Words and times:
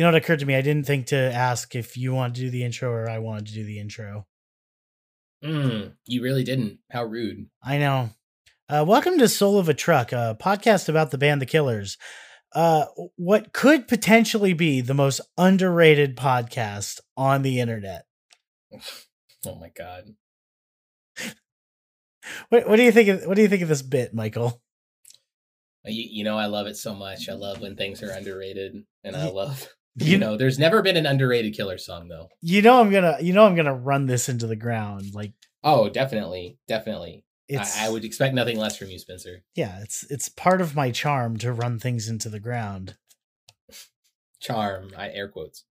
You 0.00 0.04
know 0.04 0.12
what 0.12 0.22
occurred 0.22 0.38
to 0.38 0.46
me? 0.46 0.56
I 0.56 0.62
didn't 0.62 0.86
think 0.86 1.08
to 1.08 1.16
ask 1.18 1.76
if 1.76 1.94
you 1.94 2.14
wanted 2.14 2.36
to 2.36 2.40
do 2.40 2.50
the 2.50 2.64
intro 2.64 2.88
or 2.90 3.10
I 3.10 3.18
wanted 3.18 3.48
to 3.48 3.52
do 3.52 3.64
the 3.64 3.78
intro. 3.78 4.26
Mm, 5.44 5.92
you 6.06 6.22
really 6.22 6.42
didn't. 6.42 6.78
How 6.90 7.04
rude. 7.04 7.50
I 7.62 7.76
know. 7.76 8.08
Uh, 8.66 8.82
welcome 8.88 9.18
to 9.18 9.28
Soul 9.28 9.58
of 9.58 9.68
a 9.68 9.74
Truck, 9.74 10.10
a 10.12 10.38
podcast 10.40 10.88
about 10.88 11.10
the 11.10 11.18
band 11.18 11.42
The 11.42 11.44
Killers. 11.44 11.98
Uh, 12.54 12.86
what 13.16 13.52
could 13.52 13.86
potentially 13.88 14.54
be 14.54 14.80
the 14.80 14.94
most 14.94 15.20
underrated 15.36 16.16
podcast 16.16 17.00
on 17.14 17.42
the 17.42 17.60
internet. 17.60 18.06
Oh 19.46 19.56
my 19.56 19.68
god. 19.76 20.14
what, 22.48 22.66
what 22.66 22.76
do 22.76 22.84
you 22.84 22.92
think 22.92 23.10
of 23.10 23.24
what 23.26 23.36
do 23.36 23.42
you 23.42 23.48
think 23.48 23.60
of 23.60 23.68
this 23.68 23.82
bit, 23.82 24.14
Michael? 24.14 24.62
You, 25.84 26.06
you 26.10 26.24
know 26.24 26.38
I 26.38 26.46
love 26.46 26.66
it 26.66 26.76
so 26.78 26.94
much. 26.94 27.28
I 27.28 27.34
love 27.34 27.60
when 27.60 27.74
things 27.76 28.02
are 28.02 28.10
underrated 28.10 28.82
and 29.04 29.14
I 29.16 29.28
love 29.30 29.66
you, 29.96 30.12
you, 30.12 30.18
know, 30.18 30.36
there's 30.36 30.58
never 30.58 30.82
been 30.82 30.96
an 30.96 31.06
underrated 31.06 31.54
killer 31.56 31.78
song 31.78 32.08
though. 32.08 32.28
You 32.42 32.62
know 32.62 32.80
I'm 32.80 32.90
gonna 32.90 33.16
you 33.20 33.32
know 33.32 33.44
I'm 33.44 33.56
gonna 33.56 33.74
run 33.74 34.06
this 34.06 34.28
into 34.28 34.46
the 34.46 34.56
ground. 34.56 35.14
Like 35.14 35.32
Oh, 35.62 35.88
definitely. 35.90 36.56
Definitely. 36.68 37.24
I, 37.54 37.68
I, 37.80 37.88
would 37.90 38.04
expect 38.04 38.32
nothing 38.32 38.56
less 38.58 38.76
from 38.78 38.88
you, 38.88 38.98
Spencer. 38.98 39.42
Yeah, 39.56 39.80
it's 39.82 40.06
it's 40.08 40.28
part 40.28 40.60
of 40.60 40.76
my 40.76 40.92
charm 40.92 41.36
to 41.38 41.52
run 41.52 41.78
things 41.80 42.08
into 42.08 42.28
the 42.30 42.38
ground. 42.38 42.96
Charm, 44.40 44.90
I 44.96 45.08
air 45.10 45.28
quotes. 45.28 45.64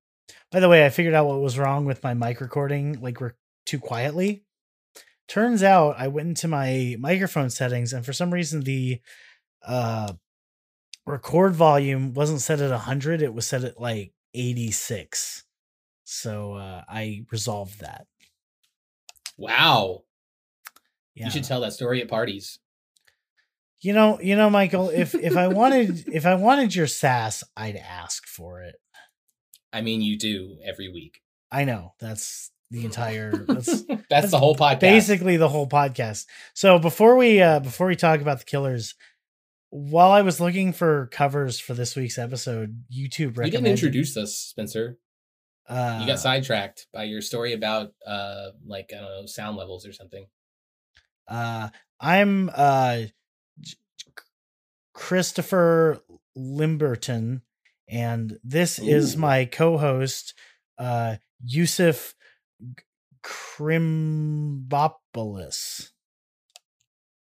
By 0.52 0.60
the 0.60 0.68
way, 0.68 0.84
I 0.84 0.90
figured 0.90 1.14
out 1.14 1.26
what 1.26 1.40
was 1.40 1.58
wrong 1.58 1.86
with 1.86 2.04
my 2.04 2.12
mic 2.12 2.42
recording, 2.42 3.00
like 3.00 3.20
we're 3.20 3.32
too 3.64 3.78
quietly. 3.78 4.44
Turns 5.28 5.62
out 5.62 5.94
I 5.96 6.08
went 6.08 6.28
into 6.28 6.48
my 6.48 6.96
microphone 6.98 7.48
settings 7.48 7.94
and 7.94 8.04
for 8.04 8.12
some 8.12 8.32
reason 8.34 8.60
the 8.60 9.00
uh 9.66 10.12
record 11.10 11.54
volume 11.54 12.14
wasn't 12.14 12.40
set 12.40 12.60
at 12.60 12.70
100, 12.70 13.20
it 13.22 13.34
was 13.34 13.46
set 13.46 13.64
at 13.64 13.80
like 13.80 14.12
86. 14.34 15.44
So 16.04 16.54
uh, 16.54 16.82
I 16.88 17.24
resolved 17.30 17.80
that. 17.80 18.06
Wow. 19.36 20.04
Yeah. 21.14 21.26
You 21.26 21.30
should 21.30 21.44
tell 21.44 21.60
that 21.62 21.72
story 21.72 22.00
at 22.00 22.08
parties. 22.08 22.58
You 23.80 23.94
know, 23.94 24.20
you 24.20 24.36
know, 24.36 24.50
Michael, 24.50 24.90
if 24.90 25.14
if 25.14 25.38
I 25.38 25.48
wanted 25.48 26.04
if 26.12 26.26
I 26.26 26.34
wanted 26.34 26.74
your 26.74 26.86
sass, 26.86 27.42
I'd 27.56 27.76
ask 27.76 28.26
for 28.26 28.60
it. 28.60 28.76
I 29.72 29.80
mean, 29.80 30.02
you 30.02 30.18
do 30.18 30.58
every 30.62 30.90
week. 30.92 31.22
I 31.50 31.64
know. 31.64 31.94
That's 31.98 32.50
the 32.70 32.84
entire 32.84 33.30
that's, 33.32 33.82
that's, 33.84 34.02
that's, 34.10 34.30
the 34.32 34.38
whole 34.38 34.54
podcast. 34.54 34.80
Basically 34.80 35.36
the 35.38 35.48
whole 35.48 35.66
podcast. 35.68 36.26
So 36.52 36.78
before 36.78 37.16
we 37.16 37.40
uh 37.40 37.60
before 37.60 37.86
we 37.86 37.96
talk 37.96 38.20
about 38.20 38.40
the 38.40 38.44
killers, 38.44 38.94
while 39.70 40.10
I 40.12 40.20
was 40.22 40.40
looking 40.40 40.72
for 40.72 41.06
covers 41.12 41.60
for 41.60 41.74
this 41.74 41.94
week's 41.94 42.18
episode, 42.18 42.82
YouTube 42.92 43.38
recommended. 43.38 43.44
You 43.52 43.52
didn't 43.52 43.66
introduce 43.68 44.16
us, 44.16 44.34
Spencer. 44.36 44.98
Uh, 45.68 45.98
you 46.00 46.06
got 46.08 46.14
uh, 46.14 46.16
sidetracked 46.16 46.88
by 46.92 47.04
your 47.04 47.20
story 47.22 47.52
about 47.52 47.92
uh, 48.04 48.48
like 48.66 48.90
I 48.92 48.96
don't 49.00 49.20
know 49.20 49.26
sound 49.26 49.56
levels 49.56 49.86
or 49.86 49.92
something. 49.92 50.26
Uh, 51.28 51.68
I'm 52.00 52.50
uh, 52.52 53.02
Christopher 54.92 56.00
Limberton, 56.36 57.42
and 57.88 58.38
this 58.42 58.80
Ooh. 58.80 58.88
is 58.88 59.16
my 59.16 59.44
co-host 59.44 60.34
uh, 60.78 61.16
Yusuf 61.44 62.16
Krimbopoulos. 63.22 65.90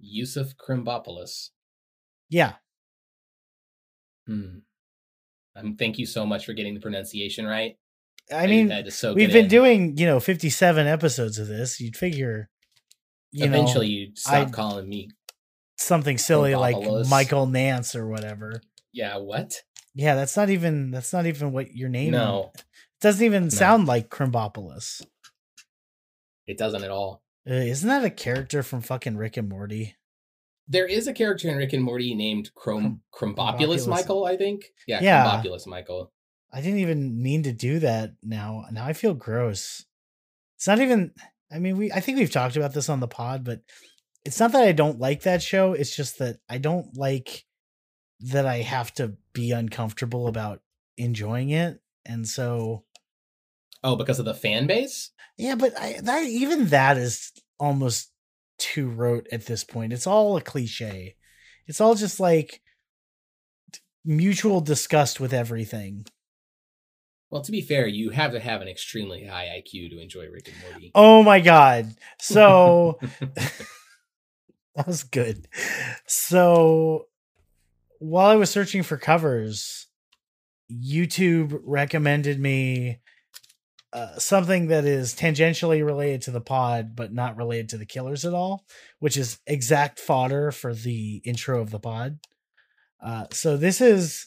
Yusuf 0.01 0.55
Krimbopoulos. 0.57 1.51
Yeah. 2.31 2.53
Hmm. 4.27 4.61
Um, 5.57 5.77
thank 5.77 5.99
you 5.99 6.07
so 6.07 6.27
much 6.27 6.45
for 6.47 6.53
getting 6.53 6.75
the 6.75 6.81
pronunciation 6.81 7.47
right. 7.47 7.77
I, 8.33 8.45
I 8.45 8.47
mean, 8.47 8.69
we've 9.15 9.31
been 9.33 9.45
in. 9.45 9.49
doing 9.49 9.97
you 9.99 10.07
know 10.07 10.19
57 10.19 10.87
episodes 10.87 11.39
of 11.39 11.47
this. 11.47 11.79
You'd 11.79 11.97
figure, 11.97 12.49
you 13.33 13.45
eventually 13.45 13.89
you 13.89 14.13
stop 14.15 14.35
I'd, 14.49 14.53
calling 14.53 14.89
me 14.89 15.11
something 15.77 16.17
silly 16.17 16.55
like 16.55 16.77
Michael 17.09 17.45
Nance 17.45 17.95
or 17.95 18.09
whatever. 18.09 18.63
Yeah. 18.95 19.19
What? 19.19 19.57
Yeah, 19.95 20.15
that's 20.15 20.37
not 20.39 20.49
even 20.49 20.91
that's 20.91 21.13
not 21.13 21.27
even 21.27 21.53
what 21.53 21.75
your 21.77 21.91
name. 21.91 22.13
No, 22.13 22.51
is. 22.55 22.61
it 22.63 22.67
doesn't 23.03 23.25
even 23.27 23.43
no. 23.45 23.49
sound 23.51 23.87
like 23.87 24.09
Crimbopolis. 24.09 25.05
It 26.47 26.57
doesn't 26.57 26.83
at 26.83 26.91
all. 26.91 27.23
Uh, 27.49 27.53
isn't 27.53 27.89
that 27.89 28.07
a 28.07 28.11
character 28.11 28.63
from 28.63 28.81
fucking 28.81 29.19
Rick 29.19 29.37
and 29.37 29.51
Morty? 29.51 29.97
There 30.69 30.87
is 30.87 31.07
a 31.07 31.13
character 31.13 31.49
in 31.49 31.57
Rick 31.57 31.73
and 31.75 31.83
Morty 31.85 32.15
named 32.15 32.51
Crom 32.55 33.01
Michael, 33.21 34.25
I 34.25 34.37
think. 34.37 34.65
Yeah, 34.87 35.01
yeah. 35.03 35.25
Krombopulos 35.43 35.67
Michael. 35.67 36.11
I 36.53 36.61
didn't 36.61 36.79
even 36.79 37.21
mean 37.21 37.43
to 37.43 37.53
do 37.53 37.81
that 37.81 38.13
now. 38.23 38.65
Now 38.71 38.87
I 38.87 38.93
feel 38.95 39.13
gross. 39.13 39.85
It's 40.57 40.67
not 40.67 40.81
even 40.81 41.13
I 41.53 41.59
mean 41.59 41.77
we 41.77 41.93
I 41.93 42.01
think 42.01 42.17
we've 42.19 42.31
talked 42.31 42.57
about 42.57 42.73
this 42.73 42.89
on 42.89 43.01
the 43.01 43.09
pod, 43.09 43.45
but 43.45 43.61
it's 44.25 44.41
not 44.41 44.53
that 44.53 44.63
I 44.65 44.73
don't 44.73 44.99
like 45.01 45.23
that 45.23 45.43
show, 45.43 45.75
it's 45.75 45.95
just 45.95 46.19
that 46.19 46.39
I 46.49 46.59
don't 46.59 46.97
like 46.97 47.45
that 48.21 48.47
I 48.47 48.59
have 48.59 48.95
to 48.95 49.15
be 49.35 49.51
uncomfortable 49.51 50.29
about 50.29 50.61
enjoying 50.97 51.51
it. 51.51 51.81
And 52.07 52.27
so 52.27 52.85
Oh, 53.83 53.97
because 53.97 54.19
of 54.19 54.25
the 54.25 54.33
fan 54.33 54.67
base? 54.67 55.11
Yeah, 55.37 55.57
but 55.57 55.79
I 55.79 55.99
that 56.05 56.23
even 56.25 56.69
that 56.69 56.97
is 56.97 57.33
almost 57.61 58.14
Two 58.59 58.89
wrote 58.89 59.27
at 59.33 59.47
this 59.47 59.65
point. 59.65 59.93
It's 59.93 60.07
all 60.07 60.37
a 60.37 60.41
cliche. 60.41 61.17
It's 61.67 61.81
all 61.81 61.95
just 61.97 62.21
like 62.21 62.63
mutual 64.05 64.61
disgust 64.61 65.19
with 65.19 65.33
everything. 65.33 66.07
Well, 67.31 67.43
to 67.43 67.51
be 67.51 67.63
fair, 67.63 67.87
you 67.89 68.11
have 68.11 68.31
to 68.33 68.39
have 68.41 68.61
an 68.61 68.69
extremely 68.69 69.25
high 69.27 69.47
IQ 69.61 69.91
to 69.91 70.01
enjoy 70.01 70.27
Rick 70.29 70.49
and 70.53 70.71
Morty. 70.71 70.93
Oh 70.95 71.25
my 71.25 71.41
god. 71.41 71.95
So 72.21 73.01
that 74.77 74.87
was 74.87 75.03
good. 75.03 75.49
So 76.07 77.09
while 77.99 78.27
I 78.31 78.37
was 78.37 78.51
searching 78.51 78.85
for 78.85 78.97
covers, 78.97 79.89
YouTube 80.71 81.59
recommended 81.65 82.39
me 82.39 83.01
uh, 83.95 84.09
something 84.19 84.67
that 84.67 84.85
is 84.85 85.15
tangentially 85.15 85.85
related 85.87 86.21
to 86.23 86.33
the 86.33 86.41
pod, 86.41 86.97
but 86.97 87.13
not 87.15 87.37
related 87.37 87.69
to 87.69 87.79
the 87.79 87.87
killers 87.87 88.25
at 88.25 88.35
all, 88.35 88.67
which 88.99 89.17
is 89.17 89.39
exact 89.47 90.01
fodder 90.01 90.51
for 90.51 90.75
the 90.75 91.23
intro 91.25 91.61
of 91.61 91.71
the 91.71 91.79
pod. 91.79 92.19
Uh, 93.01 93.27
so 93.31 93.57
this 93.57 93.81
is 93.81 94.27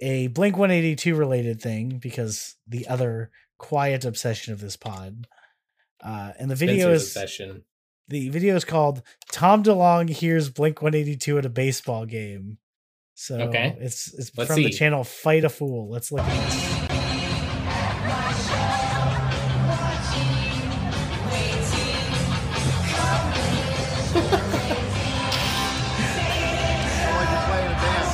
a 0.00 0.26
Blink 0.28 0.58
182 0.58 1.14
related 1.14 1.60
thing 1.62 1.98
because 1.98 2.56
the 2.68 2.86
other 2.86 3.30
quiet 3.56 4.04
obsession 4.04 4.52
of 4.52 4.60
this 4.60 4.76
pod. 4.76 5.26
Uh, 6.04 6.32
and 6.38 6.50
the 6.50 6.54
video 6.56 6.88
Spencer's 6.88 7.02
is 7.02 7.06
obsession. 7.16 7.64
the 8.08 8.28
video 8.28 8.56
is 8.56 8.64
called 8.64 9.02
Tom 9.30 9.62
DeLonge 9.62 10.10
hears 10.10 10.50
Blink 10.50 10.82
182 10.82 11.38
at 11.38 11.46
a 11.46 11.50
baseball 11.50 12.04
game. 12.04 12.58
So 13.14 13.38
okay. 13.38 13.74
it's 13.80 14.12
it's 14.12 14.36
Let's 14.36 14.48
from 14.48 14.56
see. 14.56 14.64
the 14.64 14.70
channel 14.70 15.04
Fight 15.04 15.44
a 15.44 15.48
Fool. 15.48 15.88
Let's 15.88 16.10
look 16.12 16.22
at 16.24 16.50
this. 16.50 16.71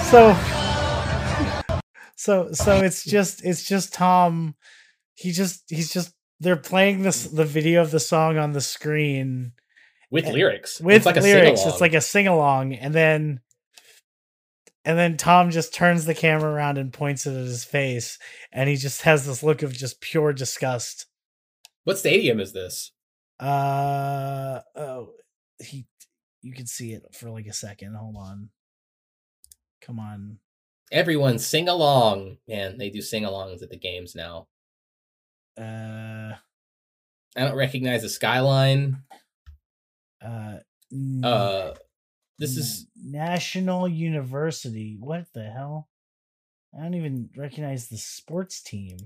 so 0.09 0.35
so 2.17 2.51
so 2.53 2.81
it's 2.81 3.05
just 3.05 3.45
it's 3.45 3.63
just 3.65 3.93
Tom. 3.93 4.55
He 5.15 5.33
just 5.33 5.65
he's 5.69 5.93
just 5.93 6.15
they're 6.41 6.57
playing 6.57 7.03
this 7.03 7.27
the 7.27 7.45
video 7.45 7.83
of 7.83 7.91
the 7.91 8.01
song 8.01 8.39
on 8.39 8.53
the 8.53 8.63
screen 8.63 9.53
with 10.11 10.25
lyrics. 10.27 10.81
With 10.81 10.97
it's 10.97 11.07
like 11.07 11.17
lyrics, 11.17 11.67
it's 11.67 11.83
like 11.83 11.93
a 11.93 12.01
sing 12.01 12.27
along, 12.27 12.73
and 12.73 12.95
then 12.95 13.41
and 14.87 14.97
then 14.99 15.19
Tom 15.19 15.51
just 15.51 15.75
turns 15.75 16.07
the 16.07 16.15
camera 16.15 16.51
around 16.55 16.79
and 16.79 16.91
points 16.91 17.27
it 17.27 17.33
at 17.33 17.37
his 17.45 17.65
face, 17.65 18.19
and 18.51 18.67
he 18.69 18.77
just 18.77 19.03
has 19.03 19.27
this 19.27 19.43
look 19.43 19.61
of 19.63 19.75
just 19.75 20.01
pure 20.01 20.33
disgust. 20.33 21.05
What 21.85 21.99
stadium 21.99 22.41
is 22.41 22.55
this? 22.55 22.93
Uh 23.39 24.61
oh, 24.75 25.11
he 25.59 25.87
you 26.41 26.55
can 26.55 26.67
see 26.67 26.95
it 26.95 27.03
for 27.15 27.29
like 27.31 27.47
a 27.47 27.53
second. 27.53 27.95
Hold 27.95 28.17
on. 28.17 28.49
Come 29.89 30.01
on. 30.01 30.39
Everyone 30.93 31.39
sing 31.39 31.67
along. 31.69 32.37
Man, 32.47 32.77
they 32.77 32.91
do 32.91 33.01
sing 33.01 33.23
alongs 33.25 33.63
at 33.63 33.71
the 33.71 33.79
games 33.79 34.15
now. 34.15 34.47
Uh 35.59 36.35
I 37.37 37.41
don't 37.41 37.57
recognize 37.57 38.03
the 38.03 38.11
skyline. 38.11 38.99
Uh 40.23 40.59
uh 41.25 41.73
this 42.39 42.57
is 42.59 42.87
National 43.03 43.89
University. 43.89 44.97
What 45.01 45.25
the 45.33 45.45
hell? 45.45 45.89
I 46.79 46.83
don't 46.83 46.95
even 46.95 47.31
recognize 47.35 47.89
the 47.89 47.97
sports 47.97 48.61
team. 48.61 48.99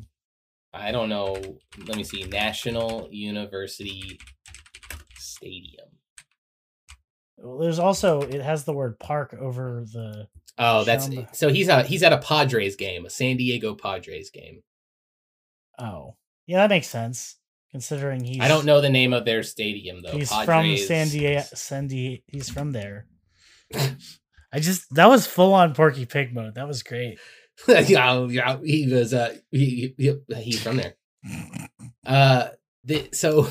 I 0.74 0.90
don't 0.90 1.08
know. 1.08 1.40
Let 1.86 1.96
me 1.96 2.02
see. 2.02 2.24
National 2.24 3.08
University 3.12 4.18
Stadium. 5.14 5.88
Well, 7.38 7.58
there's 7.58 7.78
also 7.78 8.22
it 8.22 8.42
has 8.42 8.64
the 8.64 8.72
word 8.72 8.98
park 8.98 9.32
over 9.38 9.84
the 9.92 10.26
Oh, 10.58 10.84
that's 10.84 11.08
so 11.32 11.48
he's 11.48 11.68
at 11.68 11.86
he's 11.86 12.02
at 12.02 12.12
a 12.12 12.18
Padres 12.18 12.76
game, 12.76 13.06
a 13.06 13.10
San 13.10 13.36
Diego 13.36 13.74
Padres 13.74 14.30
game. 14.30 14.62
Oh, 15.78 16.16
yeah, 16.46 16.58
that 16.58 16.70
makes 16.70 16.88
sense 16.88 17.36
considering 17.70 18.22
he's. 18.22 18.40
I 18.40 18.48
don't 18.48 18.66
know 18.66 18.80
the 18.82 18.90
name 18.90 19.14
of 19.14 19.24
their 19.24 19.42
stadium 19.42 20.02
though. 20.02 20.10
He's 20.12 20.30
Padres. 20.30 20.80
from 20.80 20.86
San 20.86 21.08
Diego. 21.08 21.42
San 21.54 21.86
Diego. 21.86 22.22
He's 22.26 22.50
from 22.50 22.72
there. 22.72 23.06
I 23.74 24.60
just 24.60 24.94
that 24.94 25.08
was 25.08 25.26
full 25.26 25.54
on 25.54 25.72
Porky 25.74 26.04
Pig 26.04 26.34
mode. 26.34 26.54
That 26.56 26.68
was 26.68 26.82
great. 26.82 27.18
yeah, 27.66 28.26
yeah, 28.28 28.58
he 28.62 28.92
was. 28.92 29.14
Uh, 29.14 29.34
he, 29.50 29.94
he, 29.96 30.12
he's 30.38 30.62
from 30.62 30.76
there. 30.76 30.94
Uh, 32.04 32.48
the, 32.82 33.08
so 33.12 33.48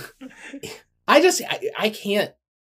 I 1.08 1.22
just 1.22 1.42
I, 1.50 1.70
I 1.80 1.90
can't 1.90 2.34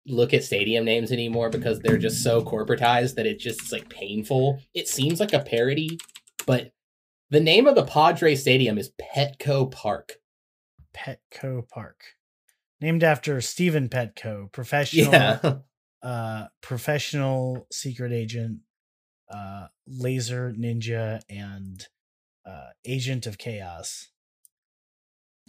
look 0.07 0.33
at 0.33 0.43
stadium 0.43 0.85
names 0.85 1.11
anymore 1.11 1.49
because 1.49 1.79
they're 1.79 1.97
just 1.97 2.23
so 2.23 2.41
corporatized 2.43 3.15
that 3.15 3.25
it 3.25 3.39
just 3.39 3.71
like 3.71 3.89
painful. 3.89 4.59
It 4.73 4.87
seems 4.87 5.19
like 5.19 5.33
a 5.33 5.39
parody, 5.39 5.99
but 6.45 6.71
the 7.31 7.39
name 7.39 7.65
of 7.67 7.75
the 7.75 7.83
Padre 7.83 8.35
Stadium 8.35 8.77
is 8.77 8.91
Petco 9.01 9.69
Park. 9.71 10.13
Petco 10.95 11.67
Park. 11.67 12.03
Named 12.79 13.03
after 13.03 13.41
Stephen 13.41 13.89
Petco, 13.89 14.51
professional 14.51 15.11
yeah. 15.11 15.53
uh 16.03 16.45
professional 16.61 17.67
secret 17.71 18.11
agent, 18.13 18.59
uh 19.33 19.67
laser 19.87 20.53
ninja 20.53 21.21
and 21.29 21.87
uh 22.45 22.67
agent 22.85 23.25
of 23.25 23.37
chaos. 23.39 24.09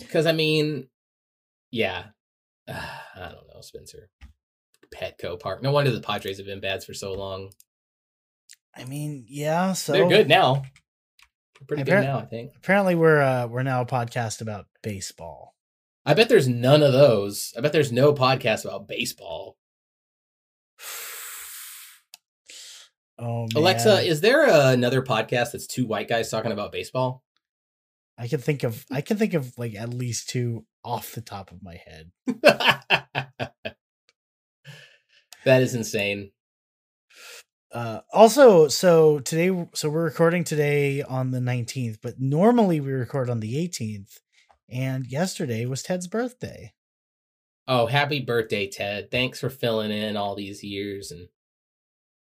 Cuz 0.09 0.25
I 0.25 0.33
mean, 0.33 0.89
yeah. 1.71 2.07
Uh, 2.67 2.73
I 3.17 3.33
don't 3.33 3.49
know, 3.55 3.61
Spencer. 3.61 4.09
Petco 4.97 5.39
Park. 5.39 5.63
No 5.63 5.73
wonder 5.73 5.91
the 5.91 6.01
Padres 6.01 6.39
have 6.39 6.47
been 6.47 6.61
bad 6.61 6.83
for 6.83 6.95
so 6.95 7.13
long. 7.13 7.51
I 8.75 8.85
mean, 8.85 9.25
yeah, 9.29 9.73
so 9.73 9.93
they're 9.93 10.09
good 10.09 10.29
now. 10.29 10.63
They're 11.59 11.67
pretty 11.67 11.83
Appar- 11.83 12.01
good 12.01 12.05
now, 12.05 12.19
I 12.19 12.25
think. 12.27 12.53
Apparently, 12.57 12.95
we're 12.95 13.21
uh, 13.21 13.47
we're 13.47 13.63
now 13.63 13.83
a 13.83 13.87
podcast 13.87 14.41
about 14.41 14.67
baseball. 14.83 15.55
I 16.05 16.15
bet 16.15 16.29
there's 16.29 16.49
none 16.49 16.83
of 16.83 16.93
those. 16.93 17.53
I 17.57 17.61
bet 17.63 17.73
there's 17.73 17.91
no 17.93 18.13
podcast 18.13 18.65
about 18.65 18.89
baseball. 18.89 19.57
Oh, 23.19 23.45
man. 23.47 23.49
Alexa, 23.57 24.01
is 24.03 24.21
there 24.21 24.47
a, 24.47 24.67
another 24.73 25.01
podcast 25.01 25.53
that's 25.53 25.67
two 25.67 25.87
white 25.87 26.07
guys 26.07 26.31
talking 26.31 26.53
about 26.53 26.71
baseball? 26.71 27.25
I 28.19 28.29
can 28.29 28.41
think 28.41 28.63
of 28.63 28.85
I 28.93 29.01
can 29.01 29.17
think 29.17 29.33
of 29.33 29.57
like 29.59 29.75
at 29.75 29.89
least 29.89 30.29
two 30.29 30.67
off 30.85 31.13
the 31.13 31.23
top 31.23 31.51
of 31.51 31.63
my 31.63 31.81
head. 31.87 32.13
That 35.47 35.63
is 35.63 35.77
insane. 35.77 36.33
Uh, 37.73 38.01
also, 38.13 38.67
so 38.67 39.21
today, 39.21 39.69
so 39.75 39.89
we're 39.89 40.03
recording 40.03 40.43
today 40.43 41.03
on 41.05 41.31
the 41.31 41.39
19th, 41.39 41.99
but 42.03 42.15
normally 42.19 42.81
we 42.81 42.91
record 42.91 43.31
on 43.31 43.39
the 43.39 43.55
18th. 43.55 44.19
And 44.69 45.07
yesterday 45.07 45.65
was 45.65 45.85
Ted's 45.85 46.09
birthday. 46.09 46.75
Oh, 47.69 47.87
happy 47.87 48.19
birthday, 48.19 48.67
Ted. 48.69 49.13
Thanks 49.13 49.39
for 49.39 49.49
filling 49.49 49.93
in 49.93 50.17
all 50.17 50.35
these 50.35 50.65
years. 50.65 51.13
And 51.13 51.29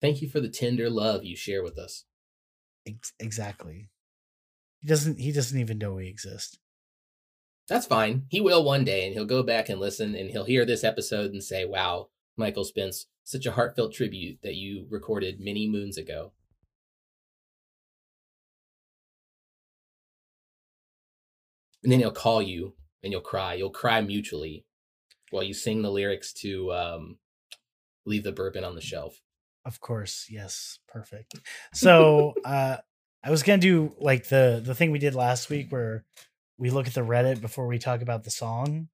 thank 0.01 0.21
you 0.21 0.27
for 0.27 0.41
the 0.41 0.49
tender 0.49 0.89
love 0.89 1.23
you 1.23 1.37
share 1.37 1.63
with 1.63 1.77
us. 1.79 2.03
Ex- 2.85 3.13
exactly. 3.21 3.87
He 4.81 4.87
doesn't, 4.89 5.17
he 5.21 5.31
doesn't 5.31 5.61
even 5.61 5.77
know 5.77 5.93
we 5.93 6.07
exist. 6.09 6.59
That's 7.69 7.85
fine. 7.85 8.23
He 8.27 8.41
will 8.41 8.65
one 8.65 8.83
day, 8.83 9.05
and 9.05 9.13
he'll 9.13 9.23
go 9.23 9.43
back 9.43 9.69
and 9.69 9.79
listen, 9.79 10.13
and 10.13 10.29
he'll 10.29 10.43
hear 10.43 10.65
this 10.65 10.83
episode 10.83 11.31
and 11.31 11.41
say, 11.41 11.63
wow, 11.63 12.09
Michael 12.35 12.65
Spence 12.65 13.05
such 13.23 13.45
a 13.45 13.51
heartfelt 13.53 13.93
tribute 13.93 14.39
that 14.43 14.55
you 14.55 14.85
recorded 14.89 15.39
many 15.39 15.67
moons 15.67 15.97
ago. 15.97 16.33
And 21.83 21.91
then 21.91 21.99
he'll 21.99 22.11
call 22.11 22.41
you 22.41 22.75
and 23.01 23.11
you'll 23.11 23.21
cry. 23.21 23.55
You'll 23.55 23.69
cry 23.69 24.01
mutually 24.01 24.65
while 25.31 25.43
you 25.43 25.53
sing 25.53 25.81
the 25.81 25.91
lyrics 25.91 26.31
to 26.33 26.71
um, 26.73 27.17
Leave 28.05 28.23
the 28.23 28.31
Bourbon 28.31 28.63
on 28.63 28.75
the 28.75 28.81
Shelf. 28.81 29.21
Of 29.65 29.79
course. 29.79 30.27
Yes. 30.29 30.79
Perfect. 30.87 31.35
So 31.73 32.35
uh, 32.45 32.77
I 33.23 33.31
was 33.31 33.43
going 33.43 33.59
to 33.59 33.65
do 33.67 33.95
like 33.99 34.27
the, 34.27 34.61
the 34.63 34.75
thing 34.75 34.91
we 34.91 34.99
did 34.99 35.15
last 35.15 35.49
week 35.49 35.71
where 35.71 36.03
we 36.57 36.69
look 36.69 36.87
at 36.87 36.93
the 36.93 37.01
Reddit 37.01 37.41
before 37.41 37.67
we 37.67 37.79
talk 37.79 38.01
about 38.01 38.23
the 38.23 38.31
song. 38.31 38.89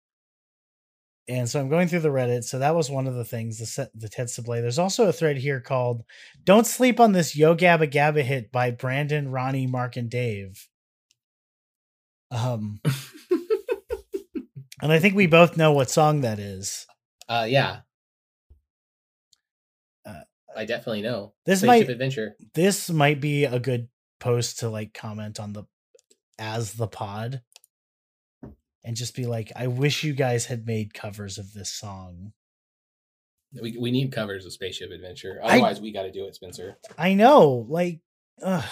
And 1.30 1.48
so 1.48 1.60
I'm 1.60 1.70
going 1.70 1.88
through 1.88 2.00
the 2.00 2.10
Reddit. 2.10 2.44
So 2.44 2.58
that 2.58 2.74
was 2.76 2.90
one 2.90 3.06
of 3.06 3.14
the 3.14 3.24
things, 3.24 3.60
the 3.60 3.68
set, 3.68 3.92
the 3.94 4.10
Ted 4.10 4.28
Sablay. 4.28 4.62
There's 4.62 4.80
also 4.80 5.08
a 5.08 5.14
thread 5.14 5.38
here 5.38 5.60
called 5.62 6.04
Don't 6.44 6.66
Sleep 6.66 7.00
on 7.00 7.12
This 7.12 7.36
Yo 7.36 7.56
Gabba 7.56 7.88
Gabba 7.88 8.24
Hit 8.24 8.52
by 8.52 8.72
Brandon, 8.72 9.30
Ronnie, 9.32 9.68
Mark, 9.68 9.96
and 9.96 10.10
Dave. 10.10 10.68
Um 12.32 12.82
And 14.82 14.94
I 14.94 15.00
think 15.00 15.14
we 15.14 15.28
both 15.28 15.58
know 15.58 15.74
what 15.74 15.90
song 15.92 16.22
that 16.22 16.40
is. 16.40 16.88
Uh 17.28 17.46
yeah. 17.48 17.82
Uh, 20.06 20.22
I 20.56 20.66
definitely 20.66 21.02
know. 21.04 21.34
This 21.46 21.62
might 21.62 21.88
adventure. 21.88 22.36
This 22.56 22.90
might 22.90 23.20
be 23.22 23.44
a 23.46 23.60
good 23.60 23.88
post 24.20 24.60
to 24.60 24.70
like 24.70 24.94
comment 24.96 25.40
on 25.40 25.54
the 25.54 25.64
as 26.40 26.74
the 26.74 26.88
pod 26.88 27.42
and 28.84 28.96
just 28.96 29.16
be 29.16 29.26
like, 29.26 29.52
I 29.56 29.68
wish 29.68 30.04
you 30.04 30.14
guys 30.14 30.46
had 30.46 30.66
made 30.66 30.94
covers 30.94 31.38
of 31.38 31.54
this 31.54 31.72
song. 31.72 32.34
We 33.60 33.78
we 33.80 33.92
need 33.92 34.12
covers 34.12 34.46
of 34.46 34.54
Spaceship 34.54 34.92
Adventure. 34.92 35.40
Otherwise, 35.42 35.80
I, 35.80 35.82
we 35.82 35.92
got 35.92 36.04
to 36.04 36.12
do 36.12 36.26
it, 36.26 36.36
Spencer. 36.36 36.78
I 36.98 37.14
know. 37.16 37.66
Like, 37.68 38.00
ugh. 38.44 38.64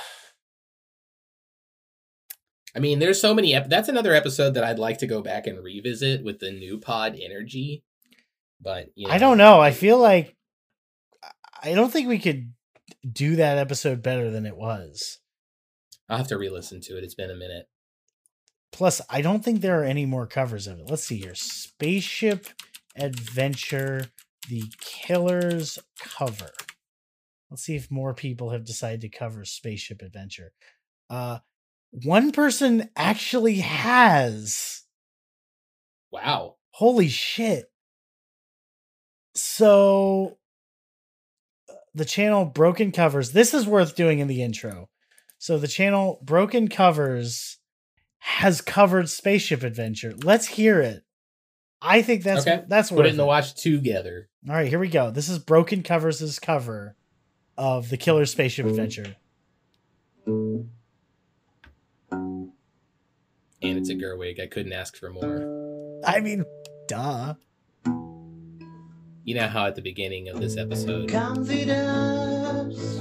I 2.75 2.79
mean, 2.79 2.99
there's 2.99 3.19
so 3.19 3.33
many. 3.33 3.55
Ep- 3.55 3.69
that's 3.69 3.89
another 3.89 4.13
episode 4.13 4.53
that 4.53 4.63
I'd 4.63 4.77
like 4.77 4.99
to 4.99 5.07
go 5.07 5.21
back 5.23 5.47
and 5.47 5.63
revisit 5.63 6.23
with 6.23 6.39
the 6.39 6.51
new 6.51 6.77
pod 6.79 7.17
energy. 7.19 7.83
But 8.61 8.89
you 8.93 9.07
know, 9.07 9.13
I 9.13 9.17
don't 9.17 9.39
know. 9.39 9.59
I 9.59 9.71
feel 9.71 9.97
like 9.97 10.35
I 11.63 11.73
don't 11.73 11.91
think 11.91 12.07
we 12.07 12.19
could 12.19 12.53
do 13.11 13.35
that 13.37 13.57
episode 13.57 14.03
better 14.03 14.29
than 14.29 14.45
it 14.45 14.55
was. 14.55 15.17
I'll 16.07 16.17
have 16.19 16.27
to 16.27 16.37
re-listen 16.37 16.81
to 16.81 16.97
it. 16.97 17.03
It's 17.03 17.15
been 17.15 17.31
a 17.31 17.35
minute. 17.35 17.65
Plus, 18.71 19.01
I 19.09 19.21
don't 19.21 19.43
think 19.43 19.61
there 19.61 19.79
are 19.81 19.85
any 19.85 20.05
more 20.05 20.27
covers 20.27 20.67
of 20.67 20.79
it. 20.79 20.89
Let's 20.89 21.03
see 21.05 21.17
here. 21.17 21.35
Spaceship 21.35 22.47
Adventure, 22.95 24.07
the 24.49 24.63
Killer's 24.81 25.79
cover. 25.99 26.51
Let's 27.49 27.63
see 27.63 27.75
if 27.75 27.89
more 27.89 28.13
people 28.13 28.49
have 28.49 28.65
decided 28.65 29.01
to 29.01 29.09
cover 29.09 29.45
Spaceship 29.45 30.01
Adventure. 30.01 30.51
Uh, 31.09 31.39
one 32.03 32.31
person 32.31 32.89
actually 32.95 33.59
has. 33.59 34.83
Wow. 36.11 36.55
Holy 36.71 37.07
shit. 37.07 37.71
So 39.33 40.37
the 41.95 42.05
channel 42.05 42.43
Broken 42.45 42.91
Covers, 42.91 43.31
this 43.31 43.53
is 43.53 43.65
worth 43.65 43.95
doing 43.95 44.19
in 44.19 44.27
the 44.27 44.43
intro. 44.43 44.89
So 45.37 45.57
the 45.57 45.67
channel 45.67 46.19
Broken 46.23 46.67
Covers 46.67 47.59
has 48.19 48.61
covered 48.61 49.09
Spaceship 49.09 49.63
Adventure. 49.63 50.13
Let's 50.23 50.45
hear 50.47 50.81
it. 50.81 51.03
I 51.81 52.01
think 52.01 52.23
that's 52.23 52.41
okay. 52.45 52.63
that's 52.67 52.89
put 52.89 53.05
it 53.05 53.09
in 53.09 53.17
the 53.17 53.25
watch 53.25 53.61
together. 53.61 54.29
All 54.49 54.55
right, 54.55 54.67
here 54.67 54.79
we 54.79 54.87
go. 54.89 55.11
This 55.11 55.29
is 55.29 55.37
Broken 55.37 55.83
Covers' 55.83 56.39
cover 56.39 56.95
of 57.55 57.89
the 57.89 57.97
Killer 57.97 58.25
Spaceship 58.25 58.65
mm. 58.65 58.69
Adventure. 58.69 59.15
And 62.11 63.77
it's 63.77 63.89
a 63.89 63.95
Gerwig. 63.95 64.41
I 64.41 64.47
couldn't 64.47 64.73
ask 64.73 64.97
for 64.97 65.11
more. 65.11 66.01
I 66.05 66.19
mean, 66.19 66.45
duh. 66.87 67.35
You 69.23 69.35
know 69.35 69.47
how 69.47 69.65
at 69.67 69.75
the 69.75 69.81
beginning 69.81 70.29
of 70.29 70.39
this 70.39 70.57
episode. 70.57 71.09
Confidence 71.09 72.96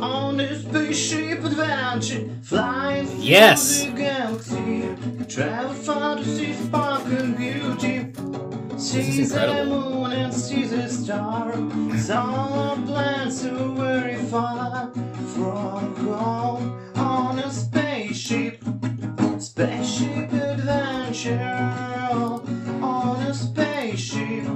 on 0.00 0.40
a 0.40 0.58
spaceship 0.58 1.44
adventure, 1.44 2.28
flying 2.42 3.06
through 3.06 3.20
yes. 3.22 3.82
the 3.84 3.90
galaxy, 3.92 4.94
travel 5.28 5.74
far 5.74 6.16
to 6.16 6.24
see 6.24 6.52
sparkling 6.52 7.34
beauty. 7.34 8.12
See 8.78 9.22
the 9.24 9.64
moon 9.66 10.12
and 10.12 10.32
see 10.34 10.64
the 10.64 10.88
star. 10.88 11.52
Some 11.96 12.86
plans 12.86 13.44
are 13.46 13.68
very 13.74 14.16
far 14.16 14.92
from 15.34 15.96
home 16.06 16.92
on 16.96 17.38
a 17.38 17.50
spaceship, 17.50 18.62
spaceship 19.38 20.30
adventure. 20.32 21.72
On 22.82 23.22
a 23.22 23.32
spaceship, 23.32 24.52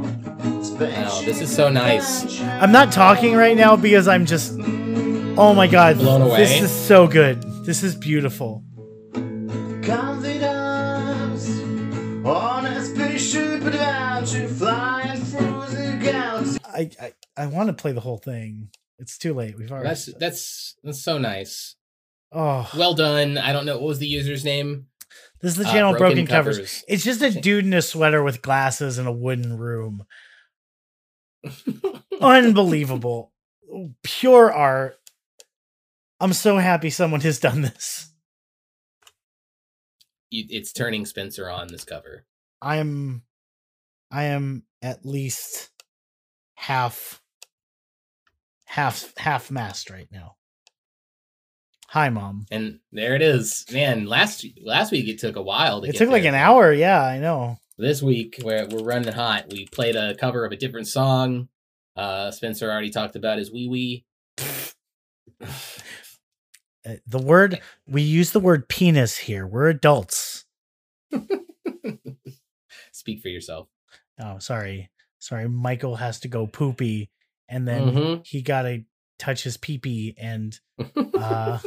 spaceship. 0.62 1.24
this 1.24 1.40
is 1.40 1.52
so 1.54 1.70
nice. 1.70 2.42
I'm 2.42 2.72
not 2.72 2.92
talking 2.92 3.34
right 3.34 3.56
now 3.56 3.74
because 3.76 4.06
I'm 4.06 4.26
just 4.26 4.54
mm. 4.56 4.79
Oh 5.42 5.54
my 5.54 5.66
mm, 5.66 5.70
god. 5.72 5.96
Blown 5.96 6.20
away. 6.20 6.36
This 6.44 6.60
is 6.60 6.70
so 6.70 7.06
good. 7.06 7.42
This 7.64 7.82
is 7.82 7.94
beautiful. 7.94 8.62
I, 16.74 16.90
I, 17.00 17.12
I 17.38 17.46
want 17.46 17.68
to 17.68 17.72
play 17.72 17.92
the 17.92 18.02
whole 18.02 18.18
thing. 18.18 18.68
It's 18.98 19.16
too 19.16 19.32
late. 19.32 19.56
We've 19.56 19.72
already. 19.72 19.88
That's 19.88 20.06
that's 20.20 20.74
that's 20.84 21.02
so 21.02 21.16
nice. 21.16 21.74
Oh, 22.32 22.70
well 22.76 22.92
done. 22.92 23.38
I 23.38 23.54
don't 23.54 23.64
know 23.64 23.76
what 23.78 23.86
was 23.88 23.98
the 23.98 24.06
user's 24.06 24.44
name. 24.44 24.88
This 25.40 25.52
is 25.52 25.56
the 25.56 25.66
uh, 25.68 25.72
channel 25.72 25.94
uh, 25.94 25.96
Broken, 25.98 26.16
Broken 26.18 26.26
covers. 26.26 26.56
covers. 26.58 26.84
It's 26.86 27.02
just 27.02 27.22
a 27.22 27.30
dude 27.30 27.64
in 27.64 27.72
a 27.72 27.80
sweater 27.80 28.22
with 28.22 28.42
glasses 28.42 28.98
in 28.98 29.06
a 29.06 29.12
wooden 29.12 29.56
room. 29.56 30.04
Unbelievable. 32.20 33.32
Pure 34.02 34.52
art. 34.52 34.96
I'm 36.20 36.34
so 36.34 36.58
happy 36.58 36.90
someone 36.90 37.22
has 37.22 37.40
done 37.40 37.62
this. 37.62 38.12
It's 40.30 40.72
turning 40.72 41.06
Spencer 41.06 41.48
on 41.48 41.68
this 41.68 41.82
cover. 41.84 42.26
I'm, 42.62 43.22
I 44.12 44.24
am 44.24 44.64
at 44.82 45.04
least 45.04 45.70
half, 46.56 47.20
half, 48.66 49.12
half 49.16 49.50
mast 49.50 49.88
right 49.90 50.08
now. 50.12 50.36
Hi, 51.88 52.10
mom. 52.10 52.46
And 52.52 52.78
there 52.92 53.16
it 53.16 53.22
is, 53.22 53.64
man. 53.72 54.04
Last 54.06 54.46
last 54.64 54.92
week 54.92 55.08
it 55.08 55.18
took 55.18 55.34
a 55.34 55.42
while. 55.42 55.80
To 55.82 55.88
it 55.88 55.92
took 55.96 56.06
there. 56.06 56.10
like 56.10 56.24
an 56.24 56.36
hour. 56.36 56.72
Yeah, 56.72 57.02
I 57.02 57.18
know. 57.18 57.56
This 57.78 58.00
week 58.00 58.38
where 58.42 58.68
we're 58.68 58.84
running 58.84 59.12
hot, 59.12 59.46
we 59.50 59.66
played 59.66 59.96
a 59.96 60.14
cover 60.14 60.44
of 60.44 60.52
a 60.52 60.56
different 60.56 60.86
song. 60.86 61.48
Uh, 61.96 62.30
Spencer 62.30 62.70
already 62.70 62.90
talked 62.90 63.16
about 63.16 63.38
his 63.38 63.50
wee 63.50 63.66
wee. 63.66 65.40
Uh, 66.86 66.94
the 67.06 67.18
word 67.18 67.60
we 67.86 68.00
use 68.02 68.32
the 68.32 68.40
word 68.40 68.68
penis 68.68 69.16
here. 69.16 69.46
We're 69.46 69.68
adults. 69.68 70.44
Speak 72.92 73.20
for 73.20 73.28
yourself. 73.28 73.68
Oh, 74.20 74.38
sorry. 74.38 74.90
Sorry. 75.18 75.48
Michael 75.48 75.96
has 75.96 76.20
to 76.20 76.28
go 76.28 76.46
poopy 76.46 77.10
and 77.48 77.66
then 77.68 77.82
mm-hmm. 77.94 78.20
he 78.24 78.42
got 78.42 78.62
to 78.62 78.82
touch 79.18 79.42
his 79.42 79.58
peepee 79.58 80.14
and 80.16 80.58
uh 81.14 81.58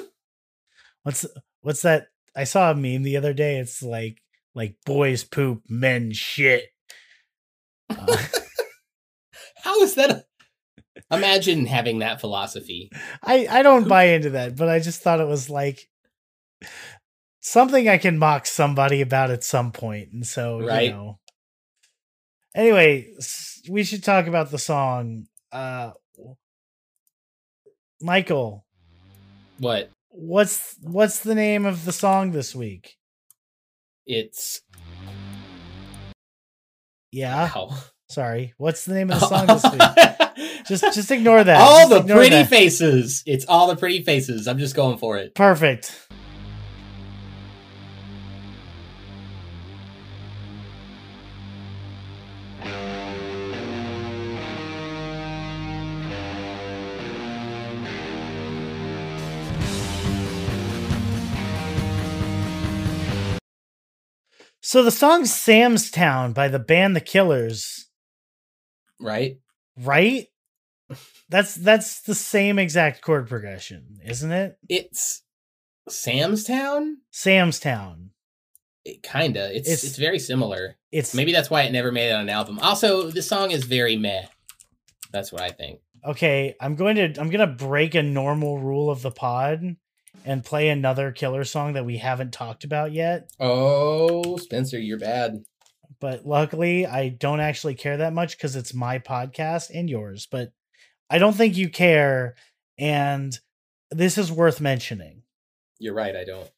what's 1.03 1.23
what's 1.61 1.83
that 1.83 2.07
I 2.35 2.45
saw 2.45 2.71
a 2.71 2.75
meme 2.75 3.03
the 3.03 3.17
other 3.17 3.33
day. 3.33 3.57
It's 3.57 3.83
like 3.83 4.17
like 4.55 4.77
boys 4.85 5.23
poop, 5.23 5.61
men 5.69 6.11
shit. 6.13 6.69
Uh, 7.91 8.17
How 9.63 9.81
is 9.83 9.93
that? 9.95 10.25
Imagine 11.17 11.65
having 11.65 11.99
that 11.99 12.19
philosophy. 12.19 12.91
I, 13.23 13.47
I 13.49 13.63
don't 13.63 13.87
buy 13.87 14.05
into 14.05 14.31
that, 14.31 14.55
but 14.55 14.69
I 14.69 14.79
just 14.79 15.01
thought 15.01 15.19
it 15.19 15.27
was 15.27 15.49
like 15.49 15.87
something 17.41 17.87
I 17.87 17.97
can 17.97 18.17
mock 18.17 18.45
somebody 18.45 19.01
about 19.01 19.31
at 19.31 19.43
some 19.43 19.71
point. 19.71 20.09
And 20.11 20.25
so, 20.25 20.59
right. 20.59 20.83
you 20.85 20.89
know. 20.91 21.19
Anyway, 22.55 23.07
we 23.69 23.83
should 23.83 24.03
talk 24.03 24.27
about 24.27 24.51
the 24.51 24.59
song. 24.59 25.25
Uh 25.51 25.91
Michael. 28.01 28.65
What? 29.59 29.89
What's 30.09 30.75
what's 30.81 31.19
the 31.21 31.35
name 31.35 31.65
of 31.65 31.85
the 31.85 31.91
song 31.91 32.31
this 32.31 32.55
week? 32.55 32.97
It's 34.05 34.61
Yeah. 37.11 37.51
Wow. 37.55 37.75
Sorry. 38.13 38.53
What's 38.57 38.85
the 38.85 38.93
name 38.93 39.09
of 39.09 39.19
the 39.19 39.27
song 39.27 39.47
this 39.47 39.63
week? 39.63 40.63
just 40.67 40.83
just 40.93 41.09
ignore 41.09 41.43
that. 41.43 41.59
All 41.59 41.89
just 41.89 42.05
the 42.07 42.13
pretty 42.13 42.29
that. 42.29 42.47
faces. 42.47 43.23
It's 43.25 43.43
all 43.47 43.67
the 43.69 43.75
pretty 43.75 44.03
faces. 44.03 44.47
I'm 44.47 44.59
just 44.59 44.75
going 44.75 44.99
for 44.99 45.17
it. 45.17 45.33
Perfect. 45.33 46.07
So 64.61 64.81
the 64.83 64.91
song 64.91 65.25
Sam's 65.25 65.89
Town 65.91 66.31
by 66.33 66.47
the 66.47 66.57
band 66.59 66.95
The 66.95 66.99
Killers 67.01 67.87
right? 69.03 69.39
Right? 69.77 70.27
That's 71.29 71.55
that's 71.55 72.01
the 72.01 72.15
same 72.15 72.59
exact 72.59 73.01
chord 73.01 73.27
progression, 73.27 73.97
isn't 74.05 74.31
it? 74.31 74.57
It's 74.69 75.23
Sam's 75.89 76.43
Town? 76.43 76.97
Sam's 77.11 77.59
Town. 77.59 78.11
It 78.85 79.01
kinda. 79.03 79.55
It's, 79.55 79.69
it's, 79.69 79.83
it's 79.83 79.97
very 79.97 80.19
similar. 80.19 80.75
It's 80.91 81.13
maybe 81.15 81.31
that's 81.31 81.49
why 81.49 81.63
it 81.63 81.71
never 81.71 81.91
made 81.91 82.09
it 82.09 82.13
on 82.13 82.21
an 82.21 82.29
album. 82.29 82.59
Also, 82.59 83.09
the 83.09 83.21
song 83.21 83.51
is 83.51 83.63
very 83.63 83.95
meh. 83.95 84.23
That's 85.11 85.31
what 85.31 85.41
I 85.41 85.49
think. 85.49 85.79
Okay, 86.05 86.55
I'm 86.59 86.75
going 86.75 86.97
to 86.97 87.19
I'm 87.19 87.29
gonna 87.29 87.47
break 87.47 87.95
a 87.95 88.03
normal 88.03 88.59
rule 88.59 88.91
of 88.91 89.01
the 89.01 89.11
pod 89.11 89.77
and 90.25 90.45
play 90.45 90.69
another 90.69 91.11
killer 91.11 91.43
song 91.45 91.73
that 91.73 91.85
we 91.85 91.97
haven't 91.97 92.33
talked 92.33 92.63
about 92.65 92.91
yet. 92.91 93.31
Oh, 93.39 94.37
Spencer, 94.37 94.77
you're 94.77 94.99
bad. 94.99 95.43
But 96.03 96.25
luckily, 96.25 96.85
I 96.85 97.07
don't 97.07 97.39
actually 97.39 97.75
care 97.75 97.95
that 97.95 98.11
much 98.11 98.35
because 98.35 98.57
it's 98.57 98.73
my 98.73 98.99
podcast 98.99 99.71
and 99.73 99.89
yours. 99.89 100.27
But 100.29 100.51
I 101.09 101.17
don't 101.17 101.31
think 101.31 101.55
you 101.55 101.69
care. 101.69 102.35
And 102.77 103.39
this 103.89 104.17
is 104.17 104.29
worth 104.29 104.59
mentioning. 104.59 105.23
You're 105.79 105.93
right. 105.93 106.13
I 106.13 106.25
don't. 106.25 106.51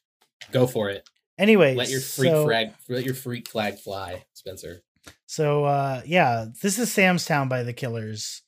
Go 0.51 0.65
for 0.65 0.89
it. 0.89 1.07
Anyway, 1.37 1.75
let 1.75 1.89
your 1.91 2.01
freak 2.01 2.31
so, 2.31 2.43
flag, 2.45 2.71
let 2.89 3.05
your 3.05 3.13
freak 3.13 3.47
flag 3.47 3.77
fly, 3.77 4.25
Spencer. 4.33 4.81
So 5.27 5.65
uh, 5.65 6.01
yeah, 6.07 6.45
this 6.63 6.79
is 6.79 6.91
Sam's 6.91 7.25
Town 7.25 7.47
by 7.47 7.61
the 7.61 7.73
Killers, 7.73 8.41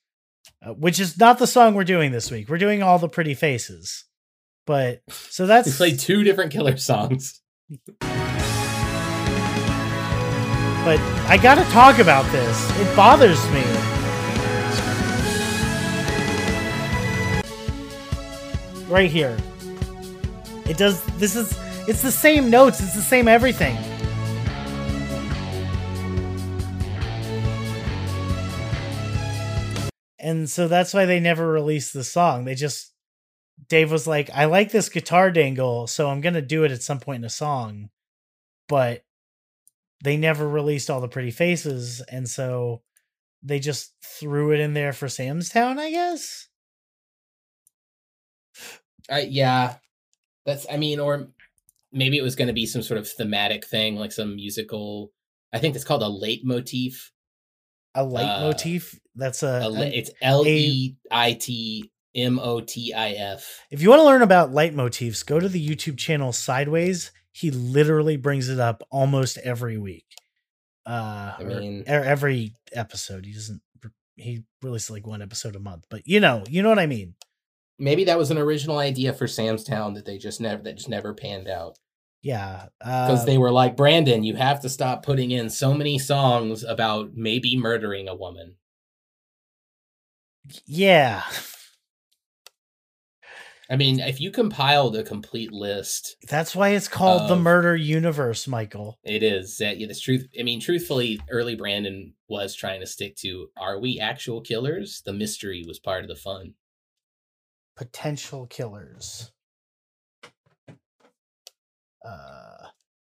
uh, 0.66 0.72
which 0.74 1.00
is 1.00 1.20
not 1.20 1.38
the 1.38 1.46
song 1.48 1.76
we're 1.76 1.84
doing 1.84 2.12
this 2.12 2.32
week. 2.32 2.50
We're 2.50 2.58
doing 2.58 2.82
all 2.82 2.98
the 2.98 3.10
pretty 3.10 3.36
faces, 3.36 4.06
but 4.66 5.04
so 5.10 5.46
that's 5.48 5.68
we 5.68 5.74
played 5.90 6.00
two 6.00 6.24
different 6.24 6.52
Killer 6.54 6.76
songs. 6.78 7.40
But 10.88 11.02
I 11.28 11.36
gotta 11.36 11.70
talk 11.72 11.98
about 12.00 12.24
this. 12.32 12.80
It 12.80 12.96
bothers 12.96 13.44
me. 13.52 13.62
Right 18.88 19.12
here. 19.12 19.38
It 20.70 20.78
does, 20.78 21.04
this 21.20 21.36
is, 21.36 21.60
it's 21.90 22.02
the 22.02 22.10
same 22.10 22.50
notes, 22.50 22.80
it's 22.80 22.96
the 22.96 23.02
same 23.02 23.28
everything. 23.28 23.76
And 30.20 30.50
so 30.50 30.70
that's 30.70 30.94
why 30.94 31.06
they 31.06 31.20
never 31.20 31.46
released 31.50 31.92
the 31.94 32.06
song. 32.06 32.46
They 32.46 32.56
just 32.56 32.94
Dave 33.68 33.92
was 33.92 34.08
like, 34.08 34.30
I 34.34 34.46
like 34.46 34.72
this 34.72 34.88
guitar 34.88 35.32
dangle, 35.32 35.88
so 35.88 36.10
I'm 36.10 36.22
gonna 36.22 36.42
do 36.42 36.64
it 36.64 36.72
at 36.72 36.82
some 36.82 37.02
point 37.02 37.18
in 37.18 37.24
a 37.26 37.30
song, 37.30 37.90
but 38.70 39.04
they 40.04 40.18
never 40.18 40.48
released 40.48 40.90
all 40.90 41.02
the 41.02 41.08
pretty 41.08 41.32
faces, 41.32 42.02
and 42.02 42.30
so 42.30 42.82
they 43.44 43.60
just 43.60 43.94
threw 44.04 44.52
it 44.52 44.60
in 44.60 44.74
there 44.74 44.94
for 44.94 45.10
Sam's 45.10 45.50
Town, 45.50 45.80
I 45.80 45.92
guess. 45.92 46.48
Uh, 49.10 49.22
yeah, 49.28 49.76
that's. 50.46 50.66
I 50.72 50.78
mean, 50.78 51.00
or 51.00 51.30
maybe 51.92 52.18
it 52.18 52.22
was 52.24 52.36
going 52.36 52.48
to 52.50 52.54
be 52.54 52.66
some 52.66 52.82
sort 52.84 53.00
of 53.00 53.10
thematic 53.10 53.66
thing, 53.66 53.96
like 53.96 54.12
some 54.12 54.36
musical. 54.36 55.12
I 55.54 55.60
think 55.60 55.76
it's 55.76 55.86
called 55.86 56.04
a 56.04 56.10
late 56.10 56.42
motif. 56.44 57.12
A 57.96 58.04
light 58.04 58.26
uh, 58.26 58.42
motif. 58.42 59.00
That's 59.16 59.42
a. 59.44 59.48
a, 59.64 59.72
a 59.74 59.88
it's 59.98 60.12
L 60.22 60.46
E 60.46 60.96
I 61.10 61.34
T 61.34 61.92
M 62.14 62.38
O 62.40 62.62
T 62.62 62.94
I 62.94 63.12
F. 63.14 63.62
If 63.72 63.82
you 63.82 63.90
want 63.90 64.02
to 64.02 64.06
learn 64.06 64.22
about 64.22 64.52
leitmotifs, 64.52 65.26
go 65.26 65.40
to 65.40 65.50
the 65.50 65.66
YouTube 65.68 65.98
channel 65.98 66.32
Sideways 66.34 67.12
he 67.40 67.52
literally 67.52 68.18
brings 68.18 68.50
it 68.50 68.60
up 68.60 68.82
almost 68.90 69.38
every 69.44 69.78
week. 69.78 70.06
Uh, 70.88 71.34
I 71.38 71.44
mean, 71.44 71.84
every 71.86 72.54
episode. 72.74 73.26
He 73.28 73.34
doesn't. 73.34 73.62
He 74.16 74.44
releases 74.64 74.90
like 74.90 75.06
one 75.06 75.22
episode 75.22 75.56
a 75.56 75.60
month, 75.60 75.86
but 75.92 76.02
you 76.08 76.20
know, 76.20 76.44
you 76.50 76.64
know 76.64 76.70
what 76.70 76.80
I 76.80 76.88
mean. 76.88 77.14
Maybe 77.78 78.06
that 78.06 78.18
was 78.18 78.32
an 78.32 78.40
original 78.40 78.80
idea 78.80 79.14
for 79.14 79.28
Sam's 79.28 79.64
Town 79.64 79.94
that 79.94 80.06
they 80.06 80.18
just 80.18 80.42
never 80.42 80.64
that 80.64 80.78
just 80.78 80.90
never 80.90 81.14
panned 81.14 81.48
out. 81.48 81.78
Yeah, 82.24 82.68
because 82.80 83.22
uh, 83.22 83.26
they 83.26 83.36
um 83.36 83.42
were 83.42 83.52
like, 83.52 83.78
Brandon, 83.78 84.24
you 84.24 84.36
have 84.36 84.62
to 84.62 84.70
stop 84.70 85.06
putting 85.06 85.30
in 85.30 85.52
so 85.52 85.76
many 85.76 86.00
songs 86.00 86.64
about 86.64 87.12
maybe 87.14 87.56
murdering 87.56 88.08
a 88.08 88.16
woman. 88.16 88.56
Yeah. 90.66 91.22
I 93.70 93.76
mean, 93.76 94.00
if 94.00 94.22
you 94.22 94.32
compiled 94.32 94.96
a 94.96 95.04
complete 95.04 95.52
list, 95.52 96.16
that's 96.30 96.56
why 96.56 96.70
it's 96.70 96.88
called 96.88 97.24
of, 97.24 97.30
the 97.30 97.36
Murder 97.36 97.76
Universe, 97.76 98.48
Michael. 98.48 98.98
It 99.04 99.24
is 99.24 99.58
that 99.58 99.78
yeah, 99.78 99.88
this 99.88 100.00
truth. 100.00 100.26
I 100.40 100.44
mean, 100.44 100.62
truthfully, 100.62 101.20
early 101.30 101.56
Brandon 101.56 102.14
was 102.30 102.56
trying 102.56 102.80
to 102.80 102.88
stick 102.88 103.18
to: 103.18 103.50
Are 103.58 103.78
we 103.80 104.00
actual 104.00 104.42
killers? 104.42 105.02
The 105.06 105.12
mystery 105.14 105.64
was 105.68 105.80
part 105.80 106.04
of 106.04 106.08
the 106.10 106.16
fun. 106.16 106.54
Potential 107.76 108.48
killers. 108.48 109.32
Uh, 112.06 112.68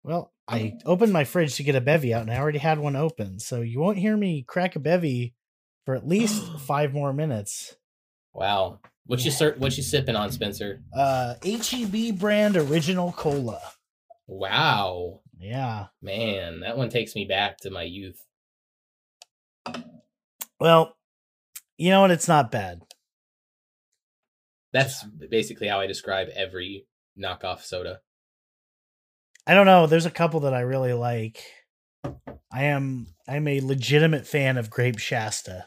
well, 0.04 0.35
I 0.47 0.61
um, 0.61 0.78
opened 0.85 1.12
my 1.14 1.25
fridge 1.25 1.54
to 1.56 1.62
get 1.62 1.76
a 1.76 1.80
bevy 1.80 2.12
out, 2.12 2.23
and 2.23 2.30
I 2.30 2.37
already 2.38 2.59
had 2.59 2.78
one 2.78 2.94
open, 2.94 3.38
so 3.40 3.62
you 3.62 3.80
won't 3.80 3.99
hear 3.99 4.16
me 4.18 4.44
crack 4.47 4.76
a 4.76 4.80
bevy 4.80 5.35
for 5.87 5.94
at 5.94 6.06
least 6.06 6.44
five 6.61 6.92
more 6.92 7.14
minutes. 7.14 7.76
Wow. 8.35 8.80
What 9.06 9.25
you 9.25 9.32
what 9.59 9.76
you 9.76 9.82
sipping 9.82 10.14
on, 10.16 10.30
Spencer? 10.30 10.82
Uh, 10.97 11.35
HEB 11.44 12.18
brand 12.18 12.56
original 12.56 13.12
cola. 13.12 13.61
Wow. 14.28 15.21
Yeah. 15.38 15.87
Man, 16.00 16.61
that 16.61 16.76
one 16.78 16.88
takes 16.88 17.16
me 17.16 17.25
back 17.25 17.59
to 17.59 17.71
my 17.71 17.82
youth. 17.82 18.25
Well, 20.61 20.97
you 21.76 21.90
know 21.90 22.00
what? 22.02 22.12
It's 22.12 22.28
not 22.28 22.52
bad. 22.52 22.82
That's 24.73 25.02
basically 25.02 25.66
how 25.66 25.80
I 25.80 25.87
describe 25.87 26.28
every 26.35 26.87
knockoff 27.21 27.62
soda. 27.62 28.00
I 29.47 29.54
don't 29.54 29.66
know. 29.66 29.88
There's 29.88 30.06
a 30.06 30.11
couple 30.11 30.40
that 30.40 30.54
I 30.54 30.61
really 30.61 30.92
like. 30.92 31.42
I 32.52 32.64
am 32.64 33.09
I'm 33.28 33.49
a 33.49 33.61
legitimate 33.61 34.26
fan 34.28 34.56
of 34.56 34.71
Grape 34.71 34.99
Shasta. 35.00 35.66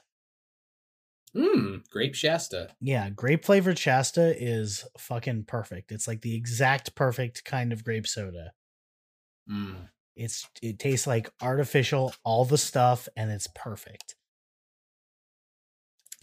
Mmm, 1.36 1.88
grape 1.89 2.15
Shasta. 2.15 2.70
Yeah, 2.80 3.10
grape 3.10 3.44
flavored 3.44 3.77
Shasta 3.77 4.34
is 4.42 4.86
fucking 4.98 5.46
perfect. 5.46 5.92
It's 5.92 6.08
like 6.08 6.22
the 6.22 6.34
exact 6.34 6.96
perfect 6.96 7.44
kind 7.44 7.74
of 7.74 7.84
grape 7.84 8.08
soda. 8.08 8.54
Mmm, 9.51 9.89
It's 10.15 10.48
it 10.62 10.80
tastes 10.80 11.06
like 11.06 11.30
artificial, 11.42 12.13
all 12.24 12.46
the 12.46 12.58
stuff, 12.58 13.10
and 13.18 13.32
it's 13.32 13.48
perfect. 13.54 14.15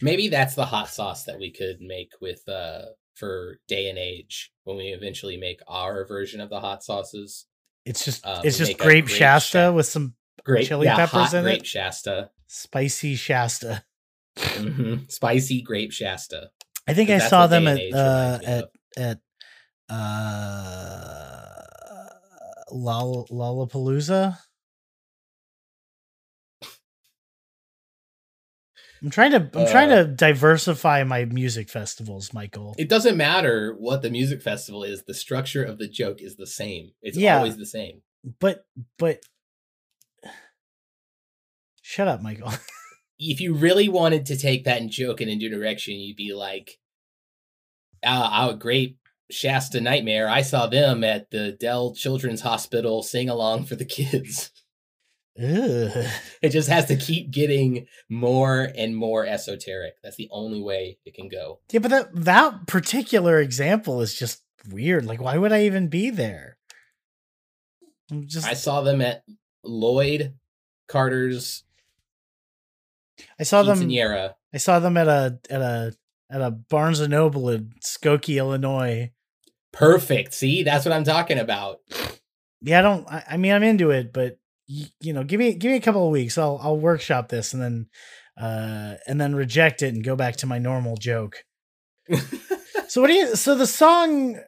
Maybe 0.01 0.27
that's 0.29 0.55
the 0.55 0.65
hot 0.65 0.89
sauce 0.89 1.25
that 1.25 1.37
we 1.37 1.51
could 1.51 1.79
make 1.79 2.09
with 2.19 2.41
uh 2.49 2.85
for 3.15 3.59
day 3.67 3.89
and 3.89 3.99
age 3.99 4.51
when 4.63 4.77
we 4.77 4.85
eventually 4.85 5.37
make 5.37 5.59
our 5.67 6.07
version 6.07 6.41
of 6.41 6.49
the 6.49 6.59
hot 6.59 6.83
sauces. 6.83 7.45
It's 7.85 8.03
just 8.03 8.25
um, 8.25 8.41
it's 8.43 8.57
just 8.57 8.79
grape, 8.79 9.05
grape, 9.05 9.07
Shasta 9.15 9.69
sh- 9.71 9.75
with 9.75 9.85
some 9.85 10.15
grape, 10.43 10.67
chili 10.67 10.85
yeah, 10.85 10.95
peppers 10.95 11.35
in 11.35 11.43
grape 11.43 11.57
it. 11.57 11.59
Grape 11.59 11.67
Shasta, 11.67 12.31
spicy 12.47 13.13
Shasta. 13.13 13.83
Mm-hmm. 14.35 14.95
Spicy 15.09 15.61
grape 15.61 15.91
Shasta. 15.91 16.49
I 16.87 16.93
think 16.93 17.09
I 17.09 17.19
saw 17.19 17.47
them 17.47 17.67
at 17.67 17.79
uh, 17.93 18.39
at 18.45 18.65
at 18.97 19.19
uh, 19.89 21.61
Lollapalooza. 22.71 24.37
I'm 29.01 29.09
trying 29.09 29.31
to 29.31 29.49
I'm 29.55 29.65
uh, 29.65 29.71
trying 29.71 29.89
to 29.89 30.05
diversify 30.05 31.03
my 31.03 31.25
music 31.25 31.69
festivals, 31.69 32.33
Michael. 32.33 32.73
It 32.77 32.89
doesn't 32.89 33.17
matter 33.17 33.75
what 33.77 34.01
the 34.01 34.09
music 34.09 34.41
festival 34.41 34.83
is, 34.83 35.03
the 35.05 35.13
structure 35.13 35.63
of 35.63 35.77
the 35.77 35.87
joke 35.89 36.17
is 36.21 36.37
the 36.37 36.47
same. 36.47 36.91
It's 37.01 37.17
yeah, 37.17 37.37
always 37.37 37.57
the 37.57 37.65
same. 37.65 38.01
But 38.39 38.65
but 38.97 39.19
shut 41.81 42.07
up, 42.07 42.21
Michael. 42.21 42.51
if 43.19 43.39
you 43.41 43.53
really 43.53 43.89
wanted 43.89 44.25
to 44.27 44.37
take 44.37 44.65
that 44.65 44.81
and 44.81 44.89
joke 44.89 45.21
in 45.21 45.29
a 45.29 45.35
new 45.35 45.49
direction, 45.49 45.95
you'd 45.95 46.17
be 46.17 46.33
like, 46.33 46.79
"Ah, 48.05 48.49
oh, 48.49 48.55
great 48.55 48.97
Shasta 49.29 49.81
Nightmare! 49.81 50.27
I 50.27 50.41
saw 50.41 50.67
them 50.67 51.03
at 51.03 51.31
the 51.31 51.51
Dell 51.51 51.93
Children's 51.93 52.41
Hospital 52.41 53.03
sing 53.03 53.29
along 53.29 53.65
for 53.65 53.75
the 53.75 53.85
kids." 53.85 54.51
It 55.35 56.49
just 56.49 56.69
has 56.69 56.85
to 56.85 56.95
keep 56.95 57.31
getting 57.31 57.87
more 58.07 58.71
and 58.75 58.95
more 58.95 59.25
esoteric. 59.25 59.95
That's 60.03 60.15
the 60.15 60.29
only 60.31 60.61
way 60.61 60.99
it 61.05 61.15
can 61.15 61.27
go. 61.27 61.59
Yeah, 61.71 61.79
but 61.79 61.89
that 61.89 62.09
that 62.25 62.67
particular 62.67 63.39
example 63.39 64.01
is 64.01 64.15
just 64.17 64.43
weird. 64.69 65.05
Like, 65.05 65.21
why 65.21 65.37
would 65.37 65.51
I 65.51 65.63
even 65.63 65.87
be 65.87 66.09
there? 66.09 66.57
I'm 68.11 68.27
just 68.27 68.47
I 68.47 68.53
saw 68.53 68.81
them 68.81 69.01
at 69.01 69.23
Lloyd 69.63 70.35
Carter's 70.87 71.63
I 73.39 73.43
saw 73.43 73.63
them. 73.63 73.89
I 74.53 74.57
saw 74.57 74.79
them 74.79 74.97
at 74.97 75.07
a 75.07 75.39
at 75.49 75.61
a 75.61 75.93
at 76.31 76.41
a 76.41 76.51
Barnes 76.51 76.99
and 76.99 77.11
Noble 77.11 77.49
in 77.49 77.71
Skokie, 77.83 78.37
Illinois. 78.37 79.11
Perfect. 79.71 80.33
See, 80.33 80.63
that's 80.63 80.85
what 80.85 80.93
I'm 80.93 81.03
talking 81.03 81.37
about. 81.39 81.77
Yeah, 82.61 82.79
I 82.79 82.81
don't. 82.81 83.07
I, 83.09 83.23
I 83.31 83.37
mean, 83.37 83.53
I'm 83.53 83.63
into 83.63 83.91
it, 83.91 84.13
but 84.13 84.37
you, 84.67 84.87
you 85.01 85.13
know, 85.13 85.23
give 85.23 85.39
me 85.39 85.53
give 85.53 85.71
me 85.71 85.77
a 85.77 85.81
couple 85.81 86.05
of 86.05 86.11
weeks. 86.11 86.37
I'll 86.37 86.59
I'll 86.61 86.77
workshop 86.77 87.29
this 87.29 87.53
and 87.53 87.61
then 87.61 87.87
uh 88.39 88.95
and 89.07 89.21
then 89.21 89.35
reject 89.35 89.81
it 89.83 89.93
and 89.93 90.03
go 90.03 90.15
back 90.15 90.37
to 90.37 90.47
my 90.47 90.57
normal 90.57 90.97
joke. 90.97 91.43
so 92.87 93.01
what 93.01 93.07
do 93.07 93.13
you? 93.13 93.35
So 93.35 93.55
the 93.55 93.67
song 93.67 94.39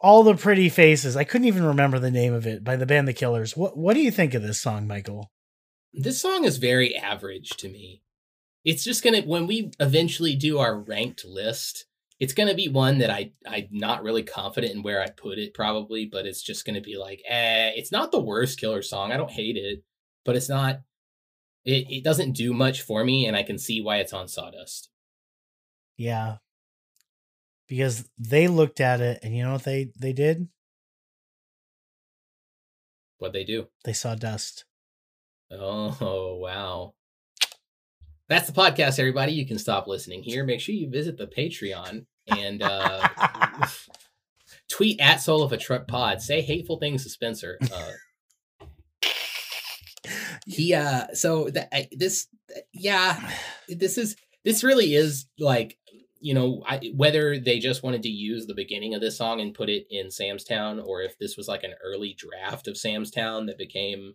all 0.00 0.22
the 0.22 0.34
pretty 0.34 0.68
faces. 0.68 1.16
I 1.16 1.24
couldn't 1.24 1.46
even 1.48 1.64
remember 1.64 1.98
the 1.98 2.10
name 2.10 2.34
of 2.34 2.46
it 2.46 2.62
by 2.62 2.76
the 2.76 2.86
band 2.86 3.08
The 3.08 3.12
Killers. 3.12 3.56
What 3.56 3.76
what 3.76 3.94
do 3.94 4.00
you 4.00 4.10
think 4.10 4.32
of 4.34 4.42
this 4.42 4.60
song, 4.60 4.86
Michael? 4.86 5.30
This 5.92 6.20
song 6.20 6.44
is 6.44 6.58
very 6.58 6.94
average 6.94 7.50
to 7.58 7.68
me 7.70 8.02
it's 8.66 8.82
just 8.84 9.02
gonna 9.04 9.22
when 9.22 9.46
we 9.46 9.70
eventually 9.80 10.34
do 10.36 10.58
our 10.58 10.78
ranked 10.78 11.24
list 11.24 11.86
it's 12.18 12.34
gonna 12.34 12.54
be 12.54 12.68
one 12.68 12.98
that 12.98 13.08
i 13.08 13.32
i'm 13.48 13.68
not 13.70 14.02
really 14.02 14.22
confident 14.24 14.74
in 14.74 14.82
where 14.82 15.00
i 15.00 15.08
put 15.08 15.38
it 15.38 15.54
probably 15.54 16.04
but 16.04 16.26
it's 16.26 16.42
just 16.42 16.66
gonna 16.66 16.80
be 16.80 16.98
like 16.98 17.22
eh 17.26 17.70
it's 17.76 17.92
not 17.92 18.10
the 18.12 18.18
worst 18.20 18.60
killer 18.60 18.82
song 18.82 19.10
i 19.12 19.16
don't 19.16 19.30
hate 19.30 19.56
it 19.56 19.82
but 20.26 20.36
it's 20.36 20.48
not 20.50 20.80
it, 21.64 21.86
it 21.88 22.04
doesn't 22.04 22.32
do 22.32 22.52
much 22.52 22.82
for 22.82 23.04
me 23.04 23.24
and 23.24 23.34
i 23.36 23.42
can 23.42 23.56
see 23.56 23.80
why 23.80 23.96
it's 23.98 24.12
on 24.12 24.28
sawdust 24.28 24.90
yeah 25.96 26.36
because 27.68 28.10
they 28.18 28.48
looked 28.48 28.80
at 28.80 29.00
it 29.00 29.20
and 29.22 29.34
you 29.34 29.44
know 29.44 29.52
what 29.54 29.62
they 29.64 29.90
they 29.98 30.12
did 30.12 30.48
what 33.18 33.32
they 33.32 33.44
do 33.44 33.68
they 33.84 33.92
saw 33.94 34.14
dust 34.16 34.64
oh 35.52 36.36
wow 36.42 36.92
that's 38.28 38.46
the 38.48 38.52
podcast, 38.52 38.98
everybody. 38.98 39.32
You 39.32 39.46
can 39.46 39.58
stop 39.58 39.86
listening 39.86 40.22
here. 40.22 40.44
Make 40.44 40.60
sure 40.60 40.74
you 40.74 40.90
visit 40.90 41.16
the 41.16 41.26
Patreon 41.28 42.06
and 42.26 42.62
uh, 42.62 43.06
tweet 44.68 45.00
at 45.00 45.20
Soul 45.20 45.42
of 45.42 45.52
a 45.52 45.56
Truck 45.56 45.86
Pod. 45.86 46.20
Say 46.20 46.40
hateful 46.40 46.78
things 46.78 47.04
to 47.04 47.10
Spencer. 47.10 47.56
Uh, 47.72 48.64
he 50.46 50.74
uh, 50.74 51.06
so 51.14 51.48
that 51.50 51.72
this 51.92 52.26
yeah, 52.72 53.30
this 53.68 53.96
is 53.96 54.16
this 54.44 54.64
really 54.64 54.94
is 54.94 55.26
like 55.38 55.78
you 56.20 56.34
know 56.34 56.64
I, 56.66 56.90
whether 56.96 57.38
they 57.38 57.60
just 57.60 57.84
wanted 57.84 58.02
to 58.04 58.08
use 58.08 58.46
the 58.46 58.54
beginning 58.54 58.94
of 58.94 59.00
this 59.00 59.18
song 59.18 59.40
and 59.40 59.54
put 59.54 59.68
it 59.68 59.86
in 59.88 60.10
Sam's 60.10 60.42
Town 60.44 60.80
or 60.80 61.00
if 61.00 61.16
this 61.18 61.36
was 61.36 61.46
like 61.46 61.62
an 61.62 61.74
early 61.84 62.16
draft 62.18 62.66
of 62.66 62.76
Sam's 62.76 63.12
Town 63.12 63.46
that 63.46 63.58
became 63.58 64.14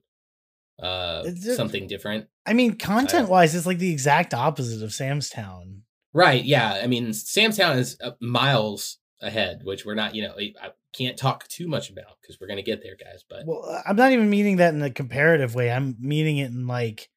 uh 0.80 1.24
something 1.56 1.88
different. 1.88 2.28
I 2.46 2.54
mean, 2.54 2.78
content 2.78 3.30
wise, 3.30 3.54
it's 3.56 3.66
like 3.66 3.78
the 3.80 3.92
exact 3.92 4.34
opposite 4.34 4.84
of 4.84 4.94
Sam's 4.94 5.30
Town. 5.30 5.84
Right. 6.14 6.44
Yeah. 6.44 6.80
I 6.84 6.88
mean, 6.88 7.14
Sam's 7.14 7.58
Town 7.58 7.78
is 7.78 7.98
uh, 8.04 8.12
miles 8.20 8.98
ahead, 9.22 9.62
which 9.64 9.86
we're 9.86 9.96
not, 9.96 10.14
you 10.16 10.24
know, 10.24 10.34
I 10.38 10.72
can't 10.94 11.18
talk 11.18 11.48
too 11.48 11.68
much 11.68 11.90
about 11.90 12.18
because 12.22 12.38
we're 12.40 12.48
going 12.48 12.58
to 12.58 12.64
get 12.64 12.82
there, 12.84 12.96
guys. 12.98 13.24
But 13.30 13.46
well, 13.46 13.64
uh, 13.68 13.82
I'm 13.88 13.96
not 13.96 14.12
even 14.12 14.30
meaning 14.30 14.58
that 14.58 14.74
in 14.74 14.82
a 14.82 14.90
comparative 14.90 15.56
way. 15.56 15.72
I'm 15.72 15.96
meaning 16.00 16.38
it 16.40 16.48
in 16.52 16.68
like 16.68 17.10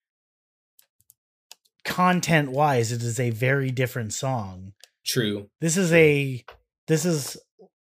content 1.85 2.53
wise, 2.53 2.93
it 2.93 3.03
is 3.03 3.19
a 3.19 3.31
very 3.31 3.71
different 3.71 4.13
song. 4.13 4.73
True. 5.07 5.49
This 5.61 5.77
is 5.77 5.89
True. 5.89 5.99
a, 5.99 6.45
this 6.87 7.05
is 7.05 7.37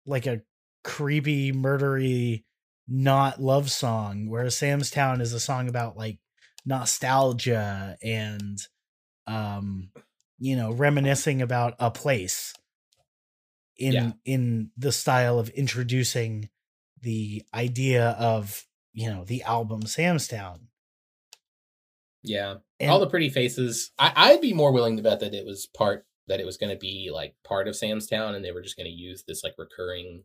like 0.05 0.25
a 0.25 0.41
creepy, 0.83 1.51
murdery 1.51 2.43
not 2.87 3.41
love 3.41 3.71
song, 3.71 4.27
whereas 4.27 4.57
Sam's 4.57 4.89
Town 4.91 5.21
is 5.21 5.33
a 5.33 5.39
song 5.39 5.69
about 5.69 5.97
like 5.97 6.19
nostalgia 6.65 7.97
and 8.01 8.57
um 9.27 9.89
you 10.39 10.55
know 10.55 10.71
reminiscing 10.71 11.41
about 11.41 11.73
a 11.79 11.91
place 11.91 12.53
in 13.77 13.93
yeah. 13.93 14.11
in 14.25 14.71
the 14.77 14.91
style 14.91 15.39
of 15.39 15.49
introducing 15.49 16.49
the 17.01 17.43
idea 17.53 18.11
of 18.17 18.63
you 18.93 19.09
know 19.09 19.23
the 19.23 19.43
album 19.43 19.83
Sam's 19.83 20.27
Town. 20.27 20.67
Yeah, 22.25 22.55
and, 22.79 22.89
all 22.91 22.99
the 22.99 23.09
pretty 23.09 23.29
faces. 23.29 23.91
I, 23.99 24.31
would 24.31 24.39
be 24.41 24.53
more 24.53 24.71
willing 24.71 24.95
to 24.95 25.03
bet 25.03 25.19
that 25.19 25.33
it 25.33 25.45
was 25.45 25.65
part 25.67 26.05
that 26.29 26.39
it 26.39 26.45
was 26.45 26.55
going 26.55 26.69
to 26.69 26.77
be 26.77 27.09
like 27.13 27.35
part 27.43 27.67
of 27.67 27.75
Sam's 27.75 28.07
Town, 28.07 28.33
and 28.35 28.43
they 28.45 28.51
were 28.53 28.61
just 28.61 28.77
going 28.77 28.85
to 28.87 28.91
use 28.93 29.23
this 29.27 29.43
like 29.43 29.55
recurring 29.57 30.23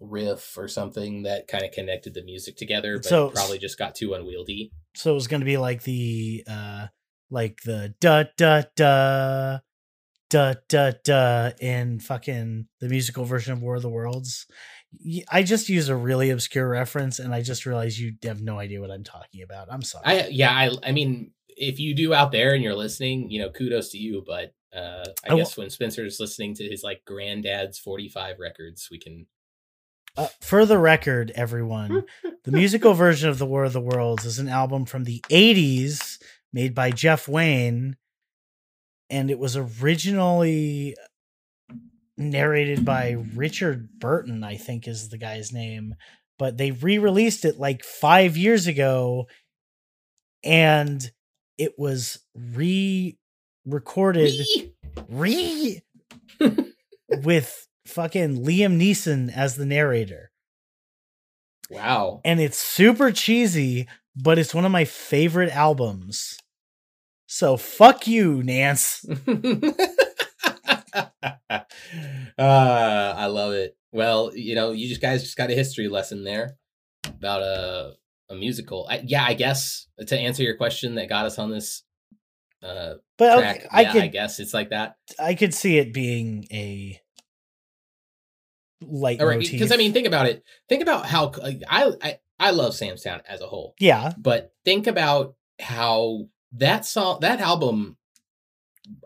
riff 0.00 0.56
or 0.58 0.68
something 0.68 1.22
that 1.22 1.48
kind 1.48 1.64
of 1.64 1.72
connected 1.72 2.14
the 2.14 2.24
music 2.24 2.56
together, 2.56 2.96
but 2.98 3.04
so, 3.04 3.30
probably 3.30 3.58
just 3.58 3.78
got 3.78 3.94
too 3.94 4.14
unwieldy. 4.14 4.72
So 4.94 5.12
it 5.12 5.14
was 5.14 5.28
going 5.28 5.40
to 5.40 5.44
be 5.46 5.56
like 5.56 5.82
the 5.82 6.44
uh 6.48 6.86
like 7.30 7.60
the 7.64 7.94
da 8.00 8.24
da 8.36 8.62
da 8.76 9.58
da 10.30 10.54
da 10.68 10.90
da 11.04 11.50
in 11.60 12.00
fucking 12.00 12.66
the 12.80 12.88
musical 12.88 13.24
version 13.24 13.52
of 13.52 13.62
War 13.62 13.76
of 13.76 13.82
the 13.82 13.88
Worlds. 13.88 14.46
I 15.30 15.42
just 15.42 15.68
use 15.68 15.88
a 15.88 15.96
really 15.96 16.30
obscure 16.30 16.68
reference, 16.68 17.18
and 17.18 17.34
I 17.34 17.42
just 17.42 17.66
realized 17.66 17.98
you 17.98 18.14
have 18.24 18.40
no 18.42 18.58
idea 18.58 18.80
what 18.80 18.92
I'm 18.92 19.02
talking 19.02 19.42
about. 19.42 19.66
I'm 19.70 19.82
sorry. 19.82 20.04
I, 20.06 20.26
yeah, 20.28 20.52
I 20.52 20.70
I 20.84 20.92
mean, 20.92 21.32
if 21.48 21.78
you 21.80 21.94
do 21.94 22.14
out 22.14 22.30
there 22.32 22.54
and 22.54 22.62
you're 22.62 22.76
listening, 22.76 23.30
you 23.30 23.40
know, 23.40 23.50
kudos 23.50 23.90
to 23.90 23.98
you. 23.98 24.22
But 24.24 24.54
uh, 24.76 25.04
I, 25.28 25.32
I 25.32 25.36
guess 25.36 25.50
w- 25.52 25.62
when 25.64 25.70
Spencer's 25.70 26.20
listening 26.20 26.54
to 26.56 26.64
his 26.64 26.82
like 26.84 27.02
granddad's 27.04 27.76
45 27.80 28.36
records, 28.38 28.86
we 28.88 29.00
can 29.00 29.26
uh, 30.16 30.28
for 30.40 30.64
the 30.64 30.78
record, 30.78 31.32
everyone, 31.34 32.04
the 32.44 32.52
musical 32.52 32.94
version 32.94 33.28
of 33.28 33.38
The 33.38 33.46
War 33.46 33.64
of 33.64 33.72
the 33.72 33.80
Worlds 33.80 34.24
is 34.24 34.38
an 34.38 34.48
album 34.48 34.84
from 34.84 35.04
the 35.04 35.18
80s 35.28 36.18
made 36.52 36.72
by 36.72 36.92
Jeff 36.92 37.26
Wayne, 37.26 37.96
and 39.10 39.28
it 39.28 39.40
was 39.40 39.56
originally 39.56 40.94
narrated 42.16 42.84
by 42.84 43.16
Richard 43.34 43.98
Burton, 43.98 44.44
I 44.44 44.56
think 44.56 44.86
is 44.86 45.08
the 45.08 45.18
guy's 45.18 45.52
name, 45.52 45.96
but 46.38 46.58
they 46.58 46.70
re 46.70 46.98
released 46.98 47.44
it 47.44 47.58
like 47.58 47.82
five 47.82 48.36
years 48.36 48.68
ago, 48.68 49.26
and 50.44 51.10
it 51.58 51.72
was 51.76 52.20
re 52.36 53.18
recorded. 53.66 54.32
Re. 55.08 55.82
re- 56.38 56.52
with 57.22 57.66
fucking 57.86 58.44
Liam 58.44 58.78
Neeson 58.80 59.32
as 59.34 59.56
the 59.56 59.66
narrator. 59.66 60.30
Wow. 61.70 62.20
And 62.24 62.38
it's 62.40 62.58
super 62.58 63.10
cheesy, 63.12 63.86
but 64.16 64.38
it's 64.38 64.54
one 64.54 64.64
of 64.64 64.70
my 64.72 64.84
favorite 64.84 65.50
albums. 65.54 66.38
So 67.26 67.56
fuck 67.56 68.06
you, 68.06 68.42
Nance. 68.44 69.02
uh, 69.10 69.16
I 72.38 73.26
love 73.26 73.54
it. 73.54 73.76
Well, 73.92 74.32
you 74.36 74.54
know, 74.54 74.72
you 74.72 74.86
just 74.88 75.00
guys 75.00 75.22
just 75.22 75.36
got 75.38 75.50
a 75.50 75.54
history 75.54 75.88
lesson 75.88 76.22
there 76.24 76.56
about 77.06 77.42
a 77.42 77.94
a 78.30 78.34
musical. 78.34 78.86
I, 78.90 79.02
yeah, 79.04 79.24
I 79.24 79.32
guess 79.34 79.86
to 80.06 80.18
answer 80.18 80.42
your 80.42 80.56
question 80.56 80.94
that 80.96 81.08
got 81.08 81.24
us 81.26 81.38
on 81.38 81.50
this 81.50 81.82
uh 82.62 82.94
but 83.18 83.40
track, 83.40 83.56
okay, 83.58 83.68
I, 83.70 83.82
yeah, 83.82 83.92
could, 83.92 84.02
I 84.02 84.06
guess 84.08 84.38
it's 84.40 84.54
like 84.54 84.70
that. 84.70 84.96
I 85.18 85.34
could 85.34 85.52
see 85.54 85.78
it 85.78 85.92
being 85.94 86.46
a 86.50 87.00
light 88.90 89.18
because 89.40 89.72
I 89.72 89.76
mean, 89.76 89.92
think 89.92 90.06
about 90.06 90.26
it. 90.26 90.42
Think 90.68 90.82
about 90.82 91.06
how 91.06 91.32
I, 91.70 91.90
I 92.00 92.18
I 92.38 92.50
love 92.50 92.74
Sam's 92.74 93.02
Town 93.02 93.20
as 93.28 93.40
a 93.40 93.46
whole. 93.46 93.74
Yeah, 93.78 94.12
but 94.18 94.52
think 94.64 94.86
about 94.86 95.34
how 95.60 96.28
that 96.52 96.84
song, 96.84 97.18
that 97.20 97.40
album. 97.40 97.96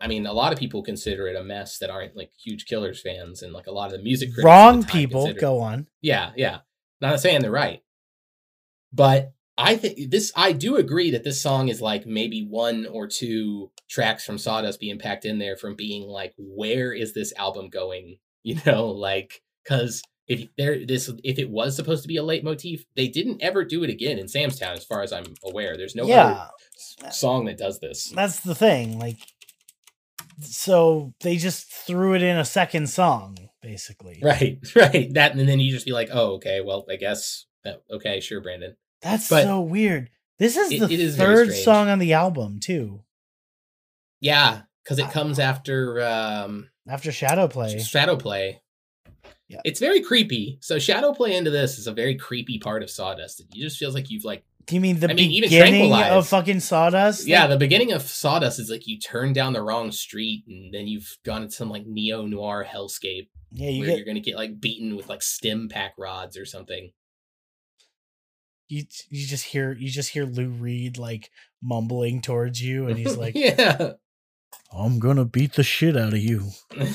I 0.01 0.09
mean, 0.09 0.27
a 0.27 0.33
lot 0.33 0.53
of 0.53 0.59
people 0.59 0.83
consider 0.83 1.29
it 1.29 1.37
a 1.37 1.45
mess 1.45 1.79
that 1.79 1.91
aren't 1.91 2.17
like 2.17 2.31
huge 2.43 2.67
Killers 2.67 3.01
fans, 3.01 3.43
and 3.43 3.53
like 3.53 3.67
a 3.67 3.73
lot 3.73 3.87
of 3.87 3.93
the 3.93 4.03
music 4.03 4.31
critics 4.31 4.45
wrong 4.45 4.81
the 4.81 4.87
people. 4.87 5.33
Go 5.35 5.61
on. 5.61 5.89
Yeah, 6.01 6.33
yeah. 6.37 6.59
Not 7.01 7.21
saying 7.21 7.43
they're 7.43 7.51
right, 7.51 7.83
but 8.93 9.33
I 9.57 9.77
think 9.77 10.11
this. 10.11 10.33
I 10.35 10.53
do 10.53 10.77
agree 10.77 11.11
that 11.13 11.25
this 11.25 11.41
song 11.41 11.69
is 11.69 11.81
like 11.81 12.07
maybe 12.07 12.45
one 12.49 12.87
or 12.91 13.07
two 13.07 13.71
tracks 13.89 14.25
from 14.25 14.39
Sawdust 14.39 14.81
being 14.81 14.99
packed 14.99 15.25
in 15.25 15.39
there 15.39 15.57
from 15.57 15.77
being 15.77 16.03
like, 16.09 16.35
where 16.37 16.93
is 16.93 17.15
this 17.15 17.33
album 17.37 17.69
going? 17.69 18.17
You 18.45 18.57
know, 18.65 18.89
like 18.93 19.43
because 19.69 20.03
if 20.27 20.49
there 20.57 20.85
this 20.87 21.11
if 21.25 21.39
it 21.39 21.51
was 21.51 21.77
supposed 21.77 22.03
to 22.03 22.09
be 22.09 22.17
a 22.17 22.23
leitmotif, 22.23 22.85
they 22.97 23.09
didn't 23.09 23.43
ever 23.43 23.65
do 23.65 23.83
it 23.85 23.91
again 23.91 24.19
in 24.19 24.29
Sam's 24.29 24.59
Town, 24.59 24.73
as 24.75 24.85
far 24.85 25.03
as 25.03 25.13
I'm 25.13 25.35
aware. 25.45 25.77
There's 25.77 25.95
no 25.95 26.07
yeah. 26.07 26.47
other 27.03 27.11
song 27.13 27.47
that 27.47 27.59
does 27.59 27.81
this. 27.81 28.11
That's 28.15 28.41
the 28.41 28.55
thing. 28.55 28.99
Like 28.99 29.19
so 30.41 31.13
they 31.21 31.37
just 31.37 31.71
threw 31.73 32.15
it 32.15 32.23
in 32.23 32.37
a 32.37 32.45
second 32.45 32.89
song, 32.89 33.37
basically. 33.63 34.21
Right, 34.23 34.59
right. 34.77 35.13
That 35.15 35.35
and 35.35 35.49
then 35.49 35.61
you 35.61 35.73
just 35.73 35.87
be 35.87 35.93
like, 35.93 36.09
oh, 36.13 36.35
okay, 36.37 36.61
well, 36.65 36.85
I 36.91 36.97
guess 36.97 37.47
uh, 37.65 37.73
okay, 37.91 38.21
sure, 38.21 38.41
Brandon. 38.41 38.77
That's 39.01 39.29
but 39.29 39.45
so 39.45 39.61
weird. 39.61 40.11
This 40.39 40.57
is 40.57 40.71
it, 40.73 40.79
the 40.81 40.85
it 40.95 41.01
is 41.01 41.17
third 41.17 41.53
song 41.53 41.89
on 41.89 41.99
the 41.99 42.13
album, 42.13 42.61
too. 42.61 43.03
Yeah, 44.21 44.63
because 44.83 44.99
it 44.99 45.11
comes 45.11 45.39
after 45.39 46.03
um 46.05 46.69
after 46.89 47.13
Shadow 47.13 47.49
Play. 47.49 47.79
Shadow 47.81 48.17
Play, 48.17 48.61
yeah. 49.49 49.61
It's 49.65 49.81
very 49.81 50.01
creepy. 50.01 50.59
So 50.61 50.79
shadow 50.79 51.13
play 51.13 51.35
into 51.35 51.51
this 51.51 51.79
is 51.79 51.87
a 51.87 51.93
very 51.93 52.17
creepy 52.17 52.59
part 52.59 52.83
of 52.83 52.91
Sawdust. 52.91 53.41
It 53.41 53.47
just 53.53 53.79
feels 53.79 53.95
like 53.95 54.11
you've 54.11 54.25
like 54.25 54.45
do 54.67 54.75
you 54.75 54.83
mean 54.83 55.01
the 55.01 55.07
I 55.11 55.15
mean, 55.15 55.41
beginning 55.43 55.91
of 55.95 56.29
fucking 56.29 56.61
Sawdust? 56.61 57.27
Yeah, 57.27 57.47
the 57.47 57.57
beginning 57.57 57.93
of 57.93 58.03
Sawdust 58.03 58.59
is 58.61 58.69
like 58.69 58.87
you 58.87 58.99
turn 58.99 59.33
down 59.33 59.55
the 59.55 59.63
wrong 59.63 59.91
street 59.91 60.45
and 60.47 60.75
then 60.75 60.87
you've 60.87 61.17
gone 61.25 61.41
into 61.43 61.55
some 61.55 61.71
like 61.71 61.87
neo 61.87 62.27
noir 62.27 62.67
hellscape. 62.69 63.29
Yeah, 63.51 63.71
you 63.71 63.79
where 63.81 63.89
get, 63.89 63.97
you're 63.97 64.05
gonna 64.05 64.21
get 64.21 64.37
like 64.37 64.61
beaten 64.61 64.95
with 64.97 65.09
like 65.09 65.23
stem 65.23 65.71
pack 65.71 65.95
rods 65.99 66.37
or 66.37 66.45
something. 66.45 66.91
You 68.69 68.85
you 69.09 69.27
just 69.27 69.45
hear 69.47 69.73
you 69.73 69.89
just 69.89 70.11
hear 70.11 70.27
Lou 70.27 70.51
Reed 70.51 70.99
like 70.99 71.31
mumbling 71.63 72.21
towards 72.21 72.61
you, 72.61 72.89
and 72.89 72.99
he's 72.99 73.17
like, 73.17 73.35
"Yeah, 73.35 73.93
I'm 74.71 74.99
gonna 74.99 75.25
beat 75.25 75.55
the 75.55 75.63
shit 75.63 75.97
out 75.97 76.13
of 76.13 76.19
you. 76.19 76.51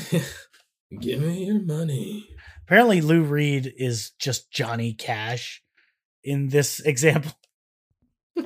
Give 1.01 1.21
me 1.21 1.45
your 1.45 1.59
money." 1.59 2.27
Apparently, 2.67 3.01
Lou 3.01 3.23
Reed 3.23 3.73
is 3.75 4.11
just 4.19 4.49
Johnny 4.51 4.93
Cash 4.93 5.61
in 6.23 6.47
this 6.47 6.79
example. 6.79 7.33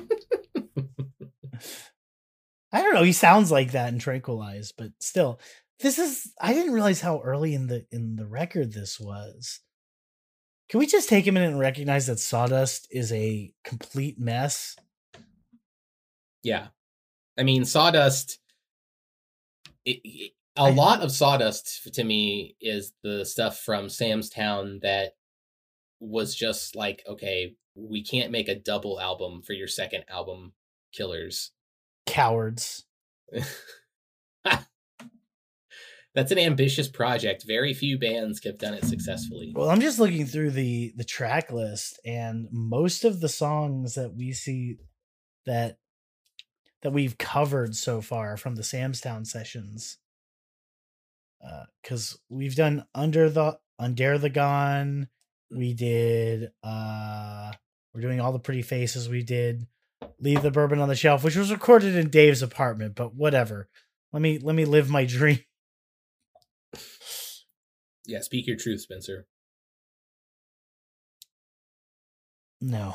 I 2.70 2.82
don't 2.82 2.94
know. 2.94 3.02
He 3.04 3.12
sounds 3.12 3.50
like 3.50 3.72
that 3.72 3.92
in 3.92 3.98
Tranquilized, 3.98 4.74
but 4.76 4.90
still, 5.00 5.40
this 5.80 5.98
is. 5.98 6.32
I 6.40 6.52
didn't 6.52 6.72
realize 6.72 7.00
how 7.00 7.20
early 7.20 7.54
in 7.54 7.68
the 7.68 7.86
in 7.92 8.16
the 8.16 8.26
record 8.26 8.72
this 8.72 8.98
was. 9.00 9.60
Can 10.68 10.80
we 10.80 10.86
just 10.86 11.08
take 11.08 11.26
a 11.26 11.32
minute 11.32 11.48
and 11.50 11.58
recognize 11.60 12.06
that 12.08 12.18
Sawdust 12.18 12.88
is 12.90 13.10
a 13.12 13.52
complete 13.64 14.18
mess? 14.18 14.76
Yeah, 16.42 16.66
I 17.38 17.42
mean 17.44 17.64
Sawdust. 17.64 18.38
it, 19.86 20.32
a 20.58 20.62
I, 20.62 20.70
lot 20.72 21.00
of 21.02 21.12
sawdust 21.12 21.94
to 21.94 22.04
me 22.04 22.56
is 22.60 22.92
the 23.04 23.24
stuff 23.24 23.60
from 23.60 23.88
Sam's 23.88 24.28
Town 24.28 24.80
that 24.82 25.12
was 26.00 26.34
just 26.34 26.74
like, 26.74 27.02
okay, 27.08 27.54
we 27.76 28.04
can't 28.04 28.32
make 28.32 28.48
a 28.48 28.58
double 28.58 29.00
album 29.00 29.40
for 29.42 29.52
your 29.52 29.68
second 29.68 30.04
album, 30.08 30.52
Killers. 30.92 31.52
Cowards. 32.06 32.84
That's 36.14 36.32
an 36.32 36.38
ambitious 36.38 36.88
project. 36.88 37.44
Very 37.46 37.72
few 37.72 37.96
bands 37.96 38.42
have 38.44 38.58
done 38.58 38.74
it 38.74 38.84
successfully. 38.84 39.52
Well, 39.54 39.70
I'm 39.70 39.80
just 39.80 40.00
looking 40.00 40.26
through 40.26 40.50
the 40.50 40.92
the 40.96 41.04
track 41.04 41.52
list 41.52 42.00
and 42.04 42.48
most 42.50 43.04
of 43.04 43.20
the 43.20 43.28
songs 43.28 43.94
that 43.94 44.14
we 44.16 44.32
see 44.32 44.78
that 45.46 45.78
that 46.82 46.92
we've 46.92 47.18
covered 47.18 47.76
so 47.76 48.00
far 48.00 48.36
from 48.36 48.56
the 48.56 48.64
Sam's 48.64 49.00
Town 49.00 49.24
sessions 49.24 49.98
because 51.82 52.14
uh, 52.14 52.18
we've 52.30 52.56
done 52.56 52.84
under 52.94 53.30
the 53.30 53.58
under 53.78 54.18
the 54.18 54.30
gun 54.30 55.08
we 55.54 55.72
did 55.72 56.50
uh 56.62 57.50
we're 57.94 58.00
doing 58.00 58.20
all 58.20 58.32
the 58.32 58.38
pretty 58.38 58.62
faces 58.62 59.08
we 59.08 59.22
did 59.22 59.66
leave 60.20 60.42
the 60.42 60.50
bourbon 60.50 60.80
on 60.80 60.88
the 60.88 60.94
shelf 60.96 61.22
which 61.24 61.36
was 61.36 61.50
recorded 61.52 61.94
in 61.94 62.08
dave's 62.10 62.42
apartment 62.42 62.94
but 62.94 63.14
whatever 63.14 63.68
let 64.12 64.20
me 64.20 64.38
let 64.38 64.56
me 64.56 64.64
live 64.64 64.90
my 64.90 65.04
dream 65.04 65.38
yeah 68.06 68.20
speak 68.20 68.46
your 68.46 68.56
truth 68.56 68.80
spencer 68.80 69.26
no 72.60 72.94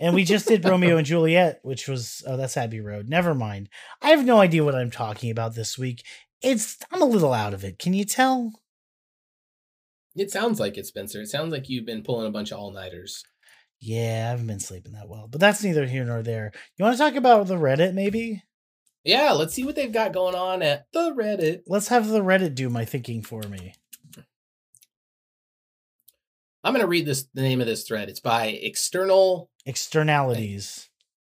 and 0.00 0.12
we 0.14 0.24
just 0.24 0.46
did 0.46 0.64
romeo 0.64 0.96
and 0.98 1.06
juliet 1.06 1.60
which 1.62 1.88
was 1.88 2.22
oh 2.26 2.36
that's 2.36 2.56
abbey 2.56 2.80
road 2.80 3.08
never 3.08 3.34
mind 3.34 3.68
i 4.02 4.10
have 4.10 4.24
no 4.24 4.38
idea 4.38 4.62
what 4.62 4.74
i'm 4.74 4.90
talking 4.90 5.30
about 5.30 5.54
this 5.54 5.78
week 5.78 6.04
it's 6.42 6.78
I'm 6.90 7.02
a 7.02 7.06
little 7.06 7.32
out 7.32 7.54
of 7.54 7.64
it. 7.64 7.78
Can 7.78 7.94
you 7.94 8.04
tell? 8.04 8.52
It 10.16 10.30
sounds 10.30 10.60
like 10.60 10.78
it, 10.78 10.86
Spencer. 10.86 11.20
It 11.20 11.28
sounds 11.28 11.52
like 11.52 11.68
you've 11.68 11.86
been 11.86 12.02
pulling 12.02 12.26
a 12.26 12.30
bunch 12.32 12.52
of 12.52 12.58
all 12.58 12.70
nighters. 12.72 13.24
Yeah, 13.80 14.24
I 14.26 14.30
haven't 14.30 14.46
been 14.46 14.60
sleeping 14.60 14.92
that 14.92 15.08
well, 15.08 15.26
but 15.28 15.40
that's 15.40 15.62
neither 15.64 15.86
here 15.86 16.04
nor 16.04 16.22
there. 16.22 16.52
You 16.76 16.84
want 16.84 16.96
to 16.96 17.02
talk 17.02 17.16
about 17.16 17.48
the 17.48 17.56
Reddit, 17.56 17.92
maybe? 17.94 18.42
Yeah, 19.02 19.32
let's 19.32 19.52
see 19.52 19.64
what 19.64 19.74
they've 19.76 19.92
got 19.92 20.12
going 20.14 20.34
on 20.34 20.62
at 20.62 20.86
the 20.92 21.12
Reddit. 21.14 21.62
Let's 21.66 21.88
have 21.88 22.08
the 22.08 22.20
Reddit 22.22 22.54
do 22.54 22.70
my 22.70 22.84
thinking 22.84 23.22
for 23.22 23.42
me. 23.42 23.74
I'm 26.62 26.72
gonna 26.72 26.86
read 26.86 27.04
this 27.04 27.26
the 27.34 27.42
name 27.42 27.60
of 27.60 27.66
this 27.66 27.82
thread. 27.86 28.08
It's 28.08 28.20
by 28.20 28.46
external 28.46 29.50
externalities. 29.66 30.88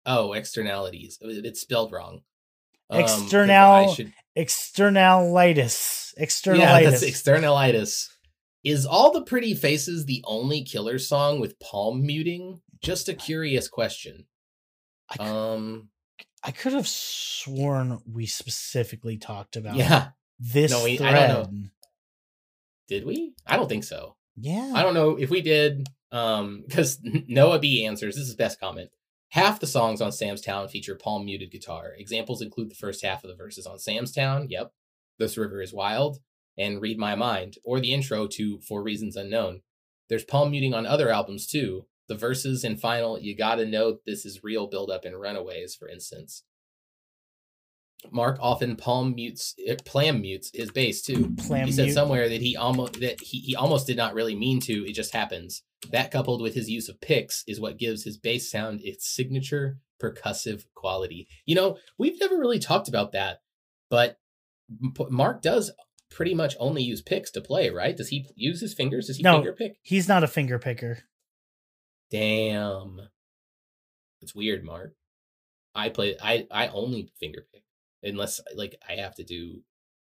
Oh, 0.06 0.32
externalities. 0.32 1.18
It's 1.20 1.60
spelled 1.60 1.92
wrong. 1.92 2.22
Um, 2.88 3.00
external 3.00 3.88
um, 3.90 3.94
should... 3.94 4.14
Externalitis. 4.38 6.14
Externalitis. 6.16 6.56
Yeah, 6.56 6.82
that's 6.90 7.02
externalitis. 7.04 8.08
Is 8.62 8.86
All 8.86 9.12
the 9.12 9.22
Pretty 9.22 9.54
Faces 9.54 10.06
the 10.06 10.22
only 10.26 10.62
killer 10.62 10.98
song 11.00 11.40
with 11.40 11.58
palm 11.58 12.06
muting? 12.06 12.60
Just 12.80 13.08
a 13.08 13.14
curious 13.14 13.68
question. 13.68 14.26
um 15.18 15.88
I 16.44 16.52
could 16.52 16.72
have 16.72 16.86
sworn 16.86 17.98
we 18.06 18.26
specifically 18.26 19.16
talked 19.16 19.56
about 19.56 19.74
yeah. 19.74 20.08
this 20.38 20.70
no, 20.70 20.84
we, 20.84 20.96
thread. 20.98 21.44
Did 22.86 23.04
we? 23.04 23.34
I 23.44 23.56
don't 23.56 23.68
think 23.68 23.82
so. 23.82 24.14
Yeah. 24.36 24.70
I 24.72 24.82
don't 24.82 24.94
know 24.94 25.16
if 25.16 25.30
we 25.30 25.42
did 25.42 25.88
um 26.12 26.64
cuz 26.70 27.00
Noah 27.02 27.58
B 27.58 27.84
answers 27.86 28.14
this 28.14 28.28
is 28.28 28.36
best 28.36 28.60
comment. 28.60 28.90
Half 29.32 29.60
the 29.60 29.66
songs 29.66 30.00
on 30.00 30.10
Sam's 30.10 30.40
Town 30.40 30.68
feature 30.68 30.94
palm 30.94 31.26
muted 31.26 31.50
guitar. 31.50 31.92
Examples 31.98 32.40
include 32.40 32.70
the 32.70 32.74
first 32.74 33.04
half 33.04 33.24
of 33.24 33.28
the 33.28 33.36
verses 33.36 33.66
on 33.66 33.78
Sam's 33.78 34.10
Town, 34.10 34.46
yep, 34.48 34.72
This 35.18 35.36
River 35.36 35.60
is 35.60 35.70
Wild, 35.74 36.18
and 36.56 36.80
Read 36.80 36.96
My 36.98 37.14
Mind, 37.14 37.56
or 37.62 37.78
the 37.78 37.92
intro 37.92 38.26
to 38.28 38.58
For 38.60 38.82
Reasons 38.82 39.16
Unknown. 39.16 39.60
There's 40.08 40.24
palm 40.24 40.50
muting 40.52 40.72
on 40.72 40.86
other 40.86 41.10
albums 41.10 41.46
too. 41.46 41.86
The 42.08 42.14
verses 42.14 42.64
and 42.64 42.80
final 42.80 43.18
You 43.18 43.36
Gotta 43.36 43.66
Know 43.66 43.98
This 44.06 44.24
Is 44.24 44.42
Real 44.42 44.66
build 44.66 44.90
up 44.90 45.04
in 45.04 45.14
Runaways, 45.14 45.74
for 45.74 45.90
instance. 45.90 46.44
Mark 48.12 48.38
often 48.40 48.76
palm 48.76 49.14
mutes, 49.14 49.54
eh, 49.66 49.74
plam 49.84 50.20
mutes 50.20 50.50
his 50.54 50.70
bass 50.70 51.02
too. 51.02 51.30
Plam 51.36 51.66
he 51.66 51.72
said 51.72 51.86
mute. 51.86 51.94
somewhere 51.94 52.28
that 52.28 52.40
he 52.40 52.56
almost 52.56 53.00
that 53.00 53.20
he, 53.20 53.40
he 53.40 53.56
almost 53.56 53.86
did 53.86 53.96
not 53.96 54.14
really 54.14 54.36
mean 54.36 54.60
to. 54.60 54.86
It 54.86 54.92
just 54.92 55.12
happens. 55.12 55.62
That 55.90 56.10
coupled 56.12 56.40
with 56.40 56.54
his 56.54 56.70
use 56.70 56.88
of 56.88 57.00
picks 57.00 57.44
is 57.48 57.60
what 57.60 57.76
gives 57.78 58.04
his 58.04 58.16
bass 58.16 58.50
sound 58.50 58.80
its 58.84 59.08
signature 59.08 59.78
percussive 60.00 60.64
quality. 60.74 61.28
You 61.44 61.54
know, 61.56 61.78
we've 61.98 62.18
never 62.20 62.38
really 62.38 62.60
talked 62.60 62.88
about 62.88 63.12
that, 63.12 63.38
but 63.90 64.16
Mark 65.10 65.42
does 65.42 65.72
pretty 66.10 66.34
much 66.34 66.54
only 66.60 66.82
use 66.82 67.02
picks 67.02 67.30
to 67.32 67.40
play, 67.40 67.68
right? 67.68 67.96
Does 67.96 68.08
he 68.08 68.26
use 68.36 68.60
his 68.60 68.74
fingers? 68.74 69.08
Does 69.08 69.16
he 69.16 69.22
no, 69.24 69.34
finger 69.36 69.52
pick? 69.52 69.74
He's 69.82 70.08
not 70.08 70.24
a 70.24 70.28
finger 70.28 70.58
picker. 70.58 71.00
Damn, 72.10 73.00
it's 74.20 74.34
weird, 74.36 74.64
Mark. 74.64 74.94
I 75.74 75.88
play. 75.88 76.16
I 76.22 76.46
I 76.50 76.68
only 76.68 77.10
finger 77.18 77.44
pick 77.52 77.64
unless 78.02 78.40
like 78.54 78.76
I 78.88 78.92
have 78.94 79.14
to 79.16 79.24
do 79.24 79.62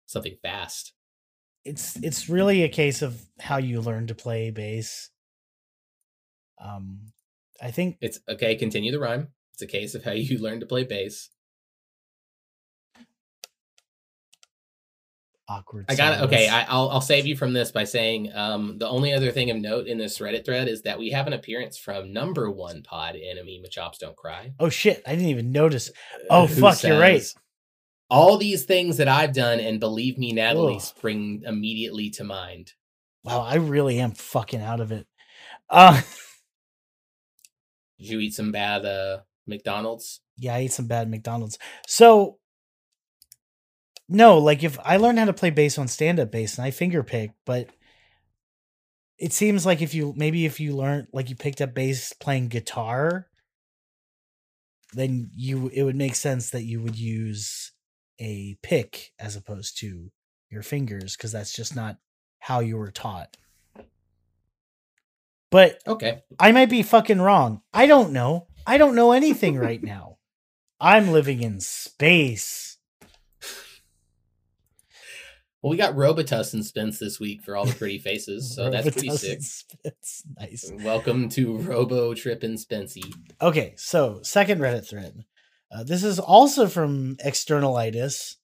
something 0.07 0.37
fast. 0.43 0.93
It's 1.65 1.97
it's 1.97 2.29
really 2.29 2.63
a 2.63 2.69
case 2.69 3.03
of 3.03 3.21
how 3.41 3.59
you 3.59 3.81
learn 3.81 4.07
to 4.09 4.15
play 4.15 4.51
bass. 4.51 5.11
Um, 6.61 7.01
I 7.63 7.71
think 7.71 7.99
it's 8.01 8.21
okay. 8.29 8.55
Continue 8.57 8.93
the 8.93 8.99
rhyme. 8.99 9.29
It's 9.53 9.63
a 9.63 9.67
case 9.67 9.95
of 9.95 10.05
how 10.05 10.13
you 10.13 10.39
learn 10.43 10.61
to 10.61 10.67
play 10.67 10.85
bass. 10.85 11.29
Awkward. 15.51 15.87
I 15.89 15.97
got 15.97 16.19
it. 16.19 16.23
Okay, 16.27 16.47
I, 16.49 16.73
will 16.77 16.91
I'll 16.91 17.01
save 17.01 17.27
you 17.27 17.37
from 17.37 17.53
this 17.53 17.73
by 17.73 17.83
saying 17.83 18.31
um, 18.33 18.79
the 18.79 18.89
only 18.89 19.13
other 19.13 19.33
thing 19.33 19.51
of 19.51 19.57
note 19.57 19.89
in 19.89 19.99
this 19.99 20.19
Reddit 20.21 20.45
thread 20.45 20.69
is 20.69 20.83
that 20.83 20.97
we 20.97 21.11
have 21.11 21.27
an 21.27 21.33
appearance 21.33 21.77
from 21.77 22.13
number 22.13 22.49
one 22.49 22.83
pod 22.85 23.17
enemy. 23.21 23.61
Machops 23.61 23.99
don't 23.99 24.17
cry. 24.17 24.55
Oh 24.61 24.69
shit! 24.69 25.03
I 25.05 25.11
didn't 25.11 25.27
even 25.27 25.51
notice. 25.51 25.89
Uh, 25.91 26.43
oh 26.43 26.47
fuck! 26.47 26.77
Says, 26.77 26.89
you're 26.89 27.01
right 27.01 27.23
all 28.11 28.37
these 28.37 28.65
things 28.65 28.97
that 28.99 29.09
I've 29.09 29.33
done, 29.33 29.61
and 29.61 29.79
believe 29.79 30.19
me, 30.19 30.33
Natalie, 30.33 30.75
Ugh. 30.75 30.81
spring 30.81 31.43
immediately 31.47 32.11
to 32.11 32.25
mind. 32.25 32.75
Wow, 33.23 33.43
I 33.43 33.55
really 33.55 34.01
am 34.01 34.13
fucking 34.13 34.61
out 34.61 34.81
of 34.81 34.91
it. 34.91 35.07
Uh, 35.69 36.01
Did 37.99 38.09
you 38.09 38.19
eat 38.19 38.35
some 38.35 38.51
bad 38.51 38.85
uh, 38.85 39.19
McDonald's? 39.47 40.21
Yeah, 40.37 40.55
I 40.55 40.59
ate 40.59 40.73
some 40.73 40.87
bad 40.89 41.09
McDonald's. 41.09 41.59
So, 41.87 42.39
no, 44.09 44.39
like 44.39 44.65
if 44.65 44.79
I 44.85 44.97
learned 44.97 45.19
how 45.19 45.27
to 45.27 45.33
play 45.35 45.51
bass 45.51 45.79
on 45.79 45.87
stand 45.87 46.19
up 46.19 46.33
bass 46.33 46.59
and 46.59 46.67
I 46.67 46.73
finger 46.73 47.05
pick, 47.05 47.33
but 47.47 47.69
it 49.19 49.33
seems 49.33 49.65
like 49.67 49.83
if 49.83 49.95
you 49.95 50.15
maybe 50.17 50.47
if 50.47 50.59
you 50.59 50.75
learned 50.75 51.09
like 51.13 51.29
you 51.31 51.37
picked 51.37 51.61
up 51.61 51.75
bass 51.75 52.13
playing 52.15 52.49
guitar, 52.49 53.29
then 54.95 55.31
you 55.33 55.69
it 55.69 55.85
would 55.85 55.95
make 55.95 56.17
sense 56.17 56.51
that 56.51 56.65
you 56.65 56.81
would 56.83 56.99
use 56.99 57.71
a 58.21 58.55
pick 58.63 59.13
as 59.19 59.35
opposed 59.35 59.79
to 59.79 60.13
your 60.51 60.63
fingers 60.63 61.17
because 61.17 61.33
that's 61.33 61.55
just 61.55 61.75
not 61.75 61.97
how 62.39 62.61
you 62.61 62.77
were 62.77 62.91
taught. 62.91 63.37
But 65.51 65.81
okay, 65.87 66.21
I 66.39 66.53
might 66.53 66.69
be 66.71 66.83
fucking 66.83 67.21
wrong. 67.21 67.63
I 67.73 67.87
don't 67.87 68.13
know. 68.13 68.47
I 68.67 68.77
don't 68.79 68.95
know 68.95 69.13
anything 69.13 69.57
right 69.59 69.83
now. 69.83 70.19
I'm 70.79 71.11
living 71.11 71.43
in 71.43 71.61
space. 71.61 72.67
Well, 75.63 75.71
we 75.73 75.77
got 75.77 75.95
Robotus 75.95 76.55
and 76.55 76.65
Spence 76.65 76.99
this 76.99 77.21
week 77.21 77.43
for 77.43 77.55
all 77.55 77.67
the 77.67 77.75
pretty 77.75 77.99
faces, 77.99 78.55
so 78.55 78.71
that's 78.71 78.89
pretty 78.91 79.11
sick. 79.11 79.43
Spence, 79.43 80.23
nice. 80.39 80.73
Welcome 80.83 81.29
to 81.31 81.59
Robo 81.59 82.15
Trip 82.15 82.43
and 82.43 82.57
Spency. 82.57 83.13
Okay, 83.43 83.75
so 83.77 84.21
second 84.23 84.61
Reddit 84.63 84.89
thread. 84.89 85.25
Uh, 85.73 85.85
this 85.85 86.03
is 86.03 86.19
also 86.19 86.67
from 86.67 87.17
Externalitis. 87.25 88.37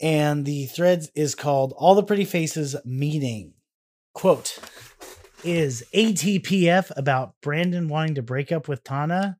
And 0.00 0.44
the 0.44 0.66
thread 0.66 1.06
is 1.14 1.34
called 1.36 1.72
All 1.76 1.94
the 1.94 2.02
Pretty 2.02 2.24
Faces 2.24 2.74
Meeting. 2.84 3.54
Quote 4.14 4.58
Is 5.44 5.84
ATPF 5.94 6.90
about 6.96 7.34
Brandon 7.40 7.88
wanting 7.88 8.16
to 8.16 8.22
break 8.22 8.50
up 8.50 8.66
with 8.66 8.82
Tana? 8.82 9.38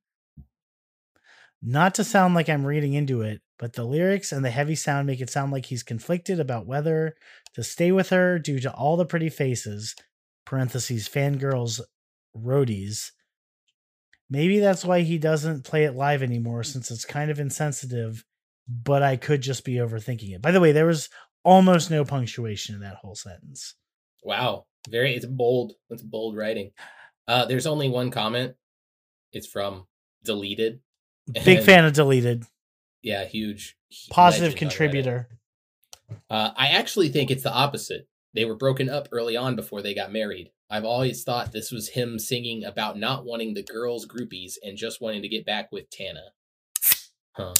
Not 1.60 1.94
to 1.96 2.04
sound 2.04 2.34
like 2.34 2.48
I'm 2.48 2.64
reading 2.66 2.94
into 2.94 3.22
it, 3.22 3.40
but 3.58 3.72
the 3.72 3.84
lyrics 3.84 4.32
and 4.32 4.44
the 4.44 4.50
heavy 4.50 4.74
sound 4.74 5.06
make 5.06 5.20
it 5.20 5.30
sound 5.30 5.52
like 5.52 5.66
he's 5.66 5.82
conflicted 5.84 6.38
about 6.38 6.66
whether 6.66 7.14
to 7.54 7.62
stay 7.64 7.90
with 7.92 8.10
her 8.10 8.38
due 8.38 8.58
to 8.60 8.72
all 8.72 8.96
the 8.96 9.04
pretty 9.04 9.28
faces, 9.28 9.94
parentheses, 10.44 11.08
fangirls, 11.08 11.80
roadies, 12.36 13.10
Maybe 14.32 14.60
that's 14.60 14.82
why 14.82 15.00
he 15.02 15.18
doesn't 15.18 15.64
play 15.64 15.84
it 15.84 15.94
live 15.94 16.22
anymore 16.22 16.64
since 16.64 16.90
it's 16.90 17.04
kind 17.04 17.30
of 17.30 17.38
insensitive, 17.38 18.24
but 18.66 19.02
I 19.02 19.16
could 19.18 19.42
just 19.42 19.62
be 19.62 19.74
overthinking 19.74 20.34
it. 20.34 20.40
By 20.40 20.52
the 20.52 20.60
way, 20.60 20.72
there 20.72 20.86
was 20.86 21.10
almost 21.44 21.90
no 21.90 22.02
punctuation 22.02 22.74
in 22.74 22.80
that 22.80 22.94
whole 22.94 23.14
sentence. 23.14 23.74
Wow. 24.22 24.64
Very 24.88 25.14
it's 25.14 25.26
bold. 25.26 25.74
That's 25.90 26.00
bold 26.00 26.34
writing. 26.34 26.70
Uh 27.28 27.44
there's 27.44 27.66
only 27.66 27.90
one 27.90 28.10
comment. 28.10 28.54
It's 29.34 29.46
from 29.46 29.86
deleted. 30.24 30.80
Big 31.44 31.62
fan 31.62 31.84
of 31.84 31.92
deleted. 31.92 32.44
Yeah, 33.02 33.26
huge. 33.26 33.76
Positive 34.08 34.56
contributor. 34.56 35.28
Uh 36.30 36.52
I 36.56 36.68
actually 36.68 37.10
think 37.10 37.30
it's 37.30 37.42
the 37.42 37.52
opposite. 37.52 38.08
They 38.34 38.46
were 38.46 38.56
broken 38.56 38.88
up 38.88 39.08
early 39.12 39.36
on 39.36 39.56
before 39.56 39.82
they 39.82 39.94
got 39.94 40.10
married. 40.10 40.52
I've 40.72 40.86
always 40.86 41.22
thought 41.22 41.52
this 41.52 41.70
was 41.70 41.90
him 41.90 42.18
singing 42.18 42.64
about 42.64 42.98
not 42.98 43.26
wanting 43.26 43.52
the 43.52 43.62
girls 43.62 44.06
groupies 44.06 44.54
and 44.62 44.78
just 44.78 45.02
wanting 45.02 45.20
to 45.20 45.28
get 45.28 45.44
back 45.44 45.70
with 45.70 45.90
Tana. 45.90 46.32
Huh. 47.34 47.52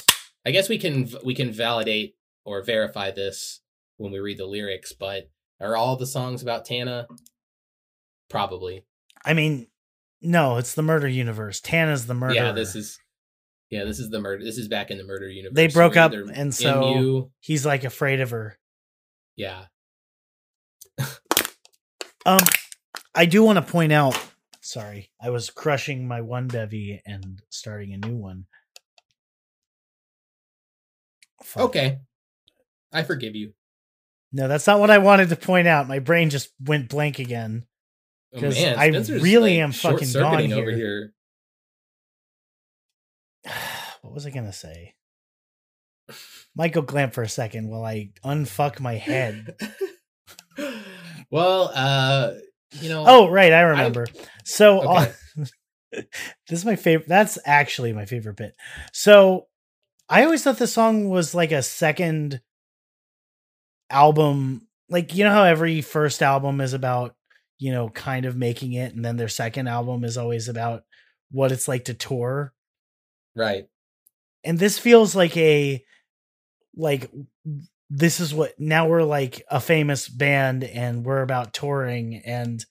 I 0.47 0.51
guess 0.51 0.71
we 0.71 0.79
can 0.79 1.07
we 1.23 1.35
can 1.35 1.53
validate 1.53 2.17
or 2.47 2.63
verify 2.63 3.11
this 3.11 3.61
when 3.99 4.13
we 4.13 4.19
read 4.19 4.39
the 4.39 4.47
lyrics, 4.47 4.95
but 4.99 5.29
are 5.61 5.77
all 5.77 5.97
the 5.97 6.07
songs 6.07 6.41
about 6.43 6.65
Tana? 6.65 7.07
Probably. 8.31 8.87
I 9.27 9.35
mean, 9.35 9.67
no, 10.23 10.57
it's 10.57 10.75
the 10.75 10.83
murder 10.83 11.07
universe. 11.07 11.61
Tana's 11.61 12.07
the 12.07 12.15
murder. 12.15 12.35
Yeah, 12.35 12.53
this 12.53 12.75
is 12.75 12.99
yeah, 13.69 13.85
this 13.85 13.99
is 13.99 14.09
the 14.09 14.21
murder. 14.23 14.43
This 14.43 14.57
is 14.57 14.69
back 14.69 14.91
in 14.91 14.97
the 14.97 15.05
murder 15.05 15.29
universe. 15.29 15.55
They 15.55 15.67
broke 15.67 15.99
up, 15.99 16.15
and 16.15 16.55
so 16.55 16.81
MU. 16.95 17.29
he's 17.41 17.67
like 17.67 17.85
afraid 17.85 18.23
of 18.23 18.31
her. 18.31 18.57
Yeah. 19.37 19.67
um, 22.27 22.39
I 23.15 23.27
do 23.27 23.43
want 23.45 23.57
to 23.57 23.63
point 23.63 23.93
out. 23.93 24.19
Sorry, 24.61 25.11
I 25.21 25.31
was 25.31 25.51
crushing 25.51 26.07
my 26.07 26.21
one 26.21 26.47
bevy 26.47 27.03
and 27.05 27.43
starting 27.51 27.93
a 27.93 28.07
new 28.07 28.17
one. 28.17 28.47
Fuck. 31.43 31.63
Okay, 31.65 31.99
I 32.93 33.03
forgive 33.03 33.35
you. 33.35 33.53
No, 34.33 34.49
that's 34.49 34.67
not 34.67 34.79
what 34.81 34.91
I 34.91 34.99
wanted 34.99 35.29
to 35.31 35.37
point 35.37 35.69
out. 35.69 35.89
My 35.89 35.99
brain 35.99 36.31
just 36.31 36.51
went 36.65 36.89
blank 36.89 37.19
again 37.19 37.67
because 38.33 38.57
oh, 38.63 38.75
I 38.79 38.87
really 38.87 39.57
like 39.57 39.65
am 39.65 39.73
fucking 39.73 40.13
gone 40.13 40.45
here. 40.45 40.57
Over 40.59 40.71
here. 40.73 41.13
What 44.03 44.15
was 44.15 44.27
I 44.27 44.31
gonna 44.31 44.53
say? 44.53 44.95
Michael 46.57 46.83
Glamp 46.83 47.13
for 47.13 47.23
a 47.23 47.29
second 47.29 47.69
while 47.69 47.85
I 47.85 48.11
unfuck 48.25 48.81
my 48.81 48.95
head. 48.95 49.55
well, 51.31 51.71
uh, 51.73 52.33
you 52.73 52.89
know. 52.89 53.05
Oh 53.07 53.29
right, 53.29 53.53
I 53.53 53.61
remember. 53.63 54.07
I, 54.09 54.25
so 54.45 54.81
okay. 54.97 55.13
this 55.91 56.15
is 56.59 56.65
my 56.65 56.77
favorite. 56.77 57.09
That's 57.09 57.39
actually 57.45 57.93
my 57.93 58.07
favorite 58.07 58.37
bit. 58.37 58.55
So 58.93 59.47
I 60.09 60.25
always 60.25 60.43
thought 60.43 60.59
the 60.59 60.67
song 60.67 61.09
was 61.09 61.35
like 61.35 61.53
a 61.53 61.63
second 61.63 62.41
album. 63.91 64.67
Like 64.89 65.15
you 65.15 65.25
know 65.25 65.33
how 65.33 65.45
every 65.45 65.83
first 65.83 66.23
album 66.23 66.61
is 66.61 66.73
about 66.73 67.15
you 67.59 67.73
know 67.73 67.91
kind 67.91 68.25
of 68.25 68.37
making 68.37 68.73
it, 68.73 68.95
and 68.95 69.05
then 69.05 69.17
their 69.17 69.29
second 69.29 69.69
album 69.69 70.03
is 70.05 70.17
always 70.17 70.49
about 70.49 70.85
what 71.31 71.53
it's 71.53 71.69
like 71.69 71.85
to 71.87 71.95
tour. 71.95 72.55
Right. 73.37 73.67
And 74.45 74.59
this 74.59 74.79
feels 74.79 75.15
like 75.15 75.37
a 75.37 75.85
like 76.75 77.11
this 77.95 78.21
is 78.21 78.33
what 78.35 78.55
now 78.59 78.89
we're 78.89 79.03
like 79.03 79.45
a 79.51 79.61
famous 79.61 80.09
band 80.09 80.65
and 80.65 81.05
we're 81.05 81.21
about 81.21 81.53
touring 81.53 82.23
and 82.25 82.65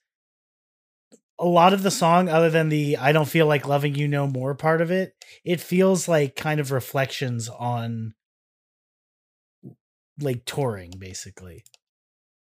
a 1.38 1.46
lot 1.46 1.74
of 1.74 1.84
the 1.84 1.92
song 1.92 2.28
other 2.28 2.50
than 2.50 2.70
the 2.70 2.98
I 2.98 3.12
don't 3.12 3.28
feel 3.30 3.46
like 3.46 3.68
loving 3.68 3.94
you 3.94 4.08
no 4.08 4.26
more 4.26 4.56
part 4.56 4.82
of 4.82 4.90
it, 4.90 5.14
it 5.46 5.60
feels 5.62 6.08
like 6.08 6.36
kind 6.36 6.60
of 6.60 6.72
reflections 6.72 7.50
on 7.50 8.14
like 10.20 10.44
touring 10.46 10.94
basically. 10.98 11.64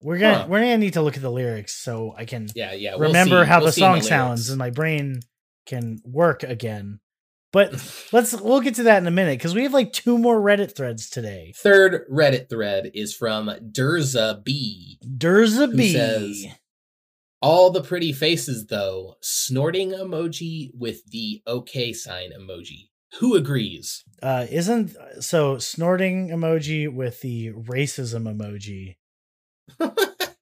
We're 0.02 0.18
gonna 0.18 0.38
huh. 0.40 0.46
we're 0.48 0.60
gonna 0.60 0.78
need 0.78 0.94
to 0.94 1.02
look 1.02 1.14
at 1.16 1.22
the 1.22 1.30
lyrics 1.30 1.72
so 1.72 2.14
I 2.16 2.24
can 2.24 2.48
yeah 2.56 2.72
yeah 2.72 2.96
we'll 2.96 3.08
remember 3.10 3.44
see. 3.44 3.48
how 3.48 3.58
we'll 3.58 3.66
the 3.66 3.72
song 3.72 3.98
the 3.98 4.04
sounds 4.04 4.50
and 4.50 4.58
my 4.58 4.70
brain 4.70 5.20
can 5.66 5.98
work 6.04 6.42
again. 6.42 6.98
But 7.56 7.72
let's 8.12 8.38
we'll 8.38 8.60
get 8.60 8.74
to 8.74 8.82
that 8.82 8.98
in 8.98 9.06
a 9.06 9.10
minute 9.10 9.38
because 9.38 9.54
we 9.54 9.62
have 9.62 9.72
like 9.72 9.90
two 9.90 10.18
more 10.18 10.38
Reddit 10.38 10.76
threads 10.76 11.08
today. 11.08 11.54
Third 11.56 12.06
Reddit 12.12 12.50
thread 12.50 12.90
is 12.92 13.16
from 13.16 13.48
Durza 13.48 14.44
B. 14.44 14.98
Durza 15.02 15.66
B 15.74 15.90
says 15.94 16.44
all 17.40 17.70
the 17.70 17.80
pretty 17.82 18.12
faces 18.12 18.66
though, 18.66 19.14
snorting 19.22 19.92
emoji 19.92 20.70
with 20.76 21.06
the 21.06 21.42
okay 21.46 21.94
sign 21.94 22.28
emoji. 22.38 22.90
Who 23.20 23.34
agrees? 23.36 24.04
Uh 24.22 24.46
isn't 24.50 24.94
so 25.20 25.56
snorting 25.56 26.28
emoji 26.28 26.92
with 26.92 27.22
the 27.22 27.52
racism 27.54 28.24
emoji. 28.30 28.96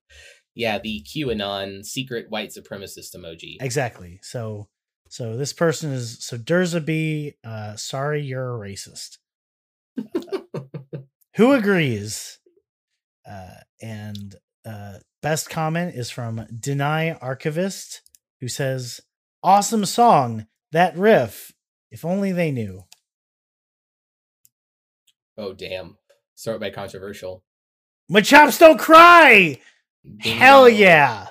yeah, 0.53 0.79
the 0.79 1.01
QAnon 1.07 1.85
secret 1.85 2.25
white 2.27 2.49
supremacist 2.49 3.15
emoji. 3.15 3.55
Exactly. 3.61 4.19
So 4.21 4.67
so 5.09 5.37
this 5.37 5.53
person 5.53 5.91
is 5.91 6.17
so 6.23 6.37
Derzaby. 6.37 7.35
Uh, 7.43 7.75
sorry, 7.75 8.21
you're 8.23 8.55
a 8.55 8.67
racist. 8.69 9.17
Uh, 9.97 10.61
who 11.35 11.53
agrees? 11.53 12.39
Uh, 13.29 13.53
and 13.81 14.35
uh, 14.65 14.95
best 15.21 15.49
comment 15.49 15.95
is 15.95 16.09
from 16.09 16.45
Deny 16.59 17.11
Archivist, 17.13 18.01
who 18.41 18.47
says, 18.47 19.01
"Awesome 19.43 19.85
song, 19.85 20.47
that 20.71 20.97
riff. 20.97 21.51
If 21.91 22.03
only 22.03 22.31
they 22.31 22.51
knew." 22.51 22.83
Oh 25.37 25.53
damn! 25.53 25.97
Start 26.35 26.59
by 26.59 26.71
controversial. 26.71 27.43
My 28.09 28.21
chops 28.21 28.57
don't 28.59 28.79
cry. 28.79 29.59
Bingo. 30.03 30.23
Hell 30.29 30.69
yeah! 30.69 31.27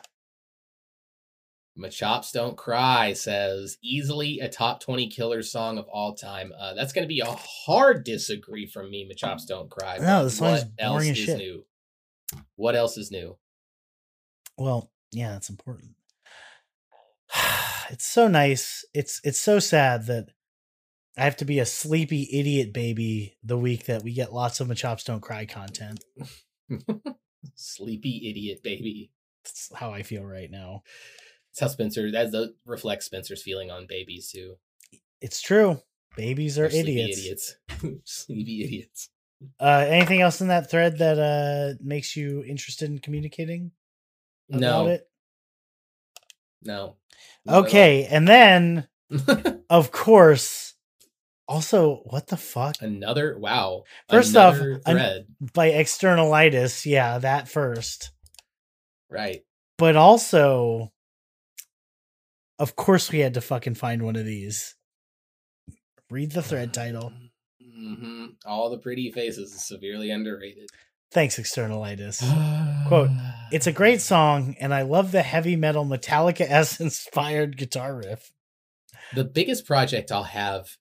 My 1.77 1.89
chops 1.89 2.31
don't 2.31 2.57
cry 2.57 3.15
says 3.15 3.79
easily 3.83 4.39
a 4.39 4.49
top 4.49 4.81
20 4.81 5.09
killer 5.09 5.43
song 5.43 5.77
of 5.77 5.89
all 5.89 6.15
time. 6.15 6.53
Uh, 6.57 6.75
that's 6.75 6.93
going 6.93 7.03
to 7.03 7.09
be 7.09 7.19
a 7.19 7.27
hard 7.27 8.05
disagree 8.05 8.67
from 8.67 8.91
me. 8.91 9.05
My 9.09 9.15
chops 9.15 9.45
don't 9.45 9.69
cry. 9.69 9.99
No, 9.99 10.23
this 10.25 10.41
is 10.41 10.65
boring 10.79 11.11
as 11.11 11.19
shit. 11.19 11.39
New? 11.39 11.65
What 12.55 12.77
else 12.77 12.97
is 12.97 13.11
new? 13.11 13.37
Well, 14.57 14.89
yeah, 15.11 15.31
that's 15.33 15.51
important. 15.51 15.93
it's 17.91 18.07
so 18.07 18.29
nice. 18.29 18.85
It's 18.95 19.21
it's 19.25 19.41
so 19.41 19.59
sad 19.59 20.07
that 20.07 20.27
I 21.19 21.23
have 21.25 21.37
to 21.39 21.45
be 21.45 21.59
a 21.59 21.67
sleepy 21.67 22.29
idiot 22.33 22.73
baby 22.73 23.37
the 23.43 23.59
week 23.59 23.87
that 23.87 24.05
we 24.05 24.13
get 24.15 24.33
lots 24.33 24.61
of 24.61 24.69
Machops 24.69 25.05
Don't 25.05 25.21
Cry 25.21 25.45
content. 25.45 26.05
sleepy 27.57 28.31
idiot 28.31 28.63
baby. 28.63 29.11
That's 29.45 29.73
how 29.75 29.91
I 29.93 30.05
feel 30.05 30.25
right 30.25 30.51
now. 30.51 30.83
That's 31.55 31.71
how 31.71 31.73
Spencer. 31.73 32.11
That 32.11 32.33
the, 32.33 32.55
reflects 32.67 33.07
Spencer's 33.07 33.43
feeling 33.43 33.71
on 33.71 33.87
babies 33.87 34.31
too. 34.31 34.57
It's 35.21 35.41
true. 35.41 35.81
Babies 36.17 36.59
are 36.59 36.65
idiots. 36.67 37.19
idiots. 37.81 38.03
sleepy 38.13 38.65
idiots. 38.65 39.09
Uh, 39.61 39.85
anything 39.89 40.21
else 40.21 40.41
in 40.41 40.49
that 40.49 40.69
thread 40.71 40.99
that 40.99 41.19
uh, 41.19 41.77
makes 41.83 42.17
you 42.17 42.43
interested 42.45 42.91
in 42.91 42.99
communicating 42.99 43.71
about 44.51 44.61
no. 44.61 44.87
it? 44.87 45.09
No. 46.65 46.97
Okay, 47.49 48.07
and 48.07 48.27
then 48.27 48.89
of 49.71 49.93
course, 49.93 50.75
also 51.47 52.03
what 52.07 52.27
the 52.27 52.37
fuck? 52.37 52.77
Another 52.81 53.39
wow. 53.39 53.85
First 54.09 54.31
Another 54.31 54.81
off, 54.85 54.93
an, 54.93 55.27
by 55.53 55.71
externalitis, 55.71 56.85
yeah, 56.85 57.19
that 57.19 57.49
first. 57.49 58.11
Right. 59.11 59.45
But 59.79 59.95
also 59.95 60.91
of 62.59 62.77
course, 62.77 63.11
we 63.11 63.19
had 63.19 63.35
to 63.35 63.41
fucking 63.41 63.75
find 63.75 64.03
one 64.03 64.15
of 64.17 64.25
these. 64.25 64.77
Read 66.09 66.31
the 66.33 66.43
thread 66.43 66.73
title. 66.73 67.13
Mm-hmm. 67.61 68.27
All 68.47 68.71
the 68.71 68.79
pretty 68.79 69.11
faces 69.11 69.53
is 69.53 69.65
severely 69.67 70.11
underrated. 70.11 70.71
Thanks, 71.11 71.37
externalitis. 71.39 72.21
Quote, 72.89 73.11
it's 73.51 73.67
a 73.67 73.73
great 73.73 74.01
song, 74.01 74.55
and 74.61 74.73
I 74.73 74.83
love 74.83 75.11
the 75.11 75.23
heavy 75.23 75.57
metal 75.57 75.85
Metallica 75.85 76.43
S 76.49 76.79
inspired 76.81 77.57
guitar 77.59 77.97
riff. 77.97 78.31
The 79.15 79.25
biggest 79.25 79.67
project 79.67 80.13
I'll 80.13 80.23
have 80.23 80.77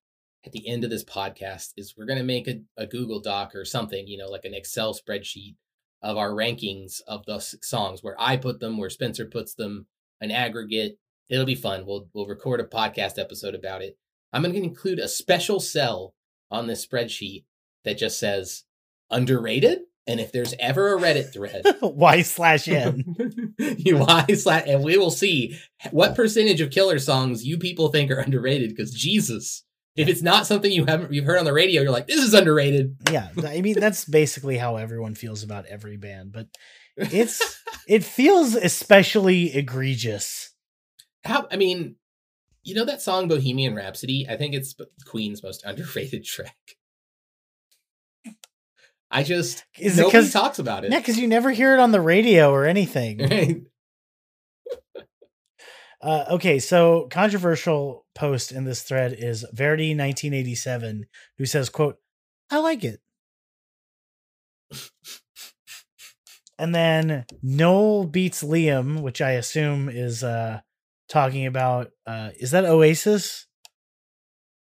at 0.45 0.51
the 0.51 0.67
end 0.67 0.83
of 0.83 0.91
this 0.91 1.03
podcast 1.03 1.73
is 1.75 1.95
we're 1.97 2.05
going 2.05 2.19
to 2.19 2.23
make 2.25 2.47
a, 2.47 2.61
a 2.77 2.85
Google 2.85 3.19
Doc 3.19 3.55
or 3.55 3.65
something, 3.65 4.07
you 4.07 4.17
know, 4.17 4.29
like 4.29 4.45
an 4.45 4.53
Excel 4.53 4.93
spreadsheet 4.93 5.55
of 6.03 6.17
our 6.17 6.31
rankings 6.31 7.01
of 7.07 7.25
the 7.25 7.39
songs 7.61 8.03
where 8.03 8.19
I 8.19 8.37
put 8.37 8.59
them, 8.59 8.77
where 8.77 8.89
Spencer 8.91 9.25
puts 9.25 9.55
them, 9.55 9.87
an 10.21 10.29
aggregate, 10.31 10.99
It'll 11.29 11.45
be 11.45 11.55
fun. 11.55 11.85
We'll 11.85 12.07
we'll 12.13 12.27
record 12.27 12.59
a 12.59 12.63
podcast 12.65 13.17
episode 13.17 13.55
about 13.55 13.81
it. 13.81 13.97
I'm 14.31 14.41
going 14.41 14.53
to 14.53 14.63
include 14.63 14.99
a 14.99 15.07
special 15.07 15.59
cell 15.59 16.13
on 16.51 16.67
this 16.67 16.85
spreadsheet 16.85 17.45
that 17.85 17.97
just 17.97 18.19
says 18.19 18.63
underrated. 19.09 19.79
And 20.05 20.19
if 20.19 20.33
there's 20.33 20.53
ever 20.59 20.95
a 20.95 20.99
Reddit 20.99 21.31
thread, 21.31 21.63
Y 21.81 22.23
slash 22.23 22.67
N, 22.67 23.15
Y 23.59 24.25
slash, 24.35 24.63
and 24.67 24.83
we 24.83 24.97
will 24.97 25.11
see 25.11 25.57
what 25.91 26.15
percentage 26.15 26.59
of 26.59 26.71
killer 26.71 26.99
songs 26.99 27.45
you 27.45 27.57
people 27.57 27.87
think 27.87 28.11
are 28.11 28.17
underrated. 28.19 28.71
Because 28.71 28.91
Jesus, 28.93 29.63
if 29.95 30.09
it's 30.09 30.21
not 30.21 30.45
something 30.45 30.71
you 30.71 30.85
haven't 30.85 31.13
you've 31.13 31.23
heard 31.25 31.39
on 31.39 31.45
the 31.45 31.53
radio, 31.53 31.81
you're 31.83 31.91
like, 31.91 32.07
this 32.07 32.21
is 32.21 32.33
underrated. 32.33 32.97
Yeah, 33.09 33.29
I 33.47 33.61
mean 33.61 33.79
that's 33.79 34.03
basically 34.03 34.57
how 34.57 34.75
everyone 34.75 35.15
feels 35.15 35.41
about 35.41 35.67
every 35.67 35.95
band, 35.95 36.33
but 36.33 36.47
it's 36.97 37.63
it 37.87 38.03
feels 38.03 38.55
especially 38.55 39.55
egregious 39.55 40.52
how 41.23 41.47
I 41.51 41.57
mean, 41.57 41.95
you 42.63 42.75
know 42.75 42.85
that 42.85 43.01
song 43.01 43.27
Bohemian 43.27 43.75
Rhapsody? 43.75 44.27
I 44.29 44.35
think 44.37 44.53
it's 44.53 44.75
Queen's 45.07 45.43
most 45.43 45.63
underrated 45.65 46.23
track. 46.25 46.55
I 49.09 49.21
just 49.23 49.63
Is 49.79 49.97
nobody 49.97 50.17
it 50.17 50.21
cause, 50.21 50.33
talks 50.33 50.59
about 50.59 50.85
it. 50.85 50.91
Yeah, 50.91 50.97
because 50.97 51.19
you 51.19 51.27
never 51.27 51.51
hear 51.51 51.73
it 51.73 51.79
on 51.79 51.91
the 51.91 52.01
radio 52.01 52.51
or 52.51 52.65
anything. 52.65 53.21
uh, 56.01 56.25
okay, 56.31 56.57
so 56.57 57.07
controversial 57.11 58.07
post 58.15 58.51
in 58.51 58.63
this 58.63 58.81
thread 58.81 59.13
is 59.15 59.45
Verdi 59.53 59.89
1987, 59.91 61.05
who 61.37 61.45
says, 61.45 61.69
"quote 61.69 61.97
I 62.49 62.57
like 62.57 62.83
it." 62.83 63.01
and 66.57 66.73
then 66.73 67.25
Noel 67.43 68.05
beats 68.05 68.41
Liam, 68.43 69.03
which 69.03 69.21
I 69.21 69.33
assume 69.33 69.89
is 69.89 70.23
uh, 70.23 70.61
talking 71.09 71.45
about 71.45 71.91
uh 72.05 72.29
is 72.39 72.51
that 72.51 72.65
Oasis? 72.65 73.47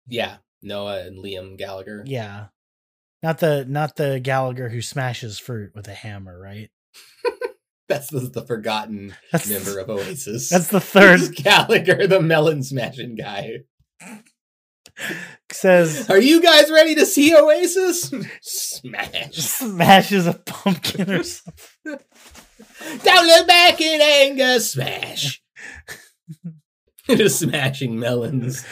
Yeah, 0.08 0.38
Noel 0.62 1.00
and 1.08 1.24
Liam 1.24 1.58
Gallagher. 1.58 2.04
Yeah. 2.06 2.48
Not 3.24 3.40
the 3.40 3.66
not 3.66 3.96
the 3.96 4.20
Gallagher 4.20 4.70
who 4.70 4.82
smashes 4.82 5.40
fruit 5.40 5.72
with 5.74 5.88
a 5.88 5.94
hammer, 5.94 6.40
right? 6.40 6.70
that's 7.90 8.10
the, 8.10 8.20
the 8.22 8.46
forgotten 8.46 9.16
that's 9.32 9.50
member 9.50 9.80
of 9.80 9.90
Oasis. 9.90 10.50
That's 10.50 10.68
the 10.68 10.80
third 10.80 11.22
it's 11.22 11.42
Gallagher, 11.42 12.08
the 12.08 12.22
melon 12.22 12.64
smashing 12.64 13.16
guy. 13.16 13.60
Says, 15.52 16.10
"Are 16.10 16.20
you 16.20 16.42
guys 16.42 16.72
ready 16.72 16.96
to 16.96 17.06
see 17.06 17.36
Oasis?" 17.36 18.12
Smash 18.42 19.34
smashes 19.34 20.26
a 20.26 20.34
pumpkin 20.34 21.12
or 21.12 21.22
something. 21.24 22.00
Don't 23.04 23.28
look 23.28 23.48
back 23.48 23.80
in 23.80 24.02
anger. 24.02 24.60
Smash. 24.60 25.40
Just 27.10 27.40
smashing 27.40 27.98
melons. 28.00 28.66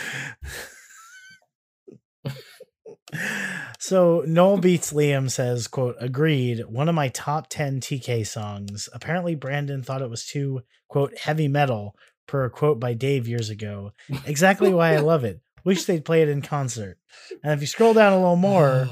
so 3.79 4.23
Noel 4.27 4.57
beats 4.57 4.91
Liam 4.91 5.31
says, 5.31 5.67
quote, 5.67 5.95
agreed, 5.99 6.65
one 6.67 6.89
of 6.89 6.95
my 6.95 7.07
top 7.09 7.47
10 7.49 7.79
TK 7.79 8.27
songs. 8.27 8.89
Apparently 8.93 9.35
Brandon 9.35 9.81
thought 9.83 10.01
it 10.01 10.09
was 10.09 10.25
too, 10.25 10.61
quote, 10.89 11.17
heavy 11.17 11.47
metal 11.47 11.95
per 12.27 12.43
a 12.45 12.49
quote 12.49 12.79
by 12.79 12.93
Dave 12.93 13.27
years 13.27 13.49
ago. 13.49 13.93
Exactly 14.25 14.73
why 14.73 14.93
I 14.93 14.97
love 14.97 15.23
it. 15.23 15.39
Wish 15.63 15.85
they'd 15.85 16.05
play 16.05 16.21
it 16.21 16.29
in 16.29 16.41
concert. 16.41 16.97
And 17.41 17.53
if 17.53 17.61
you 17.61 17.67
scroll 17.67 17.93
down 17.93 18.13
a 18.13 18.17
little 18.17 18.35
more, 18.35 18.89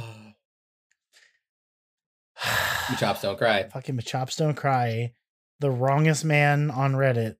Machops 2.39 3.21
don't 3.23 3.37
cry. 3.37 3.63
Fucking 3.67 3.97
Machops 3.97 4.37
don't 4.37 4.55
cry. 4.55 5.13
The 5.59 5.69
wrongest 5.69 6.23
man 6.23 6.71
on 6.71 6.93
Reddit 6.93 7.35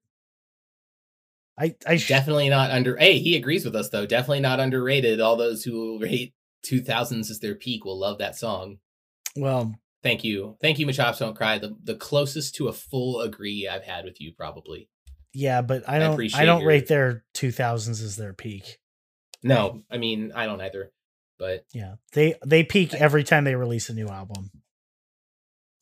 I, 1.58 1.76
I 1.86 1.98
sh- 1.98 2.08
definitely 2.08 2.50
not 2.50 2.72
under. 2.72 2.96
Hey, 2.98 3.20
he 3.20 3.36
agrees 3.36 3.66
with 3.66 3.76
us 3.76 3.90
though. 3.90 4.06
Definitely 4.06 4.40
not 4.42 4.60
underrated. 4.60 5.20
All 5.22 5.36
those 5.36 5.64
who 5.64 6.00
rate 6.00 6.34
2000s 6.66 7.30
as 7.30 7.40
their 7.40 7.56
peak 7.56 7.86
will 7.86 8.00
love 8.00 8.18
that 8.20 8.36
song. 8.36 8.78
Well, 9.36 9.76
thank 10.02 10.24
you, 10.24 10.58
thank 10.62 10.80
you, 10.80 10.86
Machops 10.86 11.20
Don't 11.20 11.36
Cry. 11.36 11.60
The 11.60 11.76
the 11.84 11.96
closest 11.96 12.56
to 12.56 12.68
a 12.68 12.74
full 12.74 13.20
agree 13.22 13.68
I've 13.72 13.84
had 13.84 14.06
with 14.06 14.20
you 14.20 14.34
probably. 14.36 14.90
Yeah, 15.34 15.62
but 15.62 15.88
I 15.88 16.00
don't. 16.00 16.20
I, 16.36 16.44
I 16.44 16.46
don't 16.46 16.60
your, 16.62 16.68
rate 16.70 16.88
their 16.88 17.24
2000s 17.36 17.90
as 17.90 18.16
their 18.18 18.34
peak. 18.34 18.78
No, 19.44 19.84
I 19.92 19.98
mean 19.98 20.32
I 20.36 20.46
don't 20.46 20.62
either. 20.62 20.92
But 21.38 21.66
yeah, 21.74 21.96
they 22.14 22.36
they 22.46 22.64
peak 22.64 22.94
I, 22.94 22.98
every 22.98 23.24
time 23.24 23.44
they 23.44 23.56
release 23.56 23.90
a 23.90 23.94
new 23.94 24.08
album. 24.08 24.52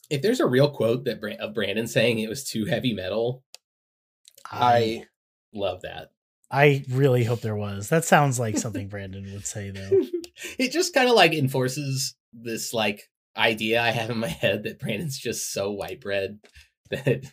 If 0.10 0.22
there's 0.22 0.40
a 0.42 0.46
real 0.48 0.70
quote 0.70 1.06
that 1.06 1.22
Brand, 1.22 1.40
of 1.40 1.54
Brandon 1.54 1.88
saying 1.88 2.20
it 2.20 2.30
was 2.30 2.44
too 2.44 2.66
heavy 2.66 2.94
metal, 2.94 3.44
I 4.50 5.04
love 5.54 5.82
that. 5.82 6.12
I 6.50 6.84
really 6.90 7.24
hope 7.24 7.42
there 7.42 7.56
was. 7.56 7.90
That 7.90 8.06
sounds 8.06 8.40
like 8.40 8.58
something 8.58 8.88
Brandon 8.90 9.28
would 9.34 9.46
say 9.46 9.70
though. 9.70 9.90
it 10.60 10.72
just 10.72 10.94
kind 10.94 11.10
of 11.10 11.16
like 11.16 11.34
enforces 11.34 12.16
this 12.34 12.74
like 12.74 13.04
idea 13.36 13.82
I 13.82 13.92
have 13.92 14.10
in 14.10 14.18
my 14.18 14.28
head 14.28 14.64
that 14.64 14.80
Brandon's 14.80 15.18
just 15.18 15.52
so 15.54 15.72
white 15.72 16.02
bread 16.02 16.40
that 16.90 17.26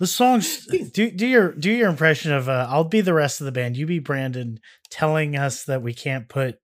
the 0.00 0.06
songs 0.06 0.66
do 0.66 1.10
do 1.10 1.26
your 1.26 1.52
do 1.52 1.70
your 1.70 1.88
impression 1.88 2.32
of 2.32 2.48
uh, 2.48 2.66
I'll 2.68 2.84
be 2.84 3.00
the 3.00 3.14
rest 3.14 3.40
of 3.40 3.44
the 3.46 3.52
band, 3.52 3.76
you 3.76 3.86
be 3.86 3.98
Brandon 3.98 4.60
telling 4.90 5.36
us 5.36 5.64
that 5.64 5.82
we 5.82 5.94
can't 5.94 6.28
put 6.28 6.58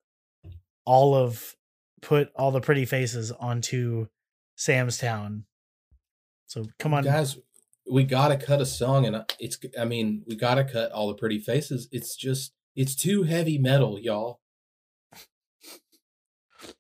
all 0.85 1.15
of 1.15 1.55
put 2.03 2.31
all 2.37 2.51
the 2.51 2.61
pretty 2.61 2.85
faces 2.85 3.33
onto 3.33 4.07
Sam's 4.57 4.99
Town. 4.99 5.45
So 6.47 6.67
come 6.79 6.95
on, 6.95 7.03
guys, 7.05 7.37
we 7.91 8.05
gotta 8.05 8.37
cut 8.37 8.61
a 8.61 8.67
song, 8.67 9.07
and 9.07 9.17
uh, 9.17 9.25
it's 9.39 9.59
I 9.79 9.85
mean 9.85 10.23
we 10.27 10.37
gotta 10.37 10.65
cut 10.65 10.93
all 10.93 11.09
the 11.09 11.15
pretty 11.15 11.39
faces. 11.39 11.89
It's 11.93 12.17
just 12.17 12.53
it's 12.75 12.95
too 12.95 13.25
heavy 13.25 13.59
metal, 13.59 13.99
y'all. 13.99 14.41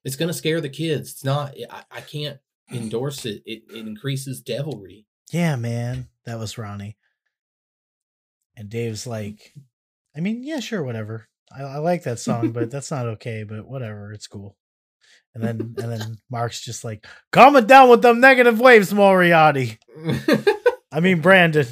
It's 0.02 0.16
gonna 0.16 0.32
scare 0.32 0.60
the 0.60 0.68
kids. 0.68 1.10
It's 1.10 1.24
not. 1.24 1.54
I, 1.70 1.82
I 1.90 2.00
can't 2.00 2.38
endorse 2.72 3.26
it. 3.26 3.42
it. 3.44 3.62
It 3.68 3.86
increases 3.86 4.40
devilry. 4.40 5.06
Yeah, 5.30 5.56
man, 5.56 6.08
that 6.24 6.38
was 6.38 6.56
Ronnie. 6.56 6.96
And 8.56 8.68
Dave's 8.70 9.06
like, 9.06 9.52
I 10.16 10.20
mean, 10.20 10.42
yeah, 10.42 10.60
sure, 10.60 10.82
whatever. 10.82 11.28
I, 11.54 11.62
I 11.64 11.76
like 11.78 12.04
that 12.04 12.18
song, 12.20 12.52
but 12.52 12.70
that's 12.70 12.90
not 12.90 13.06
okay. 13.06 13.44
But 13.44 13.68
whatever, 13.68 14.12
it's 14.12 14.26
cool. 14.26 14.56
And 15.34 15.44
then 15.44 15.60
and 15.82 15.92
then 15.92 16.16
Mark's 16.30 16.62
just 16.64 16.82
like, 16.82 17.04
calm 17.30 17.56
it 17.56 17.66
down 17.66 17.90
with 17.90 18.00
them 18.00 18.20
negative 18.20 18.58
waves, 18.58 18.94
Moriarty. 18.94 19.78
I 20.94 21.00
mean, 21.00 21.20
Brandon. 21.20 21.66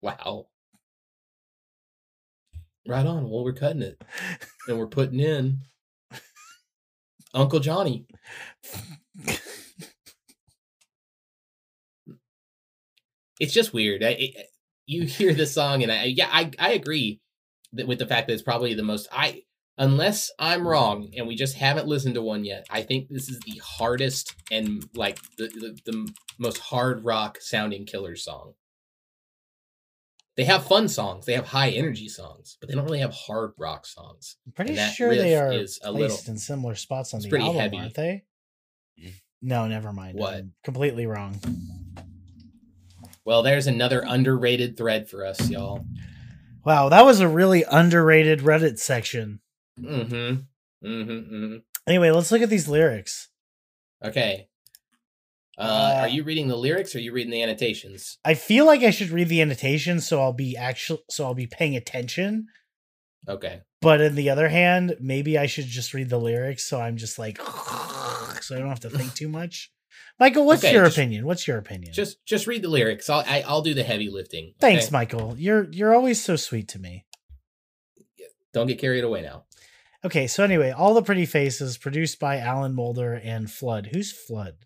Wow. 0.00 0.46
Right 2.88 3.04
on. 3.04 3.28
Well, 3.28 3.44
we're 3.44 3.52
cutting 3.52 3.82
it, 3.82 4.02
and 4.66 4.78
we're 4.78 4.86
putting 4.86 5.20
in 5.20 5.58
Uncle 7.34 7.60
Johnny. 7.60 8.06
it's 13.38 13.52
just 13.52 13.74
weird. 13.74 14.02
I, 14.02 14.08
it, 14.18 14.46
you 14.86 15.04
hear 15.04 15.34
this 15.34 15.52
song, 15.52 15.82
and 15.82 15.92
I 15.92 16.04
yeah, 16.04 16.30
I 16.32 16.50
I 16.58 16.70
agree 16.72 17.20
that 17.74 17.86
with 17.86 17.98
the 17.98 18.06
fact 18.06 18.26
that 18.28 18.32
it's 18.32 18.42
probably 18.42 18.72
the 18.72 18.82
most 18.82 19.06
I 19.12 19.42
unless 19.78 20.30
I'm 20.38 20.66
wrong 20.66 21.10
and 21.16 21.26
we 21.26 21.34
just 21.34 21.56
haven't 21.56 21.86
listened 21.86 22.14
to 22.14 22.22
one 22.22 22.44
yet, 22.44 22.66
I 22.70 22.82
think 22.82 23.08
this 23.08 23.28
is 23.28 23.38
the 23.40 23.60
hardest 23.64 24.34
and 24.50 24.84
like 24.94 25.18
the, 25.38 25.48
the, 25.48 25.78
the, 25.90 26.12
most 26.38 26.58
hard 26.58 27.04
rock 27.04 27.38
sounding 27.40 27.86
killer 27.86 28.16
song. 28.16 28.54
They 30.36 30.44
have 30.44 30.66
fun 30.66 30.88
songs, 30.88 31.26
they 31.26 31.34
have 31.34 31.48
high 31.48 31.70
energy 31.70 32.08
songs, 32.08 32.56
but 32.58 32.68
they 32.68 32.74
don't 32.74 32.84
really 32.84 33.00
have 33.00 33.12
hard 33.14 33.52
rock 33.58 33.86
songs. 33.86 34.36
I'm 34.46 34.52
pretty 34.52 34.76
sure 34.76 35.14
they 35.14 35.36
are 35.36 35.52
is 35.52 35.78
placed 35.82 35.94
little, 35.96 36.18
in 36.32 36.38
similar 36.38 36.74
spots 36.74 37.12
on 37.12 37.20
the 37.20 37.38
album, 37.38 37.54
heavy. 37.60 37.78
aren't 37.78 37.94
they? 37.94 38.24
Mm-hmm. 38.98 39.10
No, 39.42 39.66
never 39.68 39.92
mind. 39.92 40.18
What? 40.18 40.34
I'm 40.34 40.52
completely 40.64 41.06
wrong. 41.06 41.36
Well, 43.24 43.42
there's 43.42 43.66
another 43.66 44.02
underrated 44.06 44.76
thread 44.76 45.08
for 45.08 45.24
us, 45.24 45.50
y'all. 45.50 45.84
Wow, 46.64 46.88
that 46.88 47.04
was 47.04 47.20
a 47.20 47.28
really 47.28 47.62
underrated 47.64 48.40
Reddit 48.40 48.78
section. 48.78 49.40
Mm-hmm. 49.80 50.86
Mm-hmm. 50.86 51.34
mm-hmm. 51.34 51.56
Anyway, 51.86 52.10
let's 52.10 52.30
look 52.30 52.42
at 52.42 52.50
these 52.50 52.68
lyrics. 52.68 53.28
Okay. 54.04 54.48
Uh, 55.58 55.94
are 55.98 56.02
uh, 56.04 56.06
you 56.06 56.22
reading 56.24 56.48
the 56.48 56.56
lyrics 56.56 56.94
or 56.94 56.98
are 56.98 57.00
you 57.00 57.12
reading 57.12 57.30
the 57.32 57.42
annotations? 57.42 58.18
I 58.24 58.34
feel 58.34 58.66
like 58.66 58.82
I 58.82 58.90
should 58.90 59.10
read 59.10 59.28
the 59.28 59.40
annotations 59.42 60.06
so 60.06 60.20
I'll 60.22 60.32
be 60.32 60.56
actual 60.56 60.98
so 61.10 61.24
I'll 61.24 61.34
be 61.34 61.46
paying 61.46 61.76
attention. 61.76 62.46
Okay. 63.28 63.60
But 63.80 64.00
on 64.00 64.14
the 64.14 64.30
other 64.30 64.48
hand, 64.48 64.96
maybe 65.00 65.36
I 65.36 65.46
should 65.46 65.66
just 65.66 65.92
read 65.94 66.08
the 66.08 66.18
lyrics 66.18 66.68
so 66.68 66.80
I'm 66.80 66.96
just 66.96 67.18
like 67.18 67.36
so 67.42 68.56
I 68.56 68.58
don't 68.58 68.68
have 68.68 68.80
to 68.80 68.90
think 68.90 69.14
too 69.14 69.28
much. 69.28 69.70
Michael, 70.18 70.46
what's 70.46 70.64
okay, 70.64 70.72
your 70.72 70.84
just, 70.84 70.96
opinion? 70.96 71.26
What's 71.26 71.46
your 71.46 71.58
opinion? 71.58 71.92
Just 71.92 72.24
just 72.24 72.46
read 72.46 72.62
the 72.62 72.68
lyrics. 72.68 73.10
I'll 73.10 73.24
I, 73.26 73.40
will 73.40 73.46
i 73.46 73.52
will 73.52 73.62
do 73.62 73.74
the 73.74 73.82
heavy 73.84 74.08
lifting. 74.08 74.44
Okay? 74.44 74.54
Thanks, 74.60 74.90
Michael. 74.90 75.34
You're 75.36 75.66
you're 75.70 75.94
always 75.94 76.22
so 76.22 76.36
sweet 76.36 76.68
to 76.68 76.78
me. 76.78 77.04
Don't 78.54 78.66
get 78.68 78.78
carried 78.78 79.04
away 79.04 79.22
now. 79.22 79.44
Okay, 80.04 80.26
so 80.26 80.42
anyway, 80.42 80.70
All 80.70 80.94
the 80.94 81.02
Pretty 81.02 81.26
Faces, 81.26 81.78
produced 81.78 82.18
by 82.18 82.38
Alan 82.38 82.74
Moulder 82.74 83.14
and 83.14 83.48
Flood. 83.48 83.90
Who's 83.92 84.10
Flood? 84.10 84.56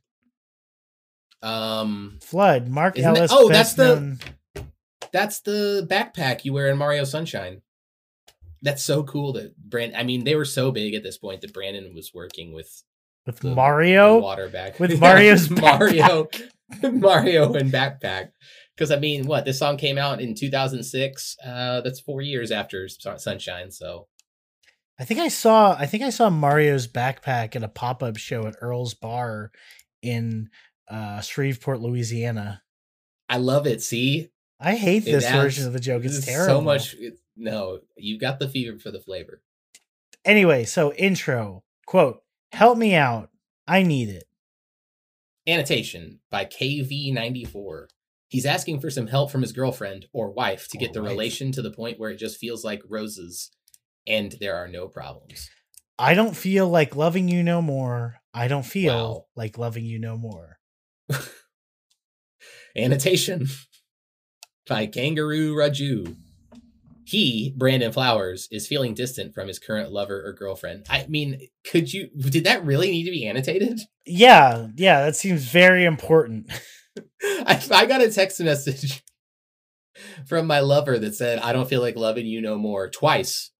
Um, 1.43 2.19
Flood. 2.23 2.69
Mark 2.69 2.99
Ellis. 2.99 3.31
oh, 3.33 3.51
that's 3.51 3.75
the 3.75 3.87
known... 3.97 4.19
that's 5.13 5.41
the 5.41 5.87
backpack 5.91 6.47
you 6.47 6.55
wear 6.55 6.69
in 6.69 6.79
Mario 6.79 7.05
Sunshine. 7.05 7.61
That's 8.63 8.83
so 8.83 9.03
cool 9.03 9.35
that 9.35 9.55
Brand. 9.59 9.95
I 9.95 10.05
mean, 10.05 10.25
they 10.25 10.37
were 10.37 10.47
so 10.47 10.73
big 10.73 10.95
at 10.95 11.03
this 11.03 11.19
point 11.19 11.43
that 11.43 11.53
Brandon 11.53 11.95
was 11.95 12.13
working 12.15 12.55
with 12.55 12.83
with 13.27 13.41
the, 13.41 13.55
Mario 13.55 14.15
the 14.15 14.23
water 14.23 14.49
back 14.49 14.81
with 14.81 14.99
Mario's 15.01 15.51
Mario, 15.51 16.29
Mario 16.83 17.53
and 17.53 17.71
backpack. 17.71 18.31
Because 18.75 18.91
I 18.91 18.97
mean, 18.99 19.27
what 19.27 19.45
this 19.45 19.59
song 19.59 19.77
came 19.77 19.99
out 19.99 20.23
in 20.23 20.35
2006. 20.35 21.37
Uh, 21.45 21.83
that's 21.83 22.01
four 22.01 22.23
years 22.23 22.51
after 22.51 22.89
Sunshine. 22.89 23.71
So 23.71 24.09
I 24.99 25.05
think 25.05 25.21
I 25.21 25.29
saw 25.29 25.75
I 25.79 25.87
think 25.87 26.03
I 26.03 26.11
saw 26.11 26.31
Mario's 26.31 26.87
backpack 26.87 27.55
at 27.57 27.63
a 27.63 27.69
pop 27.69 28.03
up 28.03 28.17
show 28.17 28.47
at 28.47 28.57
Earl's 28.61 28.95
Bar 28.95 29.51
in 30.03 30.49
uh, 30.89 31.21
Shreveport, 31.21 31.81
Louisiana. 31.81 32.63
I 33.29 33.37
love 33.39 33.67
it. 33.67 33.83
See, 33.83 34.31
I 34.61 34.75
hate 34.77 35.05
this 35.05 35.25
adds, 35.25 35.37
version 35.43 35.67
of 35.67 35.73
the 35.73 35.81
joke. 35.81 36.05
It's 36.05 36.25
terrible. 36.25 36.55
So 36.61 36.61
much. 36.61 36.95
It, 36.95 37.19
no, 37.37 37.81
you 37.97 38.19
got 38.19 38.39
the 38.39 38.49
fever 38.49 38.79
for 38.79 38.91
the 38.91 39.01
flavor. 39.01 39.43
Anyway, 40.25 40.65
so 40.65 40.93
intro 40.95 41.65
quote: 41.87 42.23
"Help 42.53 42.79
me 42.79 42.95
out. 42.95 43.31
I 43.69 43.83
need 43.83 44.09
it." 44.09 44.25
Annotation 45.47 46.21
by 46.31 46.47
KV94. 46.47 47.87
He's 48.29 48.47
asking 48.47 48.81
for 48.81 48.91
some 48.91 49.07
help 49.07 49.31
from 49.31 49.43
his 49.43 49.53
girlfriend 49.53 50.07
or 50.13 50.31
wife 50.31 50.69
to 50.71 50.79
or 50.79 50.81
get 50.81 50.93
the 50.95 51.03
wife. 51.03 51.11
relation 51.13 51.53
to 51.53 51.63
the 51.63 51.71
point 51.71 52.01
where 52.01 52.11
it 52.11 52.17
just 52.17 52.39
feels 52.39 52.65
like 52.65 52.83
roses 52.89 53.51
and 54.07 54.33
there 54.41 54.57
are 54.57 54.69
no 54.69 54.89
problems. 54.89 55.51
I 55.99 56.15
don't 56.15 56.37
feel 56.37 56.69
like 56.69 56.95
loving 56.95 57.29
you 57.29 57.43
no 57.43 57.61
more. 57.63 58.17
I 58.33 58.49
don't 58.49 58.65
feel 58.65 58.95
wow. 58.95 59.25
like 59.35 59.59
loving 59.59 59.85
you 59.85 59.99
no 59.99 60.17
more. 60.17 60.59
Annotation 62.77 63.47
by 64.69 64.87
Kangaroo 64.87 65.55
Raju. 65.55 66.17
He, 67.05 67.55
Brandon 67.57 67.93
Flowers, 67.93 68.49
is 68.51 68.67
feeling 68.67 68.93
distant 68.93 69.33
from 69.33 69.47
his 69.47 69.61
current 69.61 69.93
lover 69.93 70.21
or 70.27 70.33
girlfriend. 70.33 70.87
I 70.91 71.07
mean, 71.07 71.41
could 71.71 71.93
you 71.93 72.09
did 72.19 72.45
that 72.45 72.65
really 72.65 72.91
need 72.91 73.05
to 73.05 73.11
be 73.11 73.27
annotated? 73.27 73.81
Yeah, 74.09 74.69
yeah, 74.77 75.03
that 75.05 75.17
seems 75.17 75.43
very 75.47 75.83
important. 75.85 76.49
I, 77.21 77.61
I 77.73 77.87
got 77.87 78.01
a 78.03 78.09
text 78.09 78.39
message 78.39 79.03
from 80.29 80.47
my 80.47 80.61
lover 80.61 80.97
that 80.97 81.17
said, 81.17 81.41
I 81.41 81.53
don't 81.53 81.69
feel 81.69 81.81
like 81.81 81.97
loving 81.97 82.25
you 82.25 82.41
no 82.41 82.55
more 82.57 82.89
twice 82.89 83.51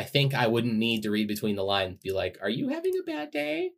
I 0.00 0.04
think 0.04 0.32
I 0.32 0.46
wouldn't 0.46 0.76
need 0.78 1.02
to 1.02 1.10
read 1.10 1.28
between 1.28 1.56
the 1.56 1.62
lines 1.62 1.98
be 2.02 2.10
like, 2.10 2.38
"Are 2.40 2.48
you 2.48 2.70
having 2.70 2.94
a 2.98 3.02
bad 3.04 3.30
day? 3.30 3.72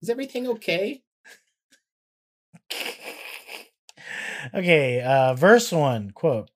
Is 0.00 0.08
everything 0.08 0.46
okay?" 0.48 1.02
okay, 4.54 5.02
uh 5.02 5.34
verse 5.34 5.70
1, 5.70 6.12
quote. 6.12 6.48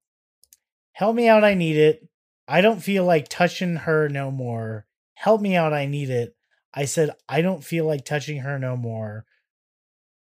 "Help 0.94 1.14
me 1.14 1.28
out, 1.28 1.44
I 1.44 1.52
need 1.52 1.76
it. 1.76 2.08
I 2.48 2.62
don't 2.62 2.80
feel 2.80 3.04
like 3.04 3.28
touching 3.28 3.76
her 3.76 4.08
no 4.08 4.30
more. 4.30 4.86
Help 5.12 5.42
me 5.42 5.54
out, 5.54 5.74
I 5.74 5.84
need 5.84 6.08
it." 6.08 6.34
I 6.72 6.86
said, 6.86 7.10
"I 7.28 7.42
don't 7.42 7.62
feel 7.62 7.84
like 7.86 8.06
touching 8.06 8.38
her 8.38 8.58
no 8.58 8.78
more." 8.78 9.26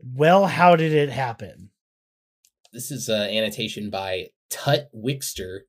Well, 0.01 0.47
how 0.47 0.75
did 0.75 0.91
it 0.91 1.07
happen? 1.11 1.69
This 2.73 2.91
is 2.91 3.07
an 3.07 3.29
annotation 3.29 3.89
by 3.89 4.31
Tut 4.49 4.89
Wixter, 4.93 5.59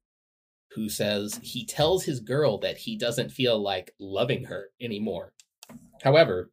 who 0.74 0.88
says 0.88 1.40
he 1.42 1.64
tells 1.64 2.04
his 2.04 2.20
girl 2.20 2.58
that 2.58 2.78
he 2.78 2.96
doesn't 2.96 3.30
feel 3.32 3.58
like 3.58 3.92
loving 3.98 4.44
her 4.44 4.70
anymore. 4.80 5.32
However, 6.02 6.50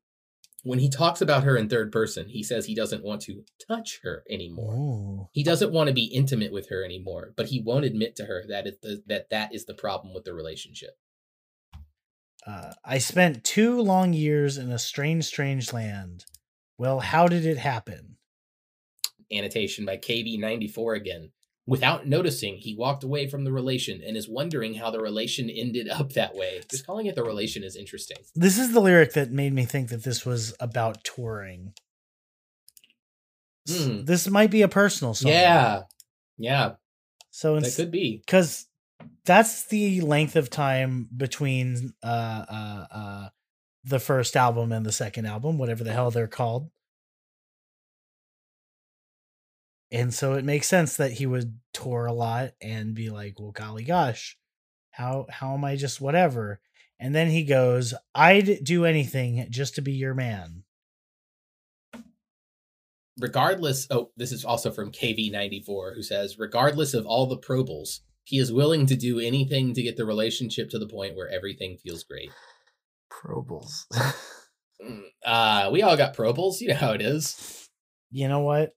when 0.64 0.80
he 0.80 0.90
talks 0.90 1.22
about 1.22 1.44
her 1.44 1.56
in 1.58 1.70
third 1.70 1.92
person, 1.92 2.30
he 2.30 2.42
says 2.42 2.66
he 2.66 2.74
doesn't 2.74 3.04
want 3.04 3.22
to 3.24 3.44
touch 3.68 4.00
her 4.04 4.24
anymore. 4.30 4.74
Ooh. 4.74 5.28
He 5.32 5.44
doesn't 5.44 5.72
want 5.72 5.90
to 5.90 5.94
be 5.94 6.06
intimate 6.06 6.52
with 6.52 6.70
her 6.70 6.84
anymore, 6.84 7.34
but 7.36 7.48
he 7.48 7.62
won't 7.62 7.86
admit 7.86 8.16
to 8.16 8.26
her 8.26 8.44
that 8.48 8.66
that 9.08 9.30
that 9.30 9.54
is 9.54 9.66
the 9.66 9.74
problem 9.76 10.14
with 10.14 10.24
the 10.24 10.34
relationship. 10.34 10.98
Uh, 12.48 12.72
I 12.84 13.00
spent 13.00 13.44
two 13.44 13.82
long 13.82 14.14
years 14.14 14.58
in 14.58 14.72
a 14.72 14.80
strange, 14.80 15.26
strange 15.26 15.74
land. 15.74 16.26
Well, 16.78 17.00
how 17.00 17.28
did 17.28 17.46
it 17.46 17.58
happen? 17.58 18.18
Annotation 19.32 19.86
by 19.86 19.98
KV94 19.98 20.96
again. 20.96 21.32
Without 21.68 22.06
noticing, 22.06 22.58
he 22.58 22.76
walked 22.76 23.04
away 23.04 23.26
from 23.26 23.44
the 23.44 23.52
relation 23.52 24.00
and 24.06 24.16
is 24.16 24.30
wondering 24.30 24.76
how 24.76 24.92
the 24.92 25.00
relation 25.02 25.50
ended 25.50 25.90
up 25.90 26.14
that 26.14 26.36
way. 26.36 26.62
Just 26.70 26.86
calling 26.86 27.08
it 27.08 27.16
the 27.16 27.24
relation 27.24 27.64
is 27.64 27.76
interesting. 27.76 28.18
This 28.36 28.60
is 28.60 28.72
the 28.72 28.80
lyric 28.80 29.14
that 29.14 29.32
made 29.32 29.52
me 29.52 29.66
think 29.66 29.90
that 29.90 30.04
this 30.04 30.24
was 30.24 30.54
about 30.60 31.04
touring. 31.04 31.74
Mm. 33.68 34.06
This 34.06 34.28
might 34.30 34.52
be 34.52 34.62
a 34.62 34.68
personal 34.68 35.16
song. 35.16 35.32
Yeah. 35.32 35.82
Yeah. 36.38 36.74
So 37.32 37.56
it 37.56 37.74
could 37.76 37.92
be. 37.92 38.22
Cuz 38.28 38.68
that's 39.26 39.64
the 39.66 40.02
length 40.02 40.36
of 40.36 40.52
time 40.52 41.10
between 41.18 41.94
uh, 42.04 42.46
uh, 42.48 42.86
uh, 42.92 43.30
the 43.84 44.00
first 44.00 44.36
album 44.38 44.72
and 44.72 44.86
the 44.86 44.92
second 44.92 45.26
album, 45.26 45.58
whatever 45.58 45.84
the 45.84 45.94
hell 45.94 46.12
they're 46.12 46.28
called. 46.28 46.70
And 49.96 50.14
so 50.14 50.34
it 50.34 50.44
makes 50.44 50.68
sense 50.68 50.98
that 50.98 51.14
he 51.14 51.26
would 51.26 51.58
tour 51.74 52.06
a 52.06 52.12
lot 52.12 52.52
and 52.62 52.94
be 52.94 53.10
like, 53.10 53.40
well, 53.40 53.54
golly 53.54 53.86
gosh, 53.86 54.38
how, 54.92 55.26
how 55.30 55.54
am 55.54 55.64
I 55.64 55.78
just 55.78 56.02
whatever? 56.02 56.60
And 57.00 57.16
then 57.16 57.30
he 57.30 57.46
goes, 57.46 57.94
I'd 58.14 58.60
do 58.62 58.84
anything 58.84 59.48
just 59.50 59.74
to 59.76 59.82
be 59.82 59.94
your 59.94 60.14
man. 60.14 60.64
Regardless, 63.18 63.88
oh, 63.90 64.10
this 64.18 64.34
is 64.34 64.44
also 64.44 64.70
from 64.70 64.92
KV94, 64.92 65.96
who 65.96 66.04
says, 66.04 66.38
regardless 66.38 66.94
of 66.94 67.06
all 67.06 67.26
the 67.26 67.38
Pro 67.38 67.64
Bowls, 67.64 68.02
he 68.26 68.38
is 68.38 68.52
willing 68.52 68.86
to 68.88 68.98
do 68.98 69.22
anything 69.22 69.74
to 69.74 69.82
get 69.82 69.96
the 69.96 70.06
relationship 70.06 70.70
to 70.72 70.80
the 70.80 70.90
point 70.90 71.16
where 71.16 71.30
everything 71.30 71.78
feels 71.78 72.04
great. 72.04 72.32
Pro 73.10 73.42
Bowls. 73.42 73.86
Mm, 74.86 75.04
uh, 75.26 75.70
we 75.72 75.84
all 75.84 75.96
got 75.96 76.16
Pro 76.16 76.34
Bowls. 76.34 76.60
You 76.60 76.68
know 76.68 76.76
how 76.76 76.92
it 76.92 77.00
is. 77.02 77.70
You 78.12 78.28
know 78.28 78.42
what? 78.42 78.74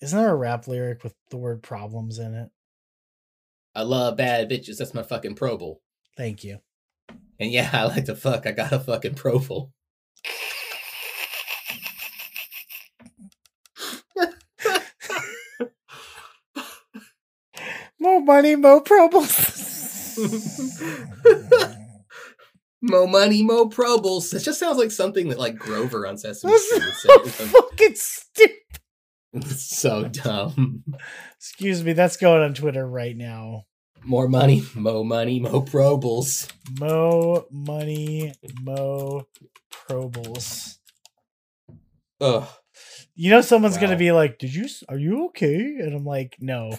Isn't 0.00 0.18
there 0.18 0.30
a 0.32 0.36
rap 0.36 0.66
lyric 0.66 1.04
with 1.04 1.14
the 1.28 1.36
word 1.36 1.62
problems 1.62 2.18
in 2.18 2.34
it? 2.34 2.48
I 3.74 3.82
love 3.82 4.16
bad 4.16 4.48
bitches. 4.50 4.78
That's 4.78 4.94
my 4.94 5.02
fucking 5.02 5.34
Pro 5.34 5.58
Bowl. 5.58 5.82
Thank 6.16 6.42
you. 6.42 6.58
And 7.38 7.52
yeah, 7.52 7.68
I 7.72 7.84
like 7.84 8.06
to 8.06 8.14
fuck. 8.14 8.46
I 8.46 8.52
got 8.52 8.72
a 8.72 8.80
fucking 8.80 9.14
Pro 9.14 9.38
Bowl. 9.38 9.72
More 18.02 18.22
money, 18.22 18.56
more 18.56 18.80
Pro 18.80 19.08
Bowls. 19.10 19.58
money, 22.82 23.42
more 23.42 23.68
Pro 23.68 23.98
Bowls. 23.98 24.30
That 24.30 24.42
just 24.42 24.58
sounds 24.58 24.78
like 24.78 24.90
something 24.90 25.28
that 25.28 25.38
like 25.38 25.56
Grover 25.56 26.06
on 26.06 26.16
Sesame 26.16 26.56
Street. 26.56 26.80
That's 26.82 27.02
so 27.02 27.18
fucking 27.22 27.94
stupid. 27.96 28.56
It's 29.32 29.76
so 29.78 30.08
dumb. 30.08 30.84
Excuse 31.36 31.82
me, 31.84 31.92
that's 31.92 32.16
going 32.16 32.42
on 32.42 32.54
Twitter 32.54 32.86
right 32.86 33.16
now. 33.16 33.64
More 34.02 34.28
money, 34.28 34.62
mo 34.74 35.04
money, 35.04 35.40
mo 35.40 35.60
probles. 35.60 36.48
Mo 36.78 37.46
money, 37.50 38.32
mo 38.62 39.26
probles. 39.70 40.78
Ugh. 42.20 42.48
You 43.14 43.30
know 43.30 43.42
someone's 43.42 43.74
wow. 43.74 43.82
gonna 43.82 43.96
be 43.98 44.12
like, 44.12 44.38
"Did 44.38 44.54
you? 44.54 44.66
Are 44.88 44.98
you 44.98 45.26
okay?" 45.26 45.54
And 45.56 45.94
I'm 45.94 46.06
like, 46.06 46.36
"No." 46.40 46.70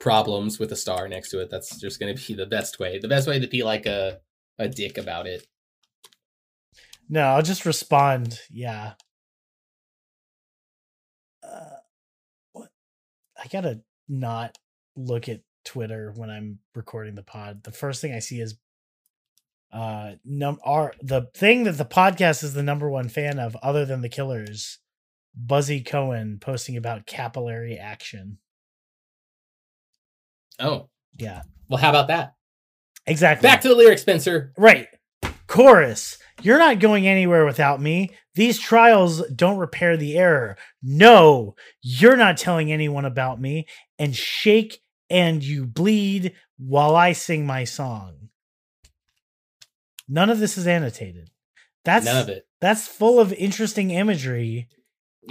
Problems 0.00 0.58
with 0.58 0.72
a 0.72 0.76
star 0.76 1.08
next 1.08 1.30
to 1.30 1.40
it. 1.40 1.48
That's 1.48 1.76
just 1.78 2.00
gonna 2.00 2.14
be 2.14 2.34
the 2.34 2.46
best 2.46 2.80
way. 2.80 2.98
The 2.98 3.08
best 3.08 3.28
way 3.28 3.38
to 3.38 3.46
be 3.46 3.62
like 3.62 3.86
a 3.86 4.18
a 4.58 4.68
dick 4.68 4.98
about 4.98 5.28
it. 5.28 5.46
No, 7.08 7.22
I'll 7.22 7.42
just 7.42 7.64
respond. 7.64 8.40
Yeah, 8.50 8.94
I 13.46 13.48
gotta 13.48 13.80
not 14.08 14.58
look 14.96 15.28
at 15.28 15.40
Twitter 15.64 16.12
when 16.16 16.30
I'm 16.30 16.58
recording 16.74 17.14
the 17.14 17.22
pod. 17.22 17.62
The 17.62 17.70
first 17.70 18.00
thing 18.00 18.12
I 18.12 18.18
see 18.18 18.40
is 18.40 18.56
uh 19.72 20.12
num 20.24 20.58
are 20.64 20.94
the 21.02 21.28
thing 21.34 21.64
that 21.64 21.72
the 21.78 21.84
podcast 21.84 22.42
is 22.44 22.54
the 22.54 22.62
number 22.64 22.90
one 22.90 23.08
fan 23.08 23.38
of, 23.38 23.54
other 23.62 23.84
than 23.84 24.00
the 24.00 24.08
Killers. 24.08 24.78
Buzzy 25.38 25.82
Cohen 25.82 26.38
posting 26.40 26.76
about 26.76 27.06
capillary 27.06 27.76
action. 27.78 28.38
Oh 30.58 30.88
yeah. 31.16 31.42
Well, 31.68 31.78
how 31.78 31.90
about 31.90 32.08
that? 32.08 32.34
Exactly. 33.06 33.46
Back 33.46 33.60
to 33.60 33.68
the 33.68 33.74
lyric, 33.76 33.98
Spencer. 34.00 34.52
Right. 34.58 34.88
Chorus, 35.46 36.18
you're 36.42 36.58
not 36.58 36.80
going 36.80 37.06
anywhere 37.06 37.44
without 37.44 37.80
me. 37.80 38.10
These 38.34 38.58
trials 38.58 39.26
don't 39.28 39.58
repair 39.58 39.96
the 39.96 40.18
error. 40.18 40.56
No, 40.82 41.54
you're 41.82 42.16
not 42.16 42.36
telling 42.36 42.72
anyone 42.72 43.04
about 43.04 43.40
me. 43.40 43.66
And 43.98 44.14
shake 44.14 44.80
and 45.08 45.42
you 45.42 45.64
bleed 45.66 46.32
while 46.58 46.96
I 46.96 47.12
sing 47.12 47.46
my 47.46 47.64
song. 47.64 48.28
None 50.08 50.30
of 50.30 50.38
this 50.38 50.58
is 50.58 50.66
annotated. 50.66 51.30
That's 51.84 52.04
none 52.04 52.22
of 52.22 52.28
it. 52.28 52.46
That's 52.60 52.86
full 52.86 53.20
of 53.20 53.32
interesting 53.32 53.90
imagery. 53.90 54.68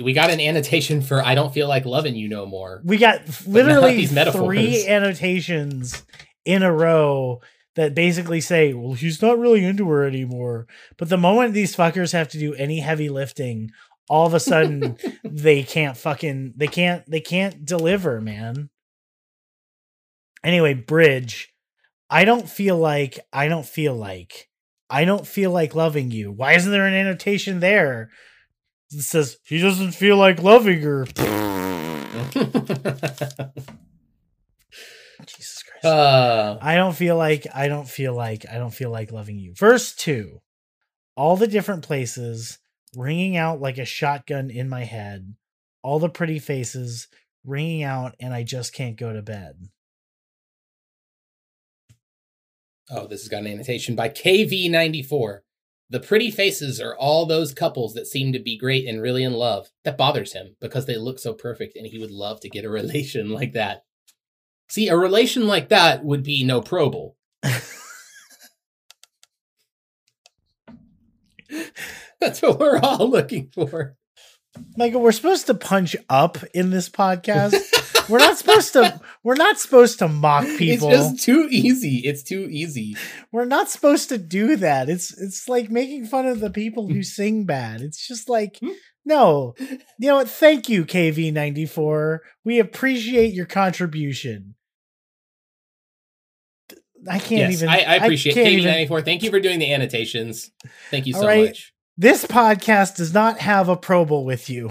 We 0.02 0.14
got 0.14 0.30
an 0.30 0.40
annotation 0.40 1.02
for 1.02 1.24
"I 1.24 1.36
don't 1.36 1.54
feel 1.54 1.68
like 1.68 1.86
loving 1.86 2.16
you 2.16 2.28
no 2.28 2.46
more." 2.46 2.82
We 2.84 2.98
got 2.98 3.22
literally 3.48 3.96
these 4.06 4.32
three 4.34 4.86
annotations 4.88 6.04
in 6.44 6.64
a 6.64 6.72
row 6.74 7.42
that 7.76 7.94
basically 7.94 8.42
say, 8.42 8.74
well, 8.74 8.94
he's 8.94 9.22
not 9.22 9.38
really 9.38 9.64
into 9.64 9.88
her 9.90 10.04
anymore. 10.04 10.66
But 10.98 11.10
the 11.10 11.18
moment 11.18 11.54
these 11.54 11.76
fuckers 11.76 12.14
have 12.14 12.30
to 12.30 12.40
do 12.40 12.54
any 12.56 12.80
heavy 12.80 13.10
lifting, 13.10 13.70
all 14.10 14.26
of 14.26 14.34
a 14.34 14.40
sudden 14.40 14.98
they 15.24 15.62
can't 15.64 15.96
fucking 15.98 16.54
they 16.58 16.66
can't 16.68 17.04
they 17.10 17.20
can't 17.22 17.64
deliver, 17.66 18.20
man. 18.22 18.70
Anyway, 20.44 20.74
Bridge, 20.74 21.54
I 22.10 22.24
don't 22.26 22.50
feel 22.50 22.78
like 22.80 23.20
I 23.34 23.48
don't 23.48 23.66
feel 23.68 23.96
like 23.96 24.50
I 24.90 25.04
don't 25.06 25.28
feel 25.28 25.52
like 25.52 25.76
loving 25.76 26.10
you. 26.12 26.32
Why 26.32 26.54
isn't 26.54 26.72
there 26.72 26.86
an 26.88 26.94
annotation 26.94 27.60
there 27.60 28.10
that 28.92 29.02
says 29.02 29.38
he 29.46 29.60
doesn't 29.60 29.92
feel 29.92 30.16
like 30.16 30.42
loving 30.42 30.82
her? 30.82 31.06
Jesus 35.26 35.55
uh, 35.86 36.58
I 36.62 36.76
don't 36.76 36.96
feel 36.96 37.16
like 37.16 37.46
I 37.54 37.68
don't 37.68 37.88
feel 37.88 38.14
like 38.16 38.46
I 38.52 38.58
don't 38.58 38.74
feel 38.74 38.90
like 38.90 39.12
loving 39.12 39.38
you. 39.38 39.54
Verse 39.54 39.94
2. 39.94 40.42
All 41.16 41.38
the 41.38 41.48
different 41.48 41.84
places 41.86 42.58
ringing 42.96 43.38
out 43.38 43.62
like 43.62 43.78
a 43.78 43.86
shotgun 43.86 44.50
in 44.50 44.68
my 44.68 44.84
head. 44.84 45.36
All 45.84 46.00
the 46.00 46.10
pretty 46.10 46.40
faces 46.40 47.08
ringing 47.46 47.84
out 47.84 48.16
and 48.20 48.34
I 48.34 48.42
just 48.44 48.74
can't 48.74 48.96
go 48.98 49.14
to 49.14 49.22
bed. 49.22 49.70
Oh, 52.90 53.08
this 53.08 53.22
has 53.22 53.30
got 53.30 53.42
an 53.42 53.48
annotation 53.48 53.96
by 53.96 54.10
KV94. 54.10 55.40
The 55.92 56.00
pretty 56.00 56.32
faces 56.32 56.82
are 56.82 56.96
all 56.98 57.26
those 57.28 57.54
couples 57.54 57.94
that 57.94 58.08
seem 58.08 58.34
to 58.34 58.40
be 58.40 58.58
great 58.58 58.88
and 58.88 59.02
really 59.02 59.24
in 59.24 59.34
love. 59.34 59.70
That 59.84 59.98
bothers 59.98 60.34
him 60.34 60.56
because 60.60 60.88
they 60.88 60.98
look 60.98 61.20
so 61.20 61.34
perfect 61.34 61.76
and 61.78 61.86
he 61.86 62.00
would 62.00 62.12
love 62.12 62.42
to 62.42 62.50
get 62.50 62.66
a 62.66 62.70
relation 62.70 63.30
like 63.30 63.54
that. 63.54 63.85
See, 64.68 64.88
a 64.90 64.98
relation 64.98 65.48
like 65.48 65.70
that 65.70 66.04
would 66.04 66.24
be 66.24 66.44
no 66.44 66.62
probal. 66.62 67.14
That's 72.20 72.42
what 72.42 72.60
we're 72.60 72.80
all 72.82 73.10
looking 73.10 73.50
for. 73.54 73.96
Michael, 74.78 75.02
we're 75.02 75.12
supposed 75.12 75.46
to 75.48 75.54
punch 75.54 75.96
up 76.10 76.38
in 76.54 76.72
this 76.72 76.90
podcast. 76.90 78.10
we're 78.10 78.18
not 78.18 78.38
supposed 78.38 78.74
to 78.74 79.02
we're 79.24 79.36
not 79.36 79.60
supposed 79.60 80.00
to 80.00 80.08
mock 80.08 80.48
people. 80.58 80.90
It's 80.90 80.98
just 81.10 81.24
too 81.24 81.48
easy. 81.52 81.98
It's 81.98 82.24
too 82.24 82.48
easy. 82.50 82.96
We're 83.32 83.46
not 83.46 83.70
supposed 83.70 84.10
to 84.10 84.18
do 84.18 84.56
that. 84.56 84.90
It's 84.90 85.16
it's 85.22 85.48
like 85.48 85.70
making 85.70 86.06
fun 86.08 86.26
of 86.26 86.40
the 86.40 86.50
people 86.50 86.88
who 86.88 86.96
hmm. 86.96 87.02
sing 87.02 87.44
bad. 87.46 87.82
It's 87.82 88.08
just 88.08 88.30
like 88.30 88.58
hmm. 88.60 88.70
No. 89.06 89.54
You 89.60 89.78
know 90.00 90.16
what? 90.16 90.30
Thank 90.30 90.68
you, 90.68 90.84
KV94. 90.84 92.20
We 92.44 92.60
appreciate 92.60 93.34
your 93.34 93.46
contribution. 93.46 94.56
I 97.08 97.20
can't 97.20 97.52
yes, 97.52 97.54
even. 97.54 97.70
I, 97.70 97.82
I 97.84 97.96
appreciate 97.98 98.36
KV94. 98.36 99.06
Thank 99.06 99.22
you 99.22 99.30
for 99.30 99.40
doing 99.40 99.60
the 99.60 99.72
annotations. 99.72 100.50
Thank 100.90 101.06
you 101.06 101.14
so 101.14 101.26
right. 101.28 101.48
much. 101.50 101.72
This 101.98 102.26
podcast 102.26 102.96
does 102.96 103.14
not 103.14 103.40
have 103.40 103.70
a 103.70 103.78
Pro 103.78 104.04
Bowl 104.06 104.26
with 104.26 104.50
you. 104.50 104.70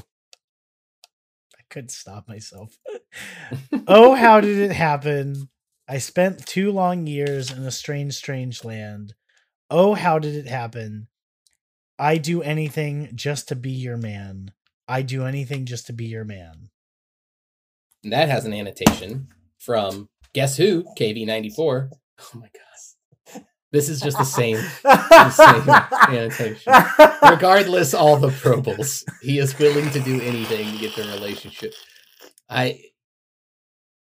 I 1.56 1.62
couldn't 1.70 1.92
stop 1.92 2.26
myself. 2.28 2.76
oh, 3.86 4.14
how 4.14 4.40
did 4.40 4.58
it 4.58 4.72
happen? 4.72 5.48
I 5.88 5.98
spent 5.98 6.44
two 6.44 6.72
long 6.72 7.06
years 7.06 7.52
in 7.52 7.62
a 7.62 7.70
strange, 7.70 8.14
strange 8.14 8.64
land. 8.64 9.14
Oh, 9.70 9.94
how 9.94 10.18
did 10.18 10.34
it 10.34 10.48
happen? 10.48 11.06
I 11.98 12.18
do 12.18 12.42
anything 12.42 13.10
just 13.14 13.48
to 13.48 13.56
be 13.56 13.70
your 13.70 13.96
man. 13.96 14.52
I 14.88 15.02
do 15.02 15.24
anything 15.24 15.64
just 15.64 15.86
to 15.86 15.92
be 15.92 16.06
your 16.06 16.24
man. 16.24 16.70
And 18.02 18.12
that 18.12 18.28
has 18.28 18.44
an 18.44 18.52
annotation 18.52 19.28
from 19.58 20.08
guess 20.34 20.56
who? 20.56 20.84
KV94. 20.98 21.88
Oh 22.20 22.24
my 22.34 22.46
gosh! 22.52 23.42
This 23.72 23.88
is 23.88 24.00
just 24.00 24.18
the 24.18 24.24
same, 24.24 24.56
the 24.82 25.30
same 25.30 26.16
annotation. 26.16 26.72
Regardless 27.28 27.92
all 27.94 28.16
the 28.18 28.28
probables, 28.28 29.04
he 29.22 29.38
is 29.38 29.58
willing 29.58 29.90
to 29.90 30.00
do 30.00 30.20
anything 30.20 30.70
to 30.72 30.78
get 30.78 30.94
the 30.96 31.02
relationship. 31.04 31.72
I 32.48 32.80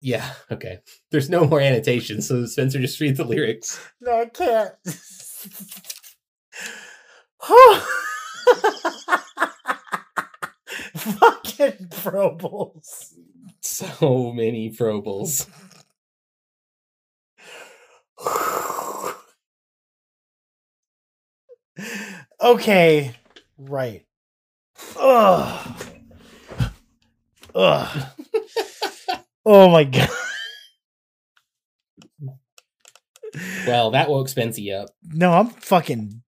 yeah, 0.01 0.31
okay. 0.51 0.79
There's 1.11 1.29
no 1.29 1.45
more 1.47 1.61
annotations, 1.61 2.27
so 2.27 2.45
Spencer 2.45 2.79
just 2.79 2.99
reads 2.99 3.17
the 3.17 3.23
lyrics. 3.23 3.79
No, 4.01 4.19
I 4.21 4.25
can't. 4.25 4.71
Fucking 10.95 11.87
Pro 11.91 12.37
Bowls. 12.37 13.15
So 13.59 14.31
many 14.33 14.69
Pro 14.71 15.01
Bowls. 15.01 15.47
okay, 22.41 23.11
right. 23.57 24.05
Ugh. 24.97 25.83
Ugh. 27.55 28.05
oh 29.45 29.67
my 29.69 29.83
god. 29.83 30.07
Well, 33.67 33.91
that 33.91 34.09
woke 34.09 34.27
Spencey 34.27 34.73
up. 34.79 34.89
No, 35.03 35.33
I'm 35.33 35.47
fucking 35.49 36.21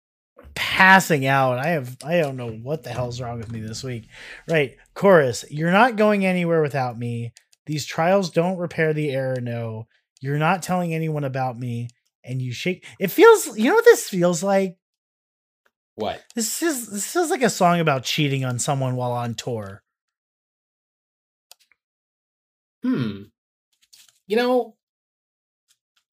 passing 0.55 1.26
out. 1.26 1.59
I 1.59 1.68
have 1.68 1.96
I 2.05 2.18
don't 2.18 2.36
know 2.36 2.50
what 2.50 2.82
the 2.82 2.90
hell's 2.90 3.20
wrong 3.20 3.38
with 3.38 3.53
me 3.53 3.61
this 3.61 3.82
week. 3.82 4.09
Right. 4.48 4.76
Chorus, 4.94 5.44
you're 5.50 5.72
not 5.72 5.96
going 5.96 6.24
anywhere 6.24 6.62
without 6.62 6.98
me. 6.98 7.32
These 7.66 7.86
trials 7.86 8.30
don't 8.30 8.59
repair 8.59 8.92
the 8.92 9.11
error, 9.11 9.36
no. 9.40 9.86
You're 10.20 10.38
not 10.38 10.62
telling 10.62 10.94
anyone 10.94 11.24
about 11.24 11.59
me. 11.59 11.88
And 12.24 12.40
you 12.40 12.53
shake 12.53 12.86
it 13.00 13.09
feels 13.11 13.59
you 13.59 13.64
know 13.70 13.74
what 13.74 13.84
this 13.84 14.09
feels 14.09 14.42
like? 14.42 14.76
What? 15.96 16.22
This 16.34 16.62
is 16.62 16.88
this 16.88 17.07
feels 17.07 17.30
like 17.30 17.42
a 17.42 17.50
song 17.50 17.80
about 17.80 18.05
cheating 18.05 18.44
on 18.44 18.59
someone 18.61 18.94
while 18.96 19.12
on 19.12 19.34
tour. 19.34 19.82
Hmm. 22.84 23.24
You 24.28 24.36
know, 24.36 24.76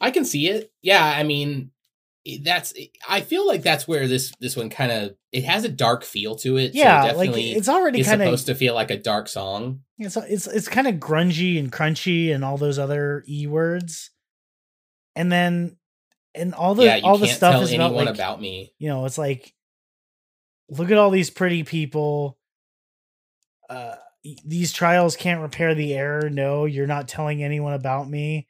I 0.02 0.10
can 0.12 0.26
see 0.26 0.48
it. 0.50 0.72
Yeah, 0.82 1.04
I 1.06 1.22
mean, 1.24 1.72
that's 2.44 2.74
i 3.08 3.22
feel 3.22 3.48
like 3.48 3.62
that's 3.64 3.88
where 3.88 4.06
this 4.08 4.32
this 4.42 4.56
one 4.56 4.70
kind 4.70 4.92
of 4.92 5.16
it 5.32 5.44
has 5.46 5.64
a 5.64 5.70
dark 5.70 6.04
feel 6.04 6.36
to 6.36 6.58
it 6.58 6.74
yeah 6.76 7.12
so 7.12 7.18
like 7.18 7.30
it's 7.34 7.70
already 7.70 8.04
kind 8.04 8.22
of 8.22 8.28
supposed 8.28 8.46
to 8.48 8.56
feel 8.56 8.74
like 8.74 8.92
a 8.92 8.98
dark 8.98 9.28
song 9.30 9.80
it's 9.98 10.18
it's, 10.18 10.46
it's 10.48 10.68
kind 10.68 10.86
of 10.88 10.96
grungy 10.96 11.58
and 11.58 11.72
crunchy 11.72 12.34
and 12.34 12.44
all 12.44 12.58
those 12.58 12.78
other 12.78 13.24
e 13.28 13.48
words 13.48 14.12
and 15.16 15.32
then 15.32 15.78
and 16.36 16.54
all 16.54 16.76
the 16.76 16.84
yeah, 16.86 17.00
all 17.04 17.18
the 17.18 17.28
stuff 17.28 17.62
is 17.64 17.74
about, 17.74 17.94
like, 17.94 18.10
about 18.10 18.42
me 18.42 18.74
you 18.80 18.90
know 18.90 19.06
it's 19.06 19.18
like 19.18 19.54
look 20.70 20.92
at 20.92 20.98
all 20.98 21.10
these 21.12 21.30
pretty 21.30 21.64
people 21.64 22.38
uh 23.70 23.96
these 24.46 24.74
trials 24.74 25.16
can't 25.16 25.40
repair 25.42 25.74
the 25.74 25.94
error 25.94 26.30
no 26.30 26.66
you're 26.66 26.86
not 26.88 27.08
telling 27.08 27.42
anyone 27.42 27.74
about 27.74 28.10
me 28.10 28.46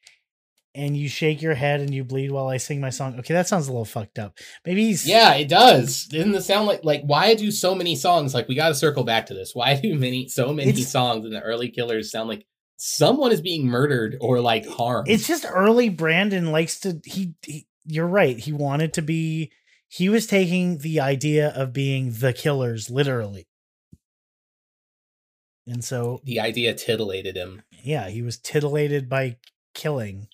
and 0.76 0.96
you 0.96 1.10
shake 1.10 1.42
your 1.42 1.56
head 1.56 1.80
and 1.82 1.94
you 1.94 2.04
bleed 2.04 2.32
while 2.32 2.48
I 2.48 2.58
sing 2.58 2.80
my 2.80 2.92
song. 2.92 3.18
Okay, 3.20 3.34
that 3.34 3.48
sounds 3.48 3.68
a 3.68 3.72
little 3.72 3.86
fucked 3.86 4.20
up. 4.20 4.38
Maybe 4.66 4.86
he's 4.86 5.06
Yeah, 5.08 5.34
it 5.34 5.50
does. 5.50 6.06
Doesn't 6.06 6.36
it 6.36 6.44
sound 6.44 6.68
like 6.68 6.84
like 6.84 7.02
why 7.04 7.34
do 7.36 7.52
so 7.52 7.74
many 7.74 7.96
songs 7.96 8.34
like 8.34 8.48
we 8.48 8.56
gotta 8.56 8.76
circle 8.76 9.04
back 9.04 9.28
to 9.28 9.34
this. 9.34 9.52
Why 9.56 9.76
do 9.80 9.96
many 9.96 10.28
so 10.28 10.54
many 10.54 10.70
it's... 10.72 10.92
songs 10.92 11.26
in 11.26 11.32
the 11.32 11.42
early 11.42 11.70
killers 11.70 12.12
sound 12.12 12.30
like 12.30 12.46
someone 12.78 13.32
is 13.32 13.42
being 13.42 13.66
murdered 13.66 14.18
or 14.22 14.40
like 14.42 14.68
harmed? 14.68 15.10
It's 15.10 15.28
just 15.28 15.46
early 15.50 15.90
Brandon 15.90 16.52
likes 16.52 16.80
to 16.82 17.00
he, 17.04 17.34
he 17.42 17.68
you're 17.86 18.08
right. 18.08 18.38
He 18.38 18.52
wanted 18.54 18.94
to 18.94 19.02
be 19.02 19.52
he 19.88 20.08
was 20.08 20.28
taking 20.28 20.80
the 20.80 21.00
idea 21.00 21.50
of 21.50 21.74
being 21.74 22.12
the 22.12 22.32
killers 22.32 22.92
literally. 22.92 23.48
And 25.66 25.84
so 25.84 26.22
the 26.24 26.40
idea 26.40 26.74
titillated 26.76 27.36
him. 27.36 27.64
Yeah, 27.84 28.10
he 28.10 28.22
was 28.22 28.38
titillated 28.38 29.10
by 29.10 29.38
killing 29.74 30.28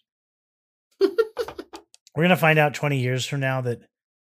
we're 2.15 2.23
gonna 2.23 2.37
find 2.37 2.57
out 2.59 2.73
20 2.73 2.97
years 2.97 3.25
from 3.25 3.41
now 3.41 3.61
that 3.61 3.81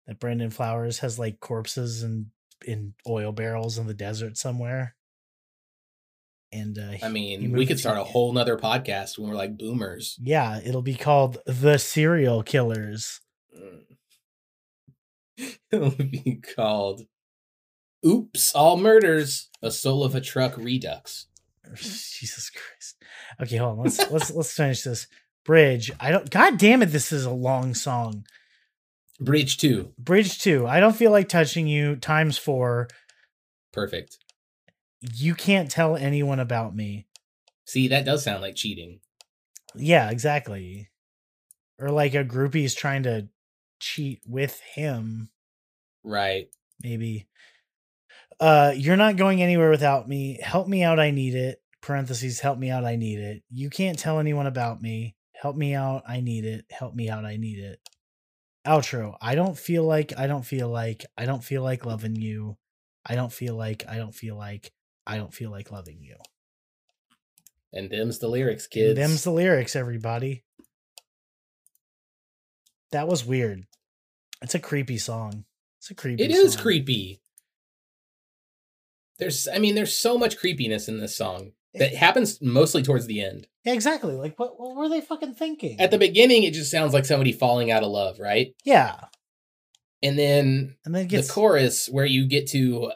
that 0.06 0.18
Brandon 0.18 0.50
Flowers 0.50 1.00
has 1.00 1.18
like 1.18 1.40
corpses 1.40 2.02
and 2.02 2.26
in, 2.64 2.72
in 2.72 2.94
oil 3.08 3.32
barrels 3.32 3.76
in 3.76 3.86
the 3.86 3.94
desert 3.94 4.38
somewhere. 4.38 4.94
And 6.52 6.78
uh, 6.78 6.92
I 7.04 7.08
mean, 7.08 7.52
we 7.52 7.66
could 7.66 7.78
start 7.80 7.98
a 7.98 8.04
whole 8.04 8.32
nother 8.32 8.56
podcast 8.56 9.18
when 9.18 9.28
we're 9.28 9.36
like 9.36 9.58
boomers. 9.58 10.16
Yeah, 10.22 10.60
it'll 10.64 10.80
be 10.80 10.94
called 10.94 11.38
The 11.44 11.76
Serial 11.78 12.42
Killers. 12.44 13.20
it'll 15.72 15.90
be 15.90 16.40
called 16.54 17.02
Oops, 18.06 18.54
All 18.54 18.76
Murders, 18.76 19.50
a 19.60 19.72
Soul 19.72 20.04
of 20.04 20.14
a 20.14 20.20
Truck 20.20 20.56
Redux. 20.56 21.26
Jesus 21.74 22.50
Christ. 22.50 23.02
Okay, 23.42 23.56
hold 23.56 23.76
on. 23.80 23.84
Let's 23.84 23.98
let's 24.10 24.30
let's 24.30 24.52
finish 24.52 24.82
this. 24.82 25.08
Bridge. 25.46 25.92
I 26.00 26.10
don't. 26.10 26.28
God 26.28 26.58
damn 26.58 26.82
it! 26.82 26.86
This 26.86 27.12
is 27.12 27.24
a 27.24 27.30
long 27.30 27.72
song. 27.72 28.26
Bridge 29.20 29.56
two. 29.58 29.92
Bridge 29.96 30.40
two. 30.40 30.66
I 30.66 30.80
don't 30.80 30.96
feel 30.96 31.12
like 31.12 31.28
touching 31.28 31.68
you. 31.68 31.94
Times 31.94 32.36
four. 32.36 32.88
Perfect. 33.72 34.18
You 35.14 35.36
can't 35.36 35.70
tell 35.70 35.94
anyone 35.94 36.40
about 36.40 36.74
me. 36.74 37.06
See, 37.64 37.86
that 37.88 38.04
does 38.04 38.24
sound 38.24 38.42
like 38.42 38.56
cheating. 38.56 38.98
Yeah, 39.76 40.10
exactly. 40.10 40.90
Or 41.78 41.90
like 41.90 42.14
a 42.14 42.24
groupie's 42.24 42.74
trying 42.74 43.04
to 43.04 43.28
cheat 43.78 44.22
with 44.26 44.58
him. 44.74 45.30
Right. 46.02 46.48
Maybe. 46.82 47.28
Uh, 48.40 48.72
you're 48.74 48.96
not 48.96 49.16
going 49.16 49.42
anywhere 49.42 49.70
without 49.70 50.08
me. 50.08 50.40
Help 50.42 50.66
me 50.66 50.82
out. 50.82 50.98
I 50.98 51.12
need 51.12 51.36
it. 51.36 51.62
Parentheses. 51.82 52.40
Help 52.40 52.58
me 52.58 52.68
out. 52.70 52.84
I 52.84 52.96
need 52.96 53.20
it. 53.20 53.44
You 53.48 53.70
can't 53.70 53.96
tell 53.96 54.18
anyone 54.18 54.46
about 54.48 54.82
me 54.82 55.15
help 55.40 55.56
me 55.56 55.74
out 55.74 56.02
i 56.08 56.20
need 56.20 56.44
it 56.44 56.64
help 56.70 56.94
me 56.94 57.08
out 57.10 57.24
i 57.24 57.36
need 57.36 57.58
it 57.58 57.78
outro 58.66 59.16
i 59.20 59.34
don't 59.34 59.58
feel 59.58 59.84
like 59.84 60.12
i 60.18 60.26
don't 60.26 60.44
feel 60.44 60.68
like 60.68 61.04
i 61.18 61.24
don't 61.24 61.44
feel 61.44 61.62
like 61.62 61.84
loving 61.84 62.16
you 62.16 62.56
i 63.04 63.14
don't 63.14 63.32
feel 63.32 63.54
like 63.54 63.84
i 63.88 63.96
don't 63.96 64.14
feel 64.14 64.36
like 64.36 64.72
i 65.06 65.16
don't 65.16 65.34
feel 65.34 65.50
like 65.50 65.70
loving 65.70 65.98
you 66.00 66.16
and 67.72 67.90
them's 67.90 68.18
the 68.18 68.28
lyrics 68.28 68.66
kids 68.66 68.98
and 68.98 69.10
them's 69.10 69.24
the 69.24 69.30
lyrics 69.30 69.76
everybody 69.76 70.42
that 72.92 73.06
was 73.06 73.24
weird 73.24 73.64
it's 74.42 74.54
a 74.54 74.58
creepy 74.58 74.98
song 74.98 75.44
it's 75.78 75.90
a 75.90 75.94
creepy 75.94 76.22
It 76.24 76.30
is 76.30 76.54
song. 76.54 76.62
creepy 76.62 77.20
there's 79.18 79.46
i 79.48 79.58
mean 79.58 79.74
there's 79.74 79.96
so 79.96 80.16
much 80.16 80.38
creepiness 80.38 80.88
in 80.88 80.98
this 80.98 81.14
song 81.14 81.52
that 81.78 81.94
happens 81.94 82.40
mostly 82.42 82.82
towards 82.82 83.06
the 83.06 83.20
end. 83.22 83.46
Yeah, 83.64 83.74
exactly. 83.74 84.14
Like, 84.14 84.38
what, 84.38 84.58
what 84.60 84.76
were 84.76 84.88
they 84.88 85.00
fucking 85.00 85.34
thinking? 85.34 85.78
At 85.80 85.90
the 85.90 85.98
beginning, 85.98 86.42
it 86.44 86.54
just 86.54 86.70
sounds 86.70 86.94
like 86.94 87.04
somebody 87.04 87.32
falling 87.32 87.70
out 87.70 87.82
of 87.82 87.90
love, 87.90 88.18
right? 88.18 88.54
Yeah. 88.64 88.96
And 90.02 90.18
then, 90.18 90.76
and 90.84 90.94
then 90.94 91.06
gets... 91.06 91.26
the 91.26 91.32
chorus 91.32 91.88
where 91.90 92.06
you 92.06 92.26
get 92.28 92.48
to, 92.50 92.92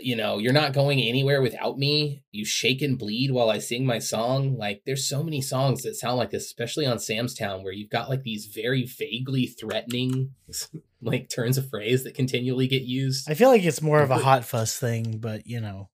you 0.00 0.16
know, 0.16 0.38
you're 0.38 0.52
not 0.52 0.72
going 0.72 1.00
anywhere 1.00 1.42
without 1.42 1.78
me. 1.78 2.22
You 2.32 2.44
shake 2.44 2.82
and 2.82 2.98
bleed 2.98 3.30
while 3.30 3.50
I 3.50 3.58
sing 3.58 3.86
my 3.86 3.98
song. 4.00 4.56
Like, 4.56 4.82
there's 4.84 5.08
so 5.08 5.22
many 5.22 5.40
songs 5.40 5.82
that 5.82 5.94
sound 5.94 6.16
like 6.16 6.30
this, 6.30 6.46
especially 6.46 6.86
on 6.86 6.98
Sam's 6.98 7.34
Town, 7.34 7.62
where 7.62 7.72
you've 7.72 7.90
got 7.90 8.08
like 8.08 8.22
these 8.24 8.46
very 8.46 8.82
vaguely 8.84 9.46
threatening, 9.46 10.30
like 11.00 11.28
turns 11.28 11.56
of 11.58 11.68
phrase 11.70 12.02
that 12.04 12.14
continually 12.14 12.66
get 12.66 12.82
used. 12.82 13.30
I 13.30 13.34
feel 13.34 13.50
like 13.50 13.62
it's 13.62 13.82
more 13.82 14.00
of 14.00 14.10
a 14.10 14.18
hot 14.18 14.44
fuss 14.44 14.76
thing, 14.76 15.18
but 15.18 15.46
you 15.46 15.60
know. 15.60 15.90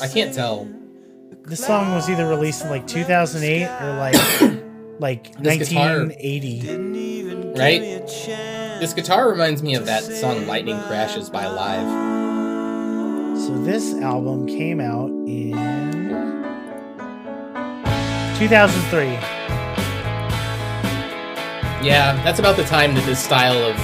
I 0.00 0.06
can't 0.08 0.32
tell. 0.32 0.68
This 1.44 1.64
song 1.64 1.92
was 1.94 2.08
either 2.08 2.26
released 2.28 2.62
in 2.62 2.70
like 2.70 2.86
2008 2.86 3.66
or 3.82 3.94
like 3.96 4.14
like 4.98 5.34
1980. 5.40 7.52
right? 7.56 7.80
This 8.80 8.92
guitar 8.94 9.28
reminds 9.28 9.62
me 9.62 9.74
of 9.76 9.86
that 9.86 10.02
song 10.04 10.46
Lightning 10.46 10.80
Crashes 10.82 11.28
by 11.30 11.46
Live. 11.46 11.88
So 13.38 13.56
this 13.62 13.94
album 13.94 14.46
came 14.46 14.78
out 14.80 15.08
in 15.26 15.52
2003. 18.38 19.06
Yeah, 21.84 22.12
that's 22.24 22.38
about 22.40 22.56
the 22.56 22.64
time 22.64 22.94
that 22.94 23.04
this 23.06 23.20
style 23.22 23.56
of 23.56 23.76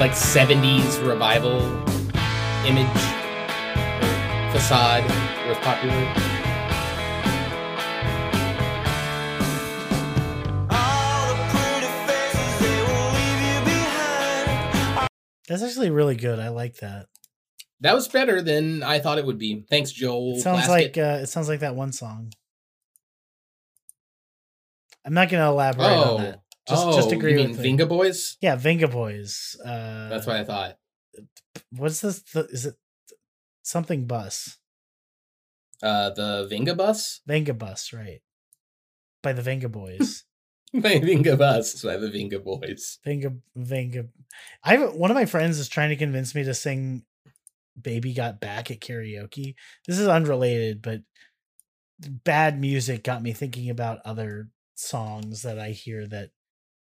like 0.00 0.12
70s 0.12 1.04
revival 1.06 1.60
image 2.66 3.21
was 4.70 5.58
popular. 5.58 6.12
That's 15.48 15.62
actually 15.64 15.90
really 15.90 16.14
good. 16.14 16.38
I 16.38 16.48
like 16.48 16.76
that. 16.76 17.06
That 17.80 17.94
was 17.94 18.06
better 18.06 18.40
than 18.40 18.84
I 18.84 19.00
thought 19.00 19.18
it 19.18 19.26
would 19.26 19.36
be. 19.38 19.66
Thanks, 19.68 19.90
Joel. 19.90 20.36
It 20.36 20.42
sounds 20.42 20.68
like 20.68 20.96
uh, 20.96 21.18
it 21.22 21.26
sounds 21.26 21.48
like 21.48 21.60
that 21.60 21.74
one 21.74 21.90
song. 21.90 22.32
I'm 25.04 25.12
not 25.14 25.28
going 25.28 25.42
to 25.42 25.48
elaborate 25.48 25.84
oh. 25.86 26.16
on 26.16 26.22
that. 26.22 26.36
Oh. 26.36 26.40
Just, 26.68 26.86
oh, 26.86 26.92
just 26.94 27.10
agree 27.12 27.32
you 27.32 27.38
mean 27.38 27.56
with 27.56 27.60
Vinga 27.60 27.78
me. 27.80 27.84
Boys? 27.86 28.36
Yeah, 28.40 28.54
Venga 28.54 28.86
Boys. 28.86 29.56
Uh, 29.66 30.08
That's 30.08 30.28
what 30.28 30.36
I 30.36 30.44
thought. 30.44 30.78
What's 31.70 32.00
this? 32.00 32.22
Th- 32.22 32.46
is 32.50 32.66
it 32.66 32.76
something 33.62 34.06
bus. 34.06 34.58
Uh, 35.82 36.10
the 36.10 36.46
Venga 36.48 36.74
bus. 36.74 37.20
Venga 37.26 37.54
bus, 37.54 37.92
right? 37.92 38.20
By 39.22 39.32
the 39.32 39.42
Venga 39.42 39.68
boys. 39.68 40.24
by 40.74 40.98
Venga 40.98 41.36
bus 41.36 41.82
by 41.82 41.96
the 41.96 42.10
Venga 42.10 42.38
boys. 42.38 42.98
Venga, 43.04 43.32
Venga. 43.56 44.06
I 44.62 44.76
have, 44.76 44.94
one 44.94 45.10
of 45.10 45.14
my 45.14 45.24
friends 45.26 45.58
is 45.58 45.68
trying 45.68 45.90
to 45.90 45.96
convince 45.96 46.34
me 46.34 46.44
to 46.44 46.54
sing 46.54 47.04
"Baby 47.80 48.12
Got 48.14 48.40
Back" 48.40 48.70
at 48.70 48.80
karaoke. 48.80 49.54
This 49.86 49.98
is 49.98 50.08
unrelated, 50.08 50.82
but 50.82 51.02
bad 52.00 52.60
music 52.60 53.04
got 53.04 53.22
me 53.22 53.32
thinking 53.32 53.70
about 53.70 54.00
other 54.04 54.48
songs 54.74 55.42
that 55.42 55.58
I 55.58 55.70
hear 55.70 56.06
that 56.08 56.30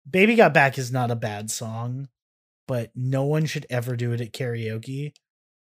Baby 0.09 0.35
Got 0.35 0.53
Back 0.53 0.77
is 0.77 0.91
not 0.91 1.11
a 1.11 1.15
bad 1.15 1.49
song, 1.51 2.09
but 2.67 2.91
no 2.95 3.23
one 3.23 3.45
should 3.45 3.65
ever 3.69 3.95
do 3.95 4.11
it 4.11 4.21
at 4.21 4.33
karaoke. 4.33 5.13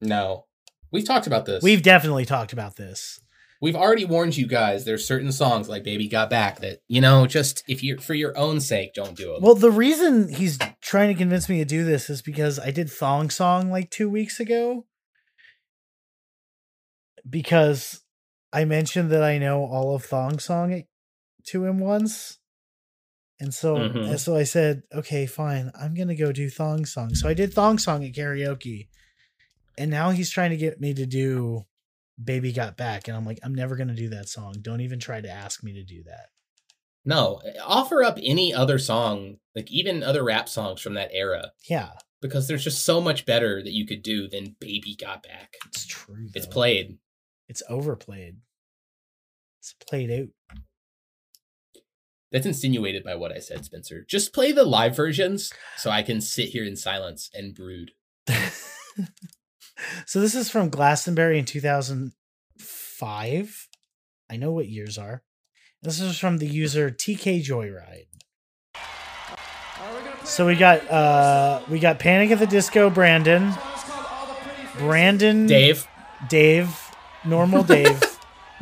No. 0.01 0.47
We've 0.95 1.05
talked 1.05 1.27
about 1.27 1.45
this. 1.45 1.61
We've 1.61 1.83
definitely 1.83 2.25
talked 2.25 2.53
about 2.53 2.77
this. 2.77 3.21
We've 3.61 3.75
already 3.75 4.05
warned 4.05 4.37
you 4.37 4.47
guys. 4.47 4.85
There's 4.85 5.05
certain 5.05 5.33
songs 5.33 5.69
like 5.69 5.83
"Baby 5.83 6.07
Got 6.07 6.31
Back" 6.31 6.61
that 6.61 6.83
you 6.87 7.01
know, 7.01 7.27
just 7.27 7.65
if 7.67 7.83
you're 7.83 7.99
for 7.99 8.15
your 8.15 8.37
own 8.39 8.61
sake, 8.61 8.95
don't 8.95 9.17
do 9.17 9.35
it. 9.35 9.43
Well, 9.43 9.57
the 9.57 9.73
reason 9.73 10.29
he's 10.33 10.57
trying 10.81 11.09
to 11.09 11.19
convince 11.19 11.49
me 11.49 11.59
to 11.59 11.65
do 11.65 11.85
this 11.85 12.09
is 12.11 12.23
because 12.23 12.61
I 12.61 12.71
did 12.71 12.89
Thong 12.89 13.29
Song 13.29 13.73
like 13.73 13.91
two 13.91 14.09
weeks 14.09 14.39
ago. 14.39 14.87
Because 17.29 18.01
I 18.53 18.65
mentioned 18.65 19.11
that 19.11 19.25
I 19.25 19.39
know 19.39 19.65
all 19.65 19.97
of 19.97 20.05
Thong 20.05 20.39
Song 20.39 20.85
to 21.47 21.65
him 21.65 21.81
once. 21.81 22.39
And 23.41 23.53
so, 23.53 23.75
mm-hmm. 23.75 23.99
and 24.11 24.21
so 24.21 24.37
I 24.37 24.45
said, 24.45 24.85
okay, 24.95 25.27
fine, 25.27 25.73
I'm 25.75 25.95
gonna 25.95 26.15
go 26.15 26.31
do 26.31 26.49
Thong 26.49 26.85
Song. 26.85 27.17
So 27.17 27.29
I 27.29 27.35
did 27.35 27.53
Thong 27.53 27.79
Song 27.79 28.05
at 28.05 28.13
karaoke, 28.13 28.87
and 29.77 29.91
now 29.91 30.11
he's 30.11 30.31
trying 30.31 30.51
to 30.51 30.57
get 30.57 30.81
me 30.81 30.95
to 30.95 31.07
do 31.07 31.64
baby 32.22 32.53
got 32.53 32.77
back 32.77 33.09
and 33.09 33.16
i'm 33.16 33.27
like 33.27 33.39
i'm 33.43 33.55
never 33.55 33.77
going 33.77 33.89
to 33.89 33.95
do 33.95 34.09
that 34.09 34.29
song 34.29 34.55
don't 34.62 34.81
even 34.81 34.99
try 35.01 35.20
to 35.20 35.29
ask 35.29 35.62
me 35.64 35.72
to 35.72 35.85
do 35.85 36.03
that 36.05 36.27
no 37.05 37.41
eh, 37.45 37.59
offer 37.64 38.03
up 38.05 38.16
any 38.22 38.53
other 38.55 38.79
song 38.79 39.37
like 39.57 39.70
even 39.70 40.03
other 40.03 40.22
rap 40.22 40.49
songs 40.49 40.81
from 40.81 40.95
that 40.95 41.11
era 41.12 41.51
yeah 41.68 41.91
because 42.22 42.49
there's 42.49 42.64
just 42.64 42.85
so 42.85 43.01
much 43.01 43.27
better 43.27 43.62
that 43.62 43.72
you 43.72 43.85
could 43.87 44.03
do 44.03 44.29
than 44.29 44.55
baby 44.61 44.97
got 44.99 45.22
back 45.25 45.55
it's 45.66 45.87
true 45.87 46.14
though. 46.27 46.37
it's 46.37 46.47
played 46.47 46.99
it's 47.49 47.62
overplayed 47.68 48.37
it's 49.61 49.75
played 49.89 50.11
out 50.11 50.29
that's 52.31 52.47
insinuated 52.47 53.03
by 53.03 53.16
what 53.16 53.33
i 53.33 53.41
said 53.41 53.64
spencer 53.64 54.05
just 54.09 54.33
play 54.33 54.53
the 54.53 54.64
live 54.64 54.95
versions 54.95 55.53
so 55.77 55.91
i 55.91 56.01
can 56.03 56.20
sit 56.20 56.51
here 56.51 56.64
in 56.64 56.77
silence 56.77 57.29
and 57.35 57.57
brood 57.57 57.91
so 60.07 60.20
this 60.20 60.35
is 60.35 60.51
from 60.51 60.68
Glastonbury 60.70 61.39
in 61.39 61.45
2005. 61.45 63.68
I 64.31 64.37
know 64.37 64.53
what 64.53 64.68
years 64.68 64.97
are. 64.99 65.22
This 65.83 66.01
is 66.01 66.16
from 66.18 66.39
the 66.39 66.47
user 66.47 66.91
TK 66.91 67.45
Joyride. 67.45 68.07
So 70.25 70.47
we 70.47 70.55
got 70.55 70.89
uh 70.91 71.61
we 71.68 71.79
got 71.79 71.99
Panic 71.99 72.31
at 72.31 72.39
the 72.39 72.47
Disco 72.47 72.89
Brandon. 72.89 73.53
Brandon 74.79 75.45
Dave. 75.47 75.87
Dave. 76.29 76.75
Normal 77.27 77.62
Dave. 77.64 78.03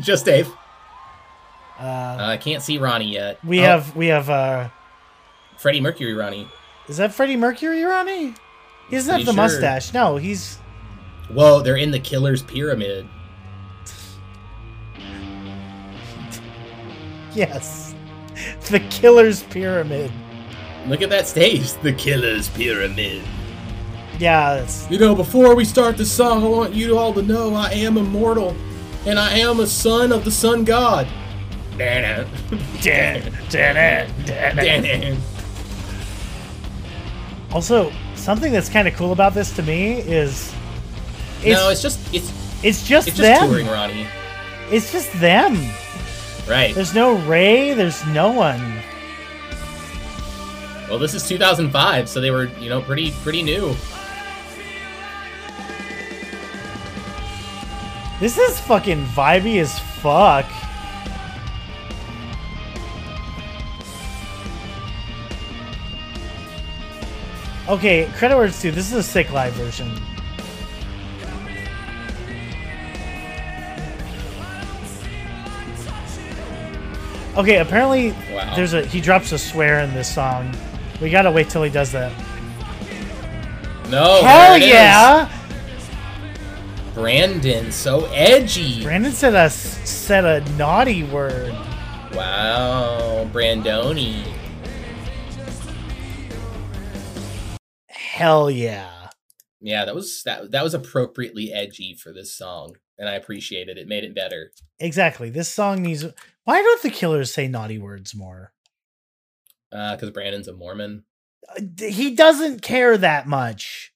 Just 0.00 0.24
Dave. 0.24 0.48
Uh, 1.78 1.82
uh, 1.82 2.26
I 2.30 2.36
can't 2.38 2.60
see 2.62 2.78
Ronnie 2.78 3.12
yet. 3.12 3.42
We 3.44 3.60
oh. 3.60 3.64
have 3.64 3.94
we 3.94 4.08
have 4.08 4.28
uh 4.28 4.70
Freddie 5.58 5.80
Mercury 5.80 6.14
Ronnie. 6.14 6.48
Is 6.88 6.96
that 6.96 7.14
Freddie 7.14 7.36
Mercury 7.36 7.80
Ronnie? 7.84 8.34
He 8.90 8.96
doesn't 8.96 9.12
have 9.16 9.20
the 9.24 9.30
sure. 9.30 9.34
mustache. 9.36 9.94
No, 9.94 10.16
he's 10.16 10.58
Whoa, 11.28 11.60
they're 11.62 11.76
in 11.76 11.90
the 11.90 12.00
killer's 12.00 12.42
pyramid. 12.42 13.06
yes. 17.34 17.94
The 18.70 18.80
killer's 18.90 19.42
pyramid. 19.44 20.12
Look 20.86 21.00
at 21.00 21.10
that 21.10 21.26
stage. 21.28 21.72
The 21.74 21.92
killer's 21.92 22.48
pyramid. 22.50 23.22
Yeah. 24.18 24.54
It's... 24.56 24.90
You 24.90 24.98
know, 24.98 25.14
before 25.14 25.54
we 25.54 25.64
start 25.64 25.96
the 25.96 26.04
song, 26.04 26.44
I 26.44 26.48
want 26.48 26.74
you 26.74 26.98
all 26.98 27.14
to 27.14 27.22
know 27.22 27.54
I 27.54 27.70
am 27.72 27.96
immortal 27.96 28.56
and 29.06 29.18
I 29.18 29.38
am 29.38 29.60
a 29.60 29.66
son 29.66 30.12
of 30.12 30.24
the 30.24 30.30
sun 30.30 30.64
god. 30.64 31.08
Dan 31.78 32.26
Dan 32.82 33.32
Dan 33.50 35.16
Also, 37.52 37.90
something 38.14 38.52
that's 38.52 38.68
kind 38.68 38.86
of 38.86 38.94
cool 38.94 39.12
about 39.12 39.32
this 39.34 39.52
to 39.56 39.62
me 39.62 39.94
is 40.02 40.52
it's, 41.45 41.61
no, 41.61 41.70
it's 41.70 41.82
just 41.82 41.99
it's 42.14 42.32
it's 42.62 42.86
just 42.86 43.09
it's 43.09 43.16
just 43.16 43.40
them. 43.40 43.49
touring 43.49 43.66
Ronnie. 43.66 44.07
It's 44.70 44.93
just 44.93 45.12
them. 45.20 45.55
Right. 46.49 46.74
There's 46.74 46.95
no 46.95 47.14
Ray. 47.26 47.74
There's 47.74 48.05
no 48.07 48.30
one. 48.30 48.78
Well, 50.88 50.99
this 50.99 51.14
is 51.14 51.26
2005, 51.28 52.09
so 52.09 52.20
they 52.20 52.30
were 52.30 52.47
you 52.59 52.68
know 52.68 52.80
pretty 52.80 53.11
pretty 53.22 53.43
new. 53.43 53.74
This 58.20 58.38
is 58.38 58.61
fucking 58.61 59.05
vibey 59.07 59.61
as 59.61 59.76
fuck. 60.01 60.47
Okay, 67.68 68.07
credit 68.16 68.36
words 68.36 68.61
too. 68.62 68.70
This 68.70 68.90
is 68.90 68.93
a 68.93 69.03
sick 69.03 69.32
live 69.32 69.55
version. 69.55 69.90
Okay, 77.35 77.61
apparently 77.61 78.11
wow. 78.35 78.55
there's 78.55 78.74
a 78.74 78.85
he 78.85 79.01
drops 79.01 79.33
a 79.33 79.39
swear 79.39 79.80
in 79.80 79.95
this 79.95 80.12
song. 80.14 80.55
We 81.01 81.09
gotta 81.09 81.30
wait 81.30 81.49
till 81.49 81.62
he 81.62 81.70
does 81.70 81.91
that. 81.93 82.12
No. 83.89 84.20
Hell 84.22 84.59
yeah! 84.59 85.30
Is. 85.74 85.89
Brandon, 86.93 87.72
so 87.72 88.05
edgy. 88.12 88.83
Brandon 88.85 89.12
said 89.12 89.35
a 89.35 89.49
said 89.49 90.26
a 90.26 90.41
naughty 90.59 91.05
word. 91.05 91.53
Wow, 92.12 93.24
Brandoni. 93.33 94.24
Hell 97.89 98.51
yeah. 98.51 99.09
Yeah, 99.62 99.87
that 99.87 99.95
was 99.95 100.20
that 100.26 100.51
that 100.51 100.62
was 100.62 100.74
appropriately 100.74 101.51
edgy 101.51 101.95
for 101.95 102.12
this 102.12 102.37
song, 102.37 102.76
and 102.99 103.09
I 103.09 103.14
appreciated 103.14 103.78
it. 103.78 103.83
it 103.83 103.89
made 103.89 104.05
it 104.05 104.14
better. 104.14 104.53
Exactly. 104.78 105.30
This 105.30 105.49
song 105.49 105.80
needs 105.80 106.05
why 106.45 106.61
don't 106.62 106.82
the 106.82 106.90
killers 106.90 107.32
say 107.32 107.47
naughty 107.49 107.78
words 107.78 108.14
more? 108.14 108.53
Because 109.70 110.03
uh, 110.09 110.11
Brandon's 110.11 110.49
a 110.49 110.53
Mormon. 110.53 111.05
Uh, 111.49 111.62
he 111.86 112.14
doesn't 112.14 112.62
care 112.62 112.99
that 112.99 113.26
much. 113.28 113.93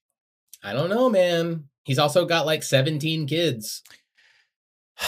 I 0.63 0.73
don't 0.73 0.91
know, 0.91 1.11
man. 1.11 1.65
He's 1.85 1.99
also 1.99 2.25
got 2.25 2.47
like 2.47 2.63
17 2.63 3.27
kids. 3.27 3.83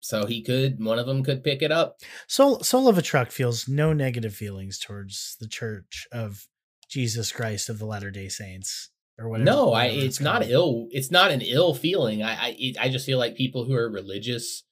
so 0.00 0.26
he 0.26 0.42
could 0.42 0.82
one 0.84 0.98
of 0.98 1.06
them 1.06 1.22
could 1.22 1.42
pick 1.42 1.62
it 1.62 1.72
up. 1.72 2.00
Soul 2.26 2.60
Soul 2.60 2.88
of 2.88 2.98
a 2.98 3.02
Truck 3.02 3.30
feels 3.30 3.66
no 3.68 3.92
negative 3.92 4.34
feelings 4.34 4.78
towards 4.78 5.36
the 5.40 5.48
Church 5.48 6.06
of 6.12 6.48
Jesus 6.88 7.32
Christ 7.32 7.68
of 7.68 7.78
the 7.78 7.86
Latter 7.86 8.10
Day 8.10 8.28
Saints 8.28 8.90
or 9.18 9.28
whatever. 9.28 9.44
No, 9.50 9.72
I 9.72 9.86
it's, 9.86 10.04
it's 10.04 10.20
not 10.20 10.46
ill. 10.46 10.88
It's 10.90 11.10
not 11.10 11.30
an 11.30 11.40
ill 11.40 11.74
feeling. 11.74 12.22
I 12.22 12.34
I, 12.48 12.56
it, 12.58 12.76
I 12.78 12.88
just 12.90 13.06
feel 13.06 13.18
like 13.18 13.34
people 13.34 13.64
who 13.64 13.74
are 13.74 13.90
religious 13.90 14.64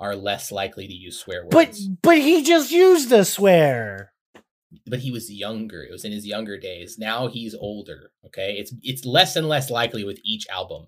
are 0.00 0.14
less 0.16 0.52
likely 0.52 0.86
to 0.86 0.92
use 0.92 1.18
swear 1.18 1.44
words. 1.44 1.88
But 1.88 2.02
but 2.02 2.18
he 2.18 2.42
just 2.42 2.70
used 2.70 3.10
a 3.12 3.24
swear. 3.24 4.12
But 4.86 5.00
he 5.00 5.10
was 5.10 5.32
younger. 5.32 5.82
It 5.82 5.90
was 5.92 6.04
in 6.04 6.12
his 6.12 6.26
younger 6.26 6.58
days. 6.58 6.98
Now 6.98 7.28
he's 7.28 7.54
older. 7.54 8.10
Okay, 8.26 8.54
it's 8.58 8.72
it's 8.82 9.04
less 9.04 9.36
and 9.36 9.48
less 9.48 9.70
likely 9.70 10.04
with 10.04 10.20
each 10.24 10.46
album. 10.48 10.86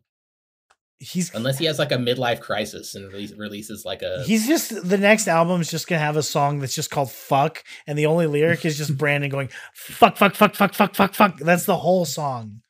He's 0.99 1.35
unless 1.35 1.57
he 1.59 1.65
has 1.65 1.79
like 1.79 1.93
a 1.93 1.97
midlife 1.97 2.41
crisis 2.41 2.95
and 2.95 3.11
re- 3.13 3.33
releases 3.37 3.87
like 3.87 4.03
a. 4.03 4.23
He's 4.25 4.47
just 4.47 4.87
the 4.87 4.99
next 4.99 5.29
album 5.29 5.63
is 5.63 5.71
just 5.71 5.89
gonna 5.89 5.99
have 5.99 6.17
a 6.19 6.23
song 6.23 6.59
that's 6.61 6.75
just 6.75 6.91
called 6.91 7.11
"fuck," 7.11 7.65
and 7.87 7.99
the 7.99 8.05
only 8.05 8.27
lyric 8.27 8.65
is 8.67 8.77
just 8.77 8.97
Brandon 8.99 9.31
going 9.31 9.49
"fuck, 9.75 10.19
fuck, 10.19 10.35
fuck, 10.35 10.55
fuck, 10.55 10.75
fuck, 10.75 10.95
fuck, 10.95 11.15
fuck." 11.15 11.39
That's 11.39 11.65
the 11.65 11.77
whole 11.79 12.05
song. 12.05 12.61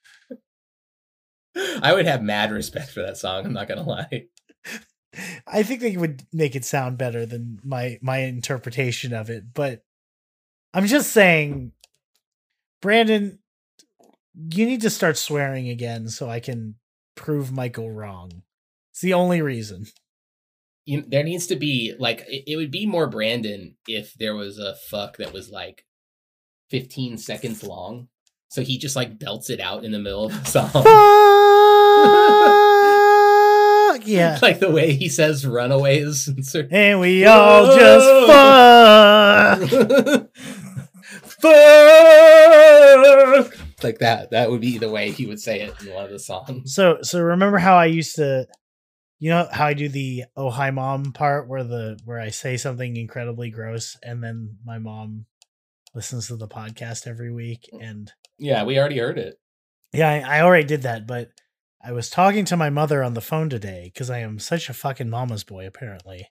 I 1.83 1.93
would 1.93 2.07
have 2.07 2.23
mad 2.23 2.53
respect 2.53 2.91
for 2.93 3.03
that 3.03 3.17
song. 3.17 3.45
I'm 3.45 3.53
not 3.53 3.67
gonna 3.69 3.83
lie. 3.83 4.27
I 5.47 5.63
think 5.63 5.81
they 5.81 5.97
would 5.97 6.25
make 6.33 6.55
it 6.55 6.65
sound 6.65 6.99
better 6.99 7.27
than 7.27 7.59
my 7.65 7.99
my 8.01 8.19
interpretation 8.19 9.13
of 9.13 9.29
it, 9.29 9.53
but 9.53 9.83
I'm 10.73 10.87
just 10.87 11.11
saying, 11.11 11.73
Brandon, 12.81 13.41
you 14.53 14.67
need 14.67 14.83
to 14.83 14.91
start 14.91 15.19
swearing 15.19 15.69
again 15.69 16.09
so 16.09 16.31
I 16.31 16.39
can 16.39 16.77
prove 17.17 17.51
Michael 17.51 17.91
wrong. 17.91 18.43
It's 18.93 19.01
the 19.01 19.15
only 19.15 19.43
reason. 19.43 19.87
You, 20.87 21.03
there 21.07 21.25
needs 21.25 21.47
to 21.49 21.57
be 21.57 21.95
like 21.99 22.21
it, 22.29 22.45
it 22.47 22.57
would 22.57 22.71
be 22.71 22.87
more 22.87 23.09
Brandon 23.09 23.77
if 23.87 24.15
there 24.15 24.35
was 24.37 24.59
a 24.59 24.77
fuck 24.91 25.17
that 25.19 25.33
was 25.33 25.51
like 25.51 25.85
15 26.71 27.19
seconds 27.19 27.65
long. 27.65 28.09
So 28.51 28.63
he 28.63 28.79
just 28.79 28.97
like 28.97 29.19
belts 29.19 29.51
it 29.51 29.61
out 29.61 29.85
in 29.85 29.91
the 29.93 29.99
middle 29.99 30.27
of 30.27 30.33
the 30.33 30.45
song. 30.73 31.47
Fuck 34.01 34.09
yeah. 34.09 34.39
like 34.43 34.59
the 34.61 34.71
way 34.71 34.93
he 34.95 35.09
says 35.11 35.45
runaways. 35.47 36.27
and 36.71 37.01
we 37.01 37.25
all 37.27 37.67
Whoa! 37.67 39.67
just 39.67 39.79
fuck. 39.79 40.37
fuck. 41.25 41.45
Like 43.85 43.99
that. 43.99 44.29
That 44.31 44.51
would 44.51 44.61
be 44.63 44.79
the 44.79 44.91
way 44.91 45.11
he 45.11 45.27
would 45.27 45.41
say 45.41 45.61
it 45.61 45.75
in 45.83 45.93
one 45.93 46.05
of 46.07 46.11
the 46.11 46.19
songs. 46.19 46.75
So, 46.75 46.99
so 47.03 47.21
remember 47.21 47.59
how 47.59 47.77
I 47.77 47.85
used 47.87 48.17
to, 48.17 48.47
you 49.19 49.29
know, 49.31 49.47
how 49.51 49.67
I 49.67 49.75
do 49.75 49.89
the 49.89 50.25
"Oh 50.37 50.51
hi 50.51 50.71
mom" 50.71 51.13
part 51.13 51.49
where 51.49 51.65
the 51.65 51.99
where 52.05 52.21
I 52.21 52.31
say 52.31 52.57
something 52.57 52.97
incredibly 52.97 53.51
gross 53.51 53.97
and 54.03 54.23
then 54.25 54.57
my 54.65 54.79
mom 54.79 55.27
listens 55.95 56.29
to 56.29 56.37
the 56.37 56.47
podcast 56.49 57.07
every 57.07 57.31
week 57.33 57.69
and 57.81 58.11
yeah, 58.39 58.65
we 58.65 58.79
already 58.79 58.99
heard 58.99 59.19
it. 59.19 59.39
Yeah, 59.93 60.09
I, 60.09 60.39
I 60.39 60.41
already 60.43 60.65
did 60.67 60.83
that, 60.83 61.07
but 61.07 61.31
I 61.83 61.93
was 61.93 62.11
talking 62.11 62.45
to 62.47 62.57
my 62.59 62.69
mother 62.69 63.03
on 63.03 63.15
the 63.15 63.23
phone 63.23 63.49
today 63.49 63.91
because 63.93 64.11
I 64.11 64.19
am 64.19 64.39
such 64.39 64.69
a 64.69 64.75
fucking 64.75 65.09
mama's 65.09 65.45
boy, 65.45 65.67
apparently. 65.67 66.29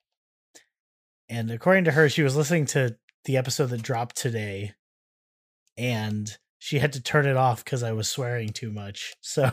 And 1.28 1.50
according 1.50 1.86
to 1.86 1.92
her, 1.92 2.08
she 2.08 2.22
was 2.22 2.36
listening 2.36 2.68
to 2.68 2.98
the 3.26 3.36
episode 3.38 3.68
that 3.68 3.82
dropped 3.82 4.16
today 4.16 4.74
and 5.76 6.38
she 6.60 6.80
had 6.80 6.94
to 6.94 7.02
turn 7.02 7.26
it 7.26 7.36
off 7.38 7.64
because 7.66 7.82
I 7.82 7.94
was 7.94 8.08
swearing 8.10 8.50
too 8.50 8.72
much. 8.72 9.14
So 9.22 9.52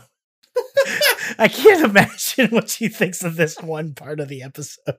I 1.39 1.49
can't 1.49 1.85
imagine 1.85 2.51
what 2.51 2.69
she 2.69 2.89
thinks 2.89 3.25
of 3.25 3.37
this 3.37 3.59
one 3.59 3.95
part 3.95 4.21
of 4.21 4.29
the 4.29 4.43
episode. 4.43 4.97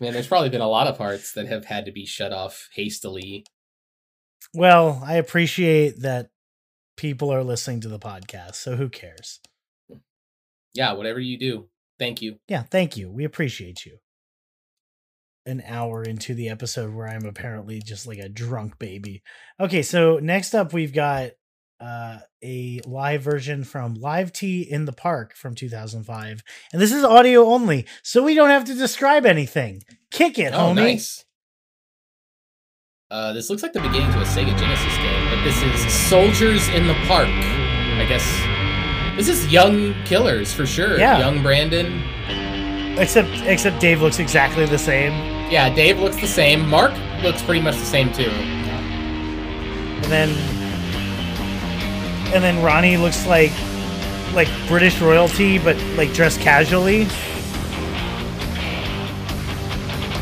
Man, 0.00 0.12
there's 0.12 0.28
probably 0.28 0.50
been 0.50 0.60
a 0.60 0.68
lot 0.68 0.86
of 0.86 0.96
parts 0.96 1.32
that 1.32 1.48
have 1.48 1.64
had 1.64 1.86
to 1.86 1.92
be 1.92 2.06
shut 2.06 2.32
off 2.32 2.68
hastily. 2.74 3.44
Well, 4.54 5.02
I 5.04 5.14
appreciate 5.14 6.02
that 6.02 6.28
people 6.96 7.32
are 7.32 7.44
listening 7.44 7.80
to 7.82 7.88
the 7.88 7.98
podcast, 7.98 8.54
so 8.56 8.76
who 8.76 8.88
cares? 8.88 9.40
Yeah, 10.74 10.92
whatever 10.92 11.20
you 11.20 11.38
do, 11.38 11.68
thank 11.98 12.20
you. 12.20 12.36
Yeah, 12.48 12.62
thank 12.62 12.96
you. 12.96 13.10
We 13.10 13.24
appreciate 13.24 13.86
you. 13.86 13.98
An 15.46 15.62
hour 15.66 16.02
into 16.02 16.34
the 16.34 16.48
episode 16.48 16.92
where 16.92 17.08
I'm 17.08 17.24
apparently 17.24 17.80
just 17.80 18.06
like 18.06 18.18
a 18.18 18.28
drunk 18.28 18.78
baby. 18.78 19.22
Okay, 19.60 19.82
so 19.82 20.18
next 20.20 20.54
up 20.54 20.72
we've 20.72 20.92
got 20.92 21.30
uh, 21.78 22.18
a 22.42 22.80
live 22.86 23.22
version 23.22 23.62
from 23.62 23.94
Live 23.94 24.32
T 24.32 24.62
in 24.62 24.86
the 24.86 24.92
Park 24.92 25.34
from 25.36 25.54
2005. 25.54 26.42
And 26.72 26.82
this 26.82 26.92
is 26.92 27.04
audio 27.04 27.44
only, 27.46 27.86
so 28.02 28.24
we 28.24 28.34
don't 28.34 28.50
have 28.50 28.64
to 28.64 28.74
describe 28.74 29.24
anything. 29.24 29.82
Kick 30.10 30.38
it, 30.38 30.52
oh, 30.52 30.70
homie. 30.70 30.74
Nice. 30.74 31.25
Uh, 33.08 33.32
this 33.32 33.48
looks 33.48 33.62
like 33.62 33.72
the 33.72 33.80
beginning 33.82 34.10
to 34.10 34.18
a 34.20 34.24
Sega 34.24 34.56
Genesis 34.58 34.96
game, 34.96 35.30
but 35.30 35.40
this 35.44 35.62
is 35.62 35.92
Soldiers 35.94 36.66
in 36.70 36.88
the 36.88 36.94
Park. 37.06 37.28
I 37.28 38.04
guess 38.08 38.26
this 39.16 39.28
is 39.28 39.46
young 39.46 39.94
killers 40.04 40.52
for 40.52 40.66
sure. 40.66 40.98
Yeah. 40.98 41.20
Young 41.20 41.40
Brandon. 41.40 42.02
Except 42.98 43.28
except 43.44 43.78
Dave 43.80 44.02
looks 44.02 44.18
exactly 44.18 44.66
the 44.66 44.76
same. 44.76 45.12
Yeah, 45.52 45.72
Dave 45.72 46.00
looks 46.00 46.16
the 46.20 46.26
same. 46.26 46.68
Mark 46.68 46.92
looks 47.22 47.40
pretty 47.42 47.60
much 47.60 47.76
the 47.76 47.84
same 47.84 48.12
too. 48.12 48.24
And 48.24 50.04
then 50.06 50.30
and 52.34 52.42
then 52.42 52.60
Ronnie 52.60 52.96
looks 52.96 53.24
like 53.24 53.52
like 54.32 54.48
British 54.66 55.00
royalty, 55.00 55.60
but 55.60 55.80
like 55.96 56.12
dressed 56.12 56.40
casually. 56.40 57.02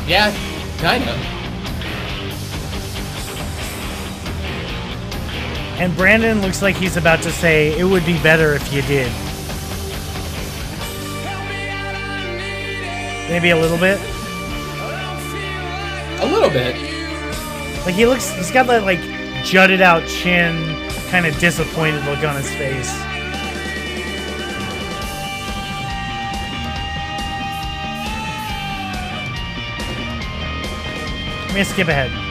Yeah, 0.07 0.37
kind 0.83 1.03
of. 1.09 1.44
And 5.77 5.95
Brandon 5.97 6.41
looks 6.41 6.63
like 6.63 6.77
he's 6.77 6.97
about 6.97 7.21
to 7.23 7.33
say, 7.33 7.77
it 7.77 7.83
would 7.85 8.07
be 8.07 8.17
better 8.23 8.55
if 8.55 8.73
you 8.73 8.81
did. 8.83 9.11
Maybe 13.29 13.51
a 13.51 13.57
little 13.57 13.77
bit. 13.77 13.99
A 16.23 16.27
little 16.27 16.49
bit. 16.49 16.77
Like 17.85 17.95
he 17.97 18.07
looks, 18.07 18.31
he's 18.35 18.53
got 18.53 18.69
that 18.69 18.85
like 18.85 19.01
jutted 19.45 19.81
out 19.81 20.07
chin, 20.07 20.79
kind 21.11 21.27
of 21.27 21.37
disappointed 21.41 22.05
look 22.05 22.21
on 22.23 22.37
his 22.37 22.51
face. 22.55 22.97
Let 31.49 31.55
me 31.57 31.65
skip 31.65 31.89
ahead. 31.89 32.24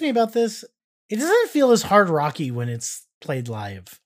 me 0.00 0.08
about 0.08 0.32
this, 0.32 0.64
it 1.08 1.16
doesn't 1.16 1.50
feel 1.50 1.70
as 1.72 1.82
hard 1.82 2.08
rocky 2.08 2.50
when 2.50 2.68
it's 2.68 3.06
played 3.20 3.48
live. 3.48 4.00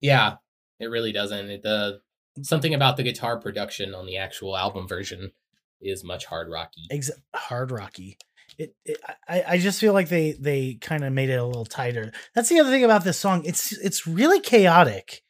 Yeah, 0.00 0.34
it 0.78 0.86
really 0.86 1.12
doesn't. 1.12 1.50
It, 1.50 1.62
the 1.62 2.00
something 2.42 2.74
about 2.74 2.96
the 2.96 3.02
guitar 3.02 3.38
production 3.40 3.94
on 3.94 4.06
the 4.06 4.16
actual 4.16 4.56
album 4.56 4.86
version 4.86 5.32
is 5.80 6.04
much 6.04 6.24
hard 6.26 6.48
rocky. 6.50 6.82
Ex- 6.90 7.10
hard 7.34 7.70
rocky. 7.70 8.16
It, 8.58 8.74
it, 8.84 8.98
I, 9.28 9.44
I 9.46 9.58
just 9.58 9.80
feel 9.80 9.92
like 9.92 10.08
they 10.08 10.32
they 10.32 10.74
kind 10.74 11.04
of 11.04 11.12
made 11.12 11.30
it 11.30 11.38
a 11.40 11.44
little 11.44 11.64
tighter. 11.64 12.12
That's 12.34 12.48
the 12.48 12.58
other 12.60 12.70
thing 12.70 12.84
about 12.84 13.04
this 13.04 13.18
song. 13.18 13.44
It's 13.44 13.72
it's 13.72 14.06
really 14.06 14.40
chaotic. 14.40 15.22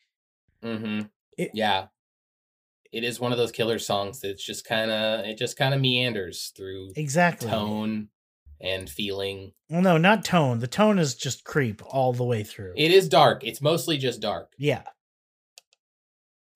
Mm-hmm. 0.63 1.07
It, 1.37 1.51
yeah. 1.55 1.87
It 2.91 3.05
is 3.05 3.21
one 3.21 3.33
of 3.33 3.39
those 3.39 3.53
killer 3.53 3.79
songs 3.79 4.21
that's 4.21 4.43
just 4.45 4.65
kind 4.65 4.91
of 4.91 5.27
it 5.27 5.37
just 5.37 5.59
kind 5.59 5.75
of 5.75 5.81
meanders 5.81 6.53
through 6.57 6.93
exactly 6.97 7.49
tone 7.51 8.09
and 8.61 8.89
feeling. 8.89 9.53
Well, 9.69 9.83
no, 9.83 9.97
not 9.99 10.25
tone. 10.25 10.59
The 10.59 10.67
tone 10.67 10.99
is 10.99 11.15
just 11.15 11.45
creep 11.45 11.83
all 11.87 12.13
the 12.13 12.25
way 12.25 12.43
through. 12.43 12.75
It 12.77 12.91
is 12.91 13.09
dark. 13.09 13.45
It's 13.45 13.61
mostly 13.61 13.99
just 13.99 14.21
dark. 14.21 14.53
Yeah. 14.59 14.83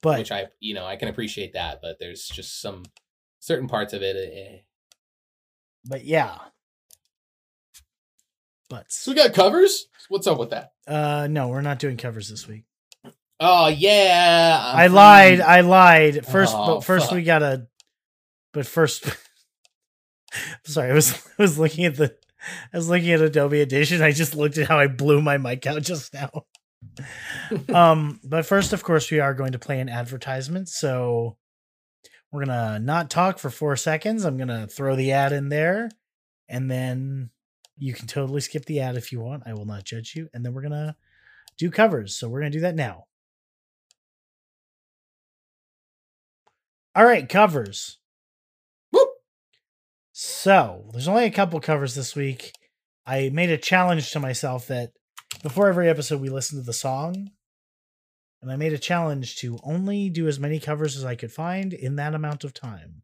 But 0.03 0.19
which 0.19 0.33
I, 0.33 0.47
you 0.61 0.75
know, 0.75 0.85
I 0.85 0.97
can 0.97 1.09
appreciate 1.09 1.53
that, 1.53 1.79
but 1.81 1.97
there's 2.01 2.27
just 2.27 2.61
some 2.61 2.85
certain 3.41 3.69
parts 3.69 3.93
of 3.93 4.03
it. 4.03 4.17
Eh. 4.17 4.41
eh. 4.41 4.59
But 5.85 6.05
yeah. 6.05 6.39
But 8.69 8.91
so 8.91 9.13
we 9.13 9.17
got 9.17 9.33
covers. 9.35 9.87
What's 10.09 10.27
up 10.27 10.39
with 10.39 10.51
that? 10.51 10.73
Uh, 10.89 11.29
no, 11.31 11.49
we're 11.49 11.61
not 11.61 11.79
doing 11.79 11.97
covers 11.97 12.29
this 12.29 12.49
week. 12.49 12.65
Oh 13.45 13.67
yeah, 13.67 14.57
I'm 14.65 14.77
i 14.79 14.87
lied. 14.87 15.41
Um, 15.41 15.49
I 15.51 15.61
lied. 15.63 16.25
First, 16.27 16.55
oh, 16.57 16.77
but 16.77 16.85
first 16.85 17.07
fuck. 17.07 17.15
we 17.17 17.23
gotta. 17.25 17.67
But 18.53 18.67
first, 18.67 19.05
Sorry, 20.65 20.91
I 20.91 20.95
was 20.95 21.13
I 21.39 21.43
was 21.43 21.59
looking 21.59 21.85
at 21.85 21.97
the 21.97 22.15
I 22.73 22.77
was 22.77 22.89
looking 22.89 23.11
at 23.11 23.21
Adobe 23.21 23.61
Audition. 23.61 24.03
I 24.03 24.13
just 24.13 24.35
looked 24.35 24.59
at 24.59 24.69
how 24.69 24.79
I 24.79 24.87
blew 24.89 25.21
my 25.23 25.39
mic 25.39 25.67
out 25.67 25.83
just 25.83 26.15
now. 26.15 26.47
um, 27.75 28.21
but 28.25 28.45
first, 28.45 28.73
of 28.73 28.83
course, 28.83 29.11
we 29.11 29.21
are 29.21 29.35
going 29.35 29.53
to 29.53 29.59
play 29.59 29.79
an 29.81 29.89
advertisement. 29.89 30.69
So 30.69 31.37
we're 32.31 32.45
gonna 32.45 32.79
not 32.81 33.11
talk 33.11 33.39
for 33.39 33.51
four 33.51 33.77
seconds. 33.77 34.25
I'm 34.25 34.37
gonna 34.37 34.67
throw 34.67 34.97
the 34.97 35.13
ad 35.13 35.33
in 35.33 35.49
there, 35.49 35.91
and 36.49 36.71
then 36.71 37.31
you 37.79 37.95
can 37.95 38.07
totally 38.07 38.41
skip 38.41 38.65
the 38.65 38.81
ad 38.81 38.97
if 38.97 39.13
you 39.13 39.21
want. 39.21 39.45
I 39.47 39.55
will 39.55 39.67
not 39.67 39.85
judge 39.85 40.15
you. 40.17 40.29
And 40.35 40.45
then 40.45 40.53
we're 40.55 40.63
gonna 40.63 40.97
do 41.59 41.71
covers. 41.71 42.17
So 42.17 42.29
we're 42.29 42.41
gonna 42.41 42.51
do 42.51 42.61
that 42.61 42.75
now. 42.75 43.05
All 46.95 47.05
right, 47.07 47.27
covers. 47.29 47.99
So 50.25 50.85
there's 50.93 51.09
only 51.09 51.25
a 51.25 51.33
couple 51.33 51.59
covers 51.59 51.97
this 51.97 52.15
week. 52.15 52.53
I 53.05 53.31
made 53.31 53.51
a 53.51 53.59
challenge 53.59 54.13
to 54.13 54.21
myself 54.21 54.69
that 54.69 54.91
before 55.43 55.67
every 55.69 55.89
episode 55.89 56.21
we 56.21 56.29
listen 56.29 56.61
to 56.61 56.65
the 56.65 56.73
song, 56.73 57.33
and 58.41 58.53
I 58.53 58.55
made 58.55 58.73
a 58.73 58.79
challenge 58.79 59.35
to 59.39 59.59
only 59.65 60.11
do 60.11 60.29
as 60.29 60.39
many 60.39 60.61
covers 60.61 60.97
as 60.97 61.05
I 61.05 61.17
could 61.17 61.33
find 61.33 61.73
in 61.73 61.97
that 61.97 62.15
amount 62.15 62.45
of 62.45 62.55
time. 62.55 63.03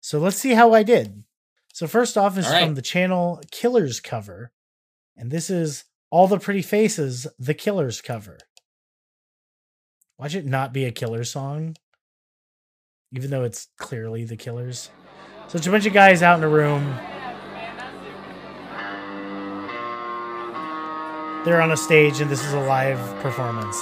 So 0.00 0.18
let's 0.18 0.38
see 0.38 0.52
how 0.54 0.72
I 0.72 0.82
did. 0.82 1.24
So 1.74 1.86
first 1.86 2.16
off 2.16 2.38
is 2.38 2.46
right. 2.48 2.64
from 2.64 2.74
the 2.74 2.80
channel 2.80 3.42
Killers 3.50 4.00
cover, 4.00 4.50
and 5.14 5.30
this 5.30 5.50
is 5.50 5.84
All 6.10 6.26
the 6.26 6.38
Pretty 6.40 6.62
Faces, 6.62 7.26
the 7.38 7.52
Killers 7.52 8.00
cover. 8.00 8.38
Watch 10.18 10.34
it 10.34 10.46
not 10.46 10.72
be 10.72 10.86
a 10.86 10.90
killer 10.90 11.24
song 11.24 11.76
even 13.16 13.30
though 13.30 13.44
it's 13.44 13.68
clearly 13.78 14.24
the 14.24 14.36
killers. 14.36 14.90
So 15.48 15.56
it's 15.56 15.66
a 15.66 15.70
bunch 15.70 15.86
of 15.86 15.92
guys 15.92 16.22
out 16.22 16.38
in 16.38 16.44
a 16.44 16.48
room. 16.48 16.84
They're 21.44 21.62
on 21.62 21.72
a 21.72 21.76
stage, 21.76 22.20
and 22.20 22.30
this 22.30 22.44
is 22.44 22.52
a 22.52 22.60
live 22.60 22.98
performance. 23.22 23.76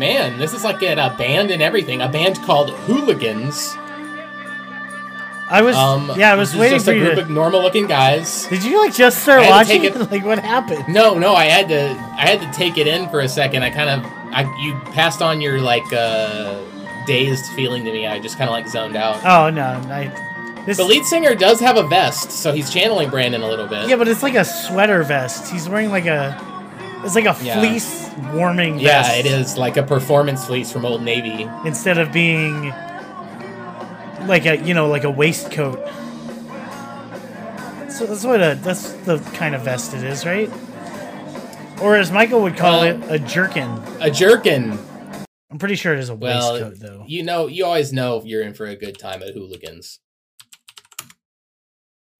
man, 0.00 0.36
this 0.38 0.52
is 0.54 0.64
like 0.64 0.82
a 0.82 1.14
band 1.16 1.52
and 1.52 1.62
everything. 1.62 2.00
A 2.02 2.08
band 2.08 2.40
called 2.42 2.70
Hooligans. 2.86 3.76
I 5.48 5.62
was 5.62 5.76
um, 5.76 6.12
yeah, 6.16 6.32
I 6.32 6.36
was 6.36 6.54
waiting 6.56 6.76
just 6.76 6.86
for 6.86 6.92
a 6.92 6.98
group 6.98 7.14
to... 7.16 7.22
of 7.22 7.30
normal-looking 7.30 7.86
guys. 7.86 8.46
Did 8.46 8.64
you 8.64 8.80
like 8.82 8.94
just 8.94 9.22
start 9.22 9.42
watching? 9.48 9.84
It... 9.84 9.94
Like 10.10 10.24
what 10.24 10.38
happened? 10.38 10.84
No, 10.88 11.18
no, 11.18 11.34
I 11.34 11.44
had 11.44 11.68
to 11.68 11.90
I 12.16 12.26
had 12.26 12.40
to 12.40 12.58
take 12.58 12.78
it 12.78 12.86
in 12.86 13.08
for 13.10 13.20
a 13.20 13.28
second. 13.28 13.62
I 13.62 13.70
kind 13.70 13.90
of 13.90 14.10
I 14.32 14.42
you 14.62 14.74
passed 14.92 15.22
on 15.22 15.40
your 15.40 15.60
like 15.60 15.92
uh 15.92 16.58
dazed 17.04 17.44
feeling 17.54 17.84
to 17.84 17.92
me. 17.92 18.06
I 18.06 18.20
just 18.20 18.38
kind 18.38 18.48
of 18.48 18.52
like 18.52 18.68
zoned 18.68 18.96
out. 18.96 19.24
Oh 19.24 19.50
no, 19.50 19.66
I. 19.92 20.26
This... 20.66 20.76
The 20.76 20.84
lead 20.84 21.04
singer 21.04 21.34
does 21.34 21.58
have 21.60 21.76
a 21.78 21.88
vest, 21.88 22.30
so 22.30 22.52
he's 22.52 22.70
channeling 22.70 23.10
Brandon 23.10 23.42
a 23.42 23.48
little 23.48 23.66
bit. 23.66 23.88
Yeah, 23.88 23.96
but 23.96 24.06
it's 24.08 24.22
like 24.22 24.34
a 24.34 24.44
sweater 24.44 25.02
vest. 25.02 25.50
He's 25.50 25.68
wearing 25.68 25.90
like 25.90 26.06
a 26.06 26.38
it's 27.02 27.14
like 27.14 27.24
a 27.24 27.36
yeah. 27.42 27.58
fleece 27.58 28.10
warming 28.34 28.74
vest. 28.78 29.10
Yeah, 29.10 29.18
it 29.18 29.24
is 29.26 29.56
like 29.56 29.78
a 29.78 29.82
performance 29.82 30.46
fleece 30.46 30.70
from 30.70 30.84
Old 30.84 31.02
Navy. 31.02 31.48
Instead 31.64 31.96
of 31.96 32.12
being 32.12 32.70
like 34.26 34.44
a 34.44 34.56
you 34.62 34.74
know 34.74 34.86
like 34.88 35.04
a 35.04 35.10
waistcoat. 35.10 35.78
So 37.90 38.06
that's 38.06 38.22
what 38.24 38.40
a 38.42 38.58
that's 38.62 38.92
the 39.06 39.18
kind 39.34 39.54
of 39.54 39.62
vest 39.62 39.94
it 39.94 40.04
is, 40.04 40.26
right? 40.26 40.50
Or 41.80 41.96
as 41.96 42.12
Michael 42.12 42.42
would 42.42 42.56
call 42.58 42.80
uh, 42.80 42.84
it, 42.88 42.96
a 43.08 43.18
jerkin. 43.18 43.70
A 44.00 44.10
jerkin. 44.10 44.78
I'm 45.50 45.58
pretty 45.58 45.76
sure 45.76 45.94
it 45.94 46.00
is 46.00 46.10
a 46.10 46.14
well, 46.14 46.52
waistcoat, 46.52 46.78
though. 46.80 47.04
You 47.06 47.22
know, 47.22 47.46
you 47.46 47.64
always 47.64 47.92
know 47.94 48.22
you're 48.24 48.42
in 48.42 48.52
for 48.52 48.66
a 48.66 48.76
good 48.76 48.98
time 48.98 49.22
at 49.22 49.32
Hooligans. 49.32 49.98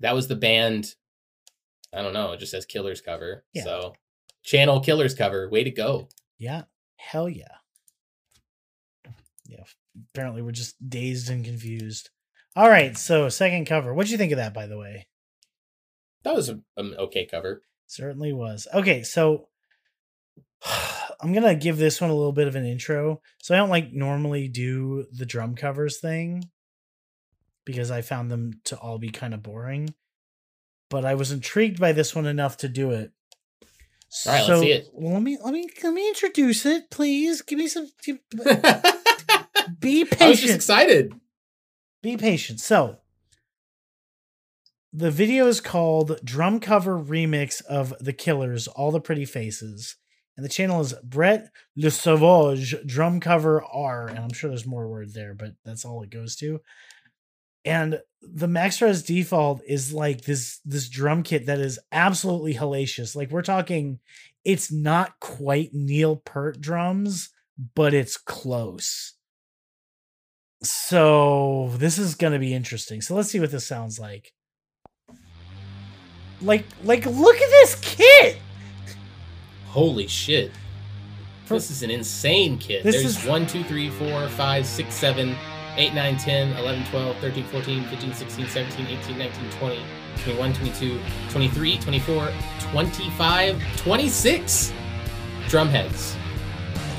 That 0.01 0.15
was 0.15 0.29
the 0.29 0.35
band. 0.37 0.95
I 1.95 2.01
don't 2.01 2.15
know. 2.15 2.33
It 2.33 2.41
just 2.41 2.51
says 2.53 2.65
Killers 2.65 3.03
cover. 3.03 3.45
Yeah. 3.53 3.65
So 3.65 3.95
Channel 4.43 4.81
Killers 4.81 5.15
cover. 5.15 5.49
Way 5.51 5.65
to 5.65 5.71
go. 5.71 6.09
Yeah. 6.39 6.63
Hell 6.97 7.29
yeah. 7.29 7.57
Yeah. 9.47 9.65
Apparently 10.13 10.43
we're 10.43 10.51
just 10.53 10.77
dazed 10.87 11.31
and 11.31 11.45
confused. 11.45 12.11
All 12.57 12.69
right. 12.69 12.97
So 12.97 13.29
second 13.29 13.67
cover. 13.67 13.93
What'd 13.95 14.11
you 14.11 14.19
think 14.19 14.33
of 14.33 14.39
that, 14.39 14.55
by 14.55 14.67
the 14.67 14.79
way? 14.79 15.07
That 16.23 16.35
was 16.35 16.49
an 16.49 16.65
um, 16.77 16.95
okay 16.99 17.27
cover. 17.27 17.63
Certainly 17.87 18.33
was. 18.33 18.67
Okay. 18.73 19.03
So 19.03 19.49
I'm 21.23 21.33
going 21.33 21.45
to 21.45 21.55
give 21.55 21.79
this 21.79 22.01
one 22.01 22.11
a 22.11 22.15
little 22.15 22.33
bit 22.33 22.49
of 22.49 22.57
an 22.57 22.65
intro. 22.67 23.21
So 23.43 23.55
I 23.55 23.59
don't 23.59 23.69
like 23.71 23.93
normally 23.93 24.49
do 24.49 25.07
the 25.13 25.27
drum 25.27 25.55
covers 25.55 25.99
thing 26.01 26.45
because 27.65 27.91
I 27.91 28.01
found 28.01 28.31
them 28.31 28.53
to 28.65 28.77
all 28.79 28.99
be 28.99 29.11
kind 29.11 29.35
of 29.35 29.43
boring. 29.43 29.95
But 30.89 31.05
I 31.05 31.15
was 31.15 31.31
intrigued 31.31 31.79
by 31.79 31.93
this 31.93 32.15
one 32.15 32.27
enough 32.27 32.57
to 32.59 32.69
do 32.69 32.91
it 32.91 33.13
all 34.27 34.33
right, 34.33 34.43
so, 34.45 34.49
let's 34.55 34.63
see 34.63 34.73
it. 34.73 34.89
Well, 34.93 35.15
let 35.15 35.23
me 35.23 35.39
let 35.43 35.55
me 35.55 35.69
let 35.85 35.95
me 35.95 36.09
introduce 36.09 36.67
it, 36.67 36.91
please. 36.91 37.43
Give 37.43 37.59
me 37.59 37.69
some. 37.69 37.89
Give, 38.05 38.19
be 39.81 40.05
patient. 40.05 40.23
I 40.23 40.29
was 40.29 40.41
just 40.41 40.55
excited. 40.55 41.13
Be 42.03 42.17
patient. 42.17 42.59
So, 42.61 42.99
the 44.93 45.11
video 45.13 45.47
is 45.47 45.61
called 45.61 46.19
"Drum 46.25 46.59
Cover 46.59 46.99
Remix 46.99 47.65
of 47.65 47.95
The 48.01 48.13
Killers: 48.13 48.67
All 48.67 48.91
the 48.91 49.01
Pretty 49.01 49.25
Faces," 49.25 49.95
and 50.37 50.45
the 50.45 50.51
channel 50.51 50.81
is 50.81 50.93
Brett 51.05 51.51
Le 51.77 51.91
Sauvage 51.93 52.75
Drum 52.85 53.21
Cover 53.21 53.63
R. 53.65 54.09
And 54.09 54.19
I'm 54.19 54.33
sure 54.33 54.51
there's 54.51 54.67
more 54.67 54.89
word 54.89 55.15
there, 55.15 55.35
but 55.35 55.51
that's 55.65 55.85
all 55.85 56.03
it 56.03 56.11
goes 56.11 56.35
to 56.37 56.59
and 57.65 58.01
the 58.23 58.47
Maxres 58.47 59.05
default 59.05 59.63
is 59.67 59.93
like 59.93 60.23
this 60.23 60.61
this 60.65 60.89
drum 60.89 61.23
kit 61.23 61.47
that 61.47 61.59
is 61.59 61.79
absolutely 61.91 62.55
hellacious. 62.55 63.17
Like 63.17 63.31
we're 63.31 63.41
talking, 63.43 63.99
it's 64.45 64.71
not 64.71 65.19
quite 65.21 65.71
Neil 65.73 66.17
Peart 66.17 66.61
drums, 66.61 67.31
but 67.75 67.95
it's 67.95 68.17
close. 68.17 69.15
So 70.63 71.71
this 71.77 71.97
is 71.99 72.15
gonna 72.15 72.39
be 72.39 72.53
interesting. 72.55 73.01
So 73.01 73.15
let's 73.15 73.31
see 73.31 73.41
what 73.41 73.51
this 73.53 73.67
sounds 73.67 73.99
like. 73.99 74.35
Like, 76.43 76.65
like, 76.85 77.05
look 77.05 77.37
at 77.37 77.51
this 77.51 77.75
kit! 77.81 78.39
Holy 79.69 80.07
shit! 80.07 80.53
this 81.49 81.69
is 81.71 81.83
an 81.83 81.91
insane 81.91 82.57
kit. 82.59 82.85
There's 82.85 82.95
is, 83.05 83.25
one, 83.27 83.45
two, 83.45 83.65
three, 83.65 83.91
four, 83.91 84.29
five, 84.31 84.65
six, 84.65 84.95
seven 84.95 85.35
8, 85.77 85.95
9, 85.95 86.17
10, 86.19 86.53
11, 86.57 86.85
12, 86.87 87.17
13, 87.19 87.45
14, 87.45 87.85
15, 87.85 88.13
16, 88.15 88.47
17, 88.49 88.87
18, 88.87 89.19
19, 89.19 89.51
20, 89.59 89.81
21, 90.25 90.53
22, 90.53 91.01
23, 91.31 91.79
24, 91.79 92.29
25, 92.73 93.63
26 93.83 94.73
drumheads. 95.47 96.17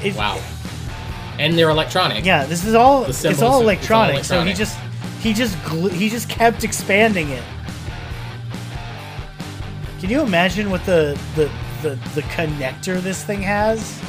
It's, 0.01 0.17
wow. 0.17 0.41
And 1.37 1.57
they're 1.57 1.69
electronic. 1.69 2.25
Yeah, 2.25 2.45
this 2.45 2.63
is 2.65 2.73
all 2.73 3.05
it's 3.05 3.25
all, 3.25 3.31
it's 3.31 3.41
all 3.41 3.61
electronic. 3.61 4.23
So 4.23 4.41
he 4.43 4.53
just 4.53 4.77
he 5.19 5.33
just 5.33 5.57
gl- 5.59 5.91
he 5.91 6.09
just 6.09 6.29
kept 6.29 6.63
expanding 6.63 7.29
it. 7.29 7.43
Can 9.99 10.09
you 10.09 10.21
imagine 10.21 10.69
what 10.71 10.83
the 10.85 11.19
the 11.35 11.49
the, 11.81 11.95
the 12.15 12.21
connector 12.23 12.99
this 13.01 13.23
thing 13.23 13.41
has? 13.41 13.99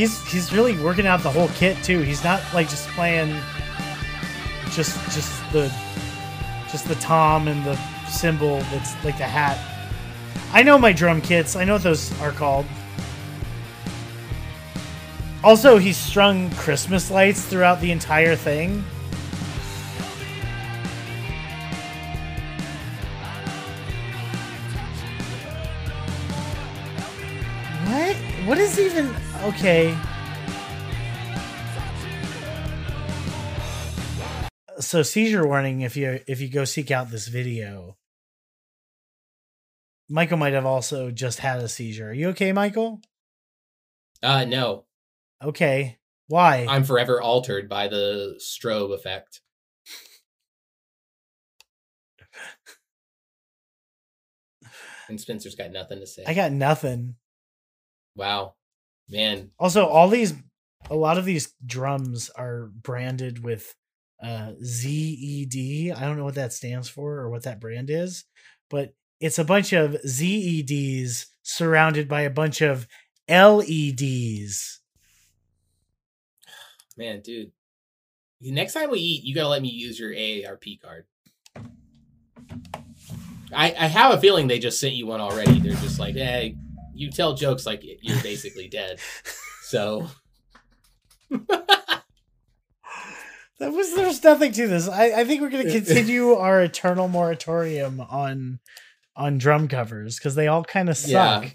he's 0.00 0.24
he's 0.32 0.50
really 0.50 0.74
working 0.82 1.06
out 1.06 1.20
the 1.22 1.30
whole 1.30 1.48
kit 1.48 1.76
too. 1.84 1.98
He's 2.00 2.24
not 2.24 2.40
like 2.54 2.70
just 2.70 2.88
playing 2.90 3.38
just 4.70 4.96
just 5.14 5.52
the 5.52 5.70
just 6.72 6.88
the 6.88 6.94
tom 6.94 7.48
and 7.48 7.62
the 7.66 7.76
cymbal 8.08 8.60
that's 8.72 8.94
like 9.04 9.18
the 9.18 9.24
hat. 9.24 9.58
I 10.54 10.62
know 10.62 10.78
my 10.78 10.92
drum 10.94 11.20
kits. 11.20 11.54
I 11.54 11.64
know 11.64 11.74
what 11.74 11.82
those 11.82 12.18
are 12.22 12.32
called. 12.32 12.64
Also, 15.44 15.76
he 15.76 15.92
strung 15.92 16.50
Christmas 16.52 17.10
lights 17.10 17.44
throughout 17.44 17.82
the 17.82 17.90
entire 17.92 18.36
thing. 18.36 18.80
What? 27.86 28.16
What 28.48 28.58
is 28.58 28.78
even 28.80 29.14
okay. 29.42 29.96
So 34.78 35.02
seizure 35.02 35.46
warning 35.46 35.82
if 35.82 35.94
you 35.96 36.20
if 36.26 36.40
you 36.40 36.48
go 36.48 36.64
seek 36.64 36.90
out 36.90 37.10
this 37.10 37.28
video. 37.28 37.96
Michael 40.08 40.38
might 40.38 40.54
have 40.54 40.64
also 40.66 41.10
just 41.12 41.38
had 41.38 41.60
a 41.60 41.68
seizure. 41.68 42.08
Are 42.08 42.12
you 42.12 42.28
okay, 42.30 42.52
Michael? 42.52 43.00
Uh 44.22 44.44
no. 44.44 44.84
Okay. 45.42 45.96
Why? 46.28 46.66
I'm 46.68 46.84
forever 46.84 47.20
altered 47.22 47.68
by 47.68 47.88
the 47.88 48.40
strobe 48.42 48.94
effect. 48.94 49.40
and 55.08 55.20
Spencer's 55.20 55.54
got 55.56 55.70
nothing 55.72 56.00
to 56.00 56.06
say. 56.06 56.24
I 56.26 56.32
got 56.34 56.50
nothing. 56.52 57.14
Wow 58.16 58.54
man. 59.10 59.50
Also, 59.58 59.86
all 59.86 60.08
these, 60.08 60.34
a 60.90 60.94
lot 60.94 61.18
of 61.18 61.24
these 61.24 61.54
drums 61.64 62.30
are 62.30 62.70
branded 62.74 63.42
with 63.42 63.74
uh, 64.22 64.52
ZED. 64.62 65.92
I 65.96 66.00
don't 66.02 66.16
know 66.16 66.24
what 66.24 66.34
that 66.36 66.52
stands 66.52 66.88
for 66.88 67.16
or 67.18 67.30
what 67.30 67.42
that 67.44 67.60
brand 67.60 67.90
is, 67.90 68.24
but 68.68 68.94
it's 69.18 69.38
a 69.38 69.44
bunch 69.44 69.72
of 69.72 69.96
ZEDs 70.06 71.26
surrounded 71.42 72.08
by 72.08 72.22
a 72.22 72.30
bunch 72.30 72.60
of 72.62 72.86
LEDs. 73.28 74.80
Man, 76.96 77.20
dude. 77.20 77.52
The 78.42 78.52
next 78.52 78.72
time 78.74 78.90
we 78.90 78.98
eat, 79.00 79.24
you 79.24 79.34
gotta 79.34 79.48
let 79.48 79.62
me 79.62 79.68
use 79.68 80.00
your 80.00 80.12
AARP 80.12 80.80
card. 80.80 81.04
I, 83.54 83.70
I 83.78 83.86
have 83.86 84.14
a 84.14 84.20
feeling 84.20 84.46
they 84.46 84.58
just 84.58 84.80
sent 84.80 84.94
you 84.94 85.06
one 85.06 85.20
already. 85.20 85.60
They're 85.60 85.72
just 85.76 85.98
like, 85.98 86.14
hey, 86.14 86.56
you 87.00 87.10
tell 87.10 87.34
jokes 87.34 87.64
like 87.64 87.82
you're 87.82 88.22
basically 88.22 88.68
dead. 88.68 89.00
So 89.62 90.08
that 91.30 92.02
was 93.72 93.94
there's 93.94 94.22
nothing 94.22 94.52
to 94.52 94.68
this. 94.68 94.86
I, 94.86 95.20
I 95.20 95.24
think 95.24 95.40
we're 95.40 95.48
gonna 95.50 95.70
continue 95.70 96.32
our 96.34 96.60
eternal 96.60 97.08
moratorium 97.08 98.00
on 98.02 98.60
on 99.16 99.38
drum 99.38 99.66
covers 99.66 100.16
because 100.18 100.34
they 100.34 100.46
all 100.46 100.62
kind 100.62 100.90
of 100.90 100.96
suck. 100.96 101.44
Yeah. 101.44 101.50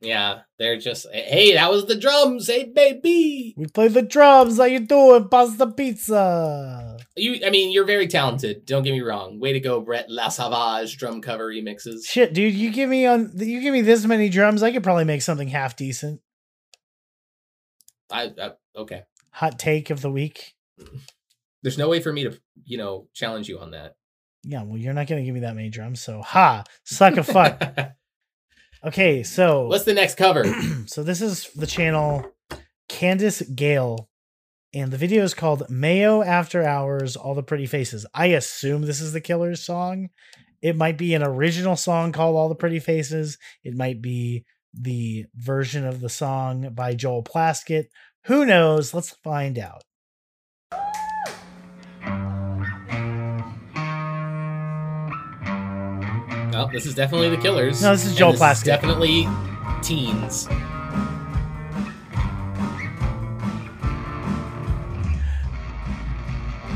Yeah, 0.00 0.40
they're 0.60 0.78
just 0.78 1.06
hey, 1.12 1.54
that 1.54 1.70
was 1.70 1.86
the 1.86 1.96
drums, 1.96 2.46
hey 2.46 2.62
eh, 2.62 2.66
baby. 2.72 3.54
We 3.56 3.66
play 3.66 3.88
the 3.88 4.02
drums. 4.02 4.58
How 4.58 4.64
you 4.64 4.78
doing, 4.80 5.28
pasta 5.28 5.66
pizza? 5.66 6.98
You, 7.16 7.40
I 7.44 7.50
mean, 7.50 7.72
you're 7.72 7.84
very 7.84 8.06
talented. 8.06 8.64
Don't 8.64 8.84
get 8.84 8.92
me 8.92 9.00
wrong. 9.00 9.40
Way 9.40 9.54
to 9.54 9.60
go, 9.60 9.80
Brett 9.80 10.06
La 10.08 10.28
Savage 10.28 10.96
drum 10.98 11.20
cover 11.20 11.48
remixes. 11.48 12.06
Shit, 12.06 12.32
dude, 12.32 12.54
you 12.54 12.70
give 12.70 12.88
me 12.88 13.06
on 13.06 13.32
you 13.34 13.60
give 13.60 13.72
me 13.72 13.80
this 13.82 14.04
many 14.06 14.28
drums, 14.28 14.62
I 14.62 14.72
could 14.72 14.84
probably 14.84 15.04
make 15.04 15.22
something 15.22 15.48
half 15.48 15.74
decent. 15.74 16.20
I, 18.10 18.32
I 18.40 18.50
okay. 18.76 19.02
Hot 19.32 19.58
take 19.58 19.90
of 19.90 20.00
the 20.00 20.10
week. 20.10 20.54
There's 21.64 21.76
no 21.78 21.88
way 21.88 22.00
for 22.00 22.12
me 22.12 22.22
to 22.22 22.38
you 22.64 22.78
know 22.78 23.08
challenge 23.14 23.48
you 23.48 23.58
on 23.58 23.72
that. 23.72 23.96
Yeah, 24.44 24.62
well, 24.62 24.78
you're 24.78 24.94
not 24.94 25.08
gonna 25.08 25.24
give 25.24 25.34
me 25.34 25.40
that 25.40 25.56
many 25.56 25.70
drums, 25.70 26.00
so 26.00 26.22
ha, 26.22 26.62
suck 26.84 27.16
a 27.16 27.24
fuck. 27.24 27.94
Okay, 28.84 29.22
so 29.24 29.66
what's 29.66 29.84
the 29.84 29.94
next 29.94 30.14
cover? 30.16 30.44
so 30.86 31.02
this 31.02 31.20
is 31.20 31.50
the 31.52 31.66
channel 31.66 32.30
Candace 32.88 33.42
Gale, 33.42 34.08
and 34.72 34.92
the 34.92 34.96
video 34.96 35.24
is 35.24 35.34
called 35.34 35.68
"Mayo 35.68 36.22
After 36.22 36.62
Hours." 36.62 37.16
All 37.16 37.34
the 37.34 37.42
pretty 37.42 37.66
faces. 37.66 38.06
I 38.14 38.26
assume 38.26 38.82
this 38.82 39.00
is 39.00 39.12
the 39.12 39.20
Killers' 39.20 39.62
song. 39.64 40.10
It 40.62 40.76
might 40.76 40.96
be 40.96 41.14
an 41.14 41.24
original 41.24 41.74
song 41.74 42.12
called 42.12 42.36
"All 42.36 42.48
the 42.48 42.54
Pretty 42.54 42.78
Faces." 42.78 43.36
It 43.64 43.74
might 43.74 44.00
be 44.00 44.44
the 44.72 45.26
version 45.34 45.84
of 45.84 46.00
the 46.00 46.08
song 46.08 46.70
by 46.72 46.94
Joel 46.94 47.24
Plaskett. 47.24 47.90
Who 48.26 48.46
knows? 48.46 48.94
Let's 48.94 49.10
find 49.10 49.58
out. 49.58 49.82
Well, 56.58 56.66
this 56.66 56.86
is 56.86 56.94
definitely 56.96 57.28
The 57.30 57.36
Killers. 57.36 57.80
No, 57.80 57.92
this 57.92 58.04
is 58.04 58.16
Joel 58.16 58.32
Plaskett. 58.32 58.66
definitely 58.66 59.28
teens. 59.80 60.48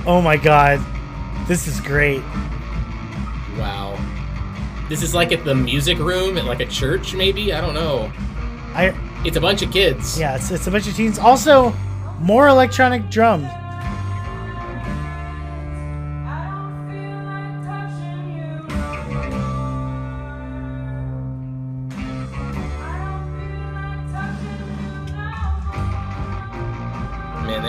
Oh 0.06 0.20
my 0.22 0.36
god. 0.36 0.80
This 1.48 1.66
is 1.66 1.80
great. 1.80 2.20
Wow. 3.58 3.98
This 4.88 5.02
is 5.02 5.16
like 5.16 5.32
at 5.32 5.44
the 5.44 5.54
music 5.56 5.98
room 5.98 6.38
at 6.38 6.44
like 6.44 6.60
a 6.60 6.66
church 6.66 7.14
maybe? 7.16 7.52
I 7.52 7.60
don't 7.60 7.74
know. 7.74 8.12
I 8.74 8.94
it's 9.26 9.36
a 9.36 9.40
bunch 9.40 9.62
of 9.62 9.72
kids. 9.72 10.16
Yeah, 10.16 10.36
it's, 10.36 10.48
it's 10.52 10.68
a 10.68 10.70
bunch 10.70 10.86
of 10.86 10.94
teens. 10.94 11.18
Also, 11.18 11.74
more 12.20 12.46
electronic 12.46 13.10
drums. 13.10 13.48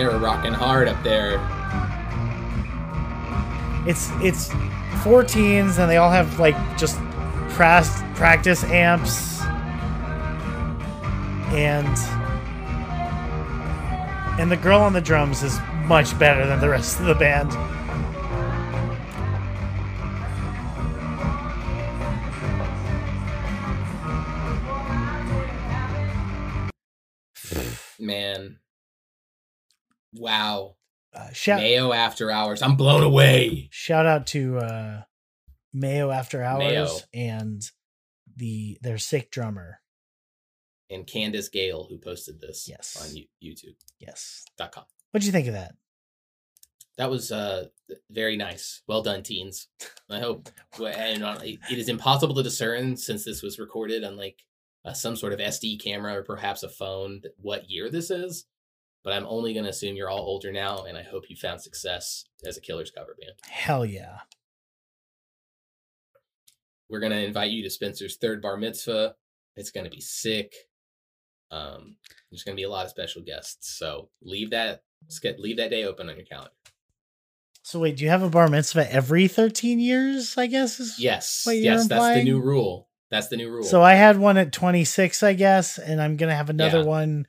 they 0.06 0.10
were 0.14 0.20
rocking 0.20 0.51
hard 0.51 0.89
up 0.89 1.01
there. 1.01 1.39
It's 3.88 4.10
it's 4.22 4.51
four 5.01 5.24
teens, 5.24 5.78
and 5.78 5.89
they 5.89 5.95
all 5.97 6.10
have 6.12 6.39
like 6.39 6.56
just 6.78 6.97
pras- 7.56 8.04
practice 8.16 8.64
amps, 8.66 9.41
and 11.56 11.88
and 14.39 14.51
the 14.51 14.58
girl 14.58 14.82
on 14.82 14.91
the 14.91 15.01
drums 15.01 15.41
is 15.41 15.58
much 15.86 16.18
better 16.20 16.45
than 16.45 16.60
the 16.60 16.70
rest 16.70 16.99
of 16.99 17.06
the 17.06 17.16
band. 17.16 17.51
shout 31.34 31.60
Mayo 31.60 31.92
After 31.92 32.32
Hours. 32.32 32.62
I'm 32.62 32.76
blown 32.76 33.04
away. 33.04 33.68
Shout 33.72 34.06
out 34.06 34.28
to 34.28 34.58
uh, 34.60 35.02
Mayo 35.74 36.12
After 36.12 36.42
Hours 36.44 36.60
Mayo. 36.62 36.88
and 37.14 37.62
the 38.36 38.78
their 38.82 38.98
sick 38.98 39.30
drummer 39.30 39.80
and 40.90 41.06
Candace 41.06 41.50
Gale 41.50 41.86
who 41.90 41.98
posted 42.00 42.40
this 42.42 42.68
yes. 42.70 42.98
on 43.02 43.22
YouTube. 43.43 43.76
Yes. 44.00 44.43
dot 44.58 44.72
com. 44.72 44.86
what 45.12 45.20
do 45.20 45.26
you 45.28 45.32
think 45.32 45.47
of 45.47 45.54
that? 45.54 45.76
That 46.97 47.10
was 47.10 47.32
uh, 47.32 47.66
very 48.12 48.38
nice. 48.38 48.84
Well 48.88 49.01
done, 49.01 49.24
teens. 49.24 49.68
I 50.10 50.20
hope. 50.20 50.50
and 50.78 51.24
it 51.43 51.78
is 51.80 51.89
impossible 51.89 52.36
to 52.36 52.43
discern 52.43 52.97
since 52.97 53.26
this 53.26 53.42
was 53.42 53.58
recorded 53.60 54.04
on 54.04 54.16
like 54.18 54.39
uh, 54.86 54.93
some 54.93 55.16
sort 55.16 55.34
of 55.34 55.39
SD 55.39 55.82
camera 55.84 56.14
or 56.16 56.24
perhaps 56.24 56.62
a 56.64 56.70
phone 56.70 57.22
what 57.38 57.70
year 57.70 57.89
this 57.89 58.12
is 58.12 58.46
but 59.04 59.13
I'm 59.13 59.25
only 59.28 59.54
going 59.54 59.66
to 59.66 59.70
assume 59.70 59.96
you're 59.96 60.09
all 60.09 60.20
older 60.21 60.51
now, 60.51 60.84
and 60.84 60.97
I 60.97 61.04
hope 61.04 61.30
you 61.30 61.36
found 61.36 61.62
success 61.62 62.25
as 62.46 62.58
a 62.58 62.62
Killers 62.62 62.89
cover 62.92 63.16
band. 63.20 63.34
Hell 63.50 63.86
yeah. 63.86 64.20
We're 66.89 67.01
going 67.01 67.12
to 67.12 67.24
invite 67.24 67.51
you 67.51 67.63
to 67.63 67.70
Spencer's 67.70 68.16
third 68.16 68.42
bar 68.42 68.55
mitzvah. 68.55 69.16
It's 69.55 69.71
going 69.71 69.84
to 69.84 69.89
be 69.89 70.00
sick. 70.00 70.54
Um, 71.51 71.97
there's 72.32 72.43
going 72.43 72.55
to 72.55 72.59
be 72.59 72.63
a 72.66 72.70
lot 72.70 72.86
of 72.86 72.92
special 72.92 73.21
guests. 73.21 73.78
So 73.78 74.09
leave 74.24 74.51
that 74.51 74.84
leave 75.38 75.58
that 75.58 75.70
day 75.70 75.84
open 75.84 76.09
on 76.09 76.16
your 76.16 76.25
calendar. 76.25 76.51
So 77.62 77.80
wait, 77.80 77.97
do 77.97 78.04
you 78.04 78.09
have 78.09 78.24
a 78.24 78.30
bar 78.30 78.47
mitzvah 78.47 78.92
every 78.92 79.28
13 79.28 79.80
years? 79.80 80.38
I 80.38 80.47
guess 80.47 80.80
is 80.80 80.97
yes, 80.97 81.46
yes, 81.51 81.88
that's 81.88 82.17
the 82.17 82.24
new 82.24 82.39
rule. 82.39 82.89
That's 83.12 83.28
the 83.28 83.38
new 83.38 83.51
rule. 83.51 83.63
So 83.63 83.84
I 83.84 83.93
had 83.93 84.17
one 84.17 84.38
at 84.38 84.51
26, 84.51 85.21
I 85.24 85.34
guess, 85.34 85.78
and 85.78 86.01
I'm 86.01 86.17
gonna 86.17 86.34
have 86.36 86.50
another 86.50 86.80
yeah. 86.80 86.86
one 86.86 87.28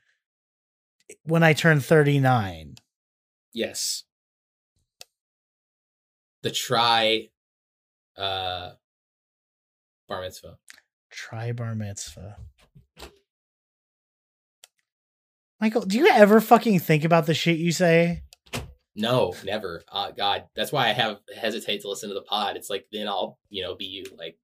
when 1.24 1.42
I 1.42 1.52
turn 1.52 1.80
39. 1.80 2.76
Yes. 3.52 4.04
The 6.42 6.50
try 6.50 7.28
uh 8.16 8.72
bar 10.08 10.20
mitzvah. 10.20 10.58
Try 11.10 11.52
bar 11.52 11.74
mitzvah. 11.74 12.36
Michael, 15.60 15.82
do 15.82 15.96
you 15.96 16.08
ever 16.10 16.40
fucking 16.40 16.80
think 16.80 17.04
about 17.04 17.26
the 17.26 17.32
shit 17.34 17.58
you 17.58 17.72
say? 17.72 18.22
No, 18.96 19.34
never. 19.44 19.82
Uh, 19.90 20.10
God, 20.10 20.44
that's 20.54 20.70
why 20.70 20.88
I 20.88 20.92
have 20.92 21.18
hesitate 21.36 21.80
to 21.82 21.88
listen 21.88 22.10
to 22.10 22.14
the 22.14 22.22
pod. 22.22 22.56
It's 22.56 22.68
like 22.68 22.86
then 22.92 23.08
I'll 23.08 23.38
you 23.48 23.62
know 23.62 23.74
be 23.74 23.86
you. 23.86 24.04
Like 24.16 24.36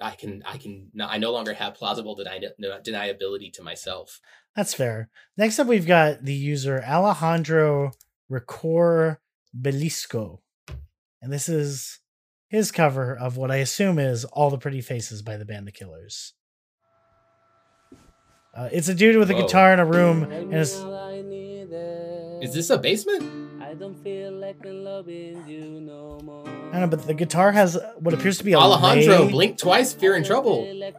I 0.00 0.10
can 0.16 0.42
I 0.44 0.56
can 0.58 0.90
I 1.00 1.18
no 1.18 1.32
longer 1.32 1.54
have 1.54 1.74
plausible 1.74 2.16
deni- 2.16 2.50
deniability 2.84 3.52
to 3.54 3.62
myself. 3.62 4.20
That's 4.58 4.74
fair. 4.74 5.08
Next 5.36 5.60
up, 5.60 5.68
we've 5.68 5.86
got 5.86 6.24
the 6.24 6.34
user 6.34 6.82
Alejandro 6.82 7.92
Recor 8.28 9.18
Belisco. 9.56 10.40
And 11.22 11.32
this 11.32 11.48
is 11.48 12.00
his 12.48 12.72
cover 12.72 13.16
of 13.16 13.36
what 13.36 13.52
I 13.52 13.58
assume 13.58 14.00
is 14.00 14.24
All 14.24 14.50
the 14.50 14.58
Pretty 14.58 14.80
Faces 14.80 15.22
by 15.22 15.36
the 15.36 15.44
band 15.44 15.68
The 15.68 15.72
Killers. 15.72 16.32
Uh, 18.52 18.68
it's 18.72 18.88
a 18.88 18.96
dude 18.96 19.18
with 19.18 19.30
a 19.30 19.34
Whoa. 19.34 19.42
guitar 19.42 19.72
in 19.72 19.78
a 19.78 19.84
room. 19.86 20.24
And 20.24 20.52
is 20.54 22.52
this 22.52 22.70
a 22.70 22.78
basement? 22.78 23.47
I 23.68 23.74
don't 23.74 24.02
feel 24.02 24.32
like 24.32 24.56
loving 24.64 25.46
you 25.46 25.78
no 25.82 26.18
more. 26.24 26.48
I 26.48 26.80
don't 26.80 26.80
know, 26.82 26.86
but 26.86 27.06
the 27.06 27.12
guitar 27.12 27.52
has 27.52 27.78
what 27.98 28.14
appears 28.14 28.38
to 28.38 28.44
be 28.44 28.54
Alejandro 28.54 29.26
way... 29.26 29.30
blink 29.30 29.58
twice, 29.58 29.92
fear 29.92 30.14
and 30.14 30.24
trouble. 30.24 30.62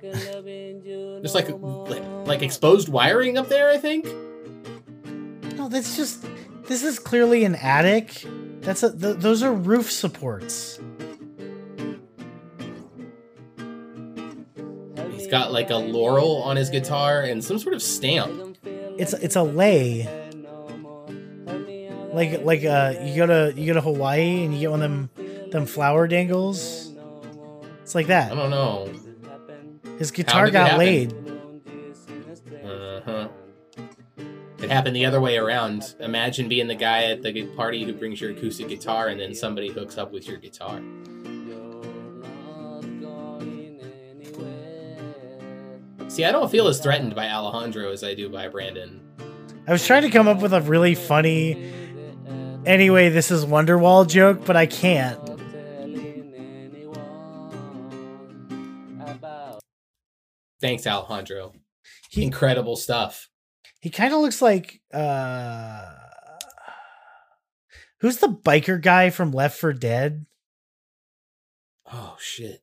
There's 0.84 1.34
like, 1.34 1.50
like 1.50 2.04
like 2.28 2.44
exposed 2.44 2.88
wiring 2.88 3.40
up 3.40 3.50
there, 3.50 3.72
I 3.72 3.78
think. 3.80 4.06
No, 5.56 5.68
that's 5.68 5.98
just 5.98 6.24
this 6.68 6.84
is 6.84 7.00
clearly 7.00 7.44
an 7.44 7.56
attic. 7.56 8.24
That's 8.62 8.84
a 8.84 8.96
th- 8.96 9.18
those 9.18 9.42
are 9.42 9.52
roof 9.52 9.92
supports. 9.92 10.80
He's 15.14 15.26
got 15.26 15.52
like 15.52 15.72
a 15.72 15.78
laurel 15.78 16.44
on 16.44 16.56
his 16.56 16.70
guitar 16.70 17.22
and 17.24 17.44
some 17.44 17.58
sort 17.58 17.74
of 17.74 17.82
stamp. 17.82 18.60
It's 19.00 19.14
it's 19.14 19.36
a 19.36 19.42
lay 19.44 20.08
like 22.20 22.44
like 22.44 22.64
uh 22.66 22.96
you 23.02 23.16
go 23.16 23.26
to 23.28 23.54
you 23.60 23.68
go 23.68 23.74
to 23.74 23.82
Hawaii 23.82 24.44
and 24.44 24.54
you 24.54 24.60
get 24.62 24.72
one 24.72 24.82
of 24.82 24.92
them 24.92 25.10
them 25.52 25.66
flower 25.66 26.06
dangles. 26.08 26.92
It's 27.82 27.96
like 27.96 28.08
that. 28.08 28.32
I 28.34 28.36
don't 28.36 28.50
know. 28.52 28.92
His 29.98 30.12
guitar 30.12 30.52
got 30.52 30.78
laid. 30.78 31.14
Uh-huh. 31.14 33.30
It 34.62 34.70
happened 34.70 34.96
the 34.98 35.06
other 35.06 35.20
way 35.22 35.38
around. 35.38 35.96
Imagine 36.02 36.50
being 36.50 36.68
the 36.68 36.76
guy 36.76 37.06
at 37.06 37.22
the 37.24 37.46
party 37.56 37.84
who 37.86 37.94
brings 37.94 38.20
your 38.22 38.32
acoustic 38.32 38.68
guitar 38.68 39.08
and 39.08 39.18
then 39.20 39.34
somebody 39.34 39.70
hooks 39.72 39.98
up 39.98 40.12
with 40.12 40.28
your 40.28 40.36
guitar. 40.38 40.82
See, 46.10 46.26
I 46.26 46.32
don't 46.34 46.52
feel 46.52 46.68
as 46.68 46.80
threatened 46.82 47.16
by 47.16 47.30
Alejandro 47.30 47.92
as 47.94 48.04
I 48.04 48.14
do 48.14 48.28
by 48.30 48.50
Brandon. 48.50 49.00
I 49.68 49.72
was 49.72 49.86
trying 49.86 50.04
to 50.04 50.10
come 50.10 50.26
up 50.28 50.42
with 50.42 50.54
a 50.54 50.62
really 50.62 50.94
funny 50.96 51.54
Anyway, 52.70 53.10
this 53.10 53.32
is 53.32 53.48
Wonderwall 53.48 54.08
joke, 54.08 54.46
but 54.46 54.56
I 54.56 54.68
can't. 54.68 55.20
Thanks, 60.62 60.86
Alejandro. 60.86 61.54
He, 62.12 62.22
Incredible 62.22 62.76
stuff. 62.76 63.28
He 63.82 63.90
kind 63.90 64.14
of 64.14 64.20
looks 64.20 64.40
like 64.40 64.82
uh 64.94 65.94
Who's 68.02 68.18
the 68.18 68.28
biker 68.28 68.80
guy 68.80 69.10
from 69.10 69.32
Left 69.32 69.58
for 69.60 69.74
Dead? 69.74 70.28
Oh 71.92 72.18
shit. 72.20 72.62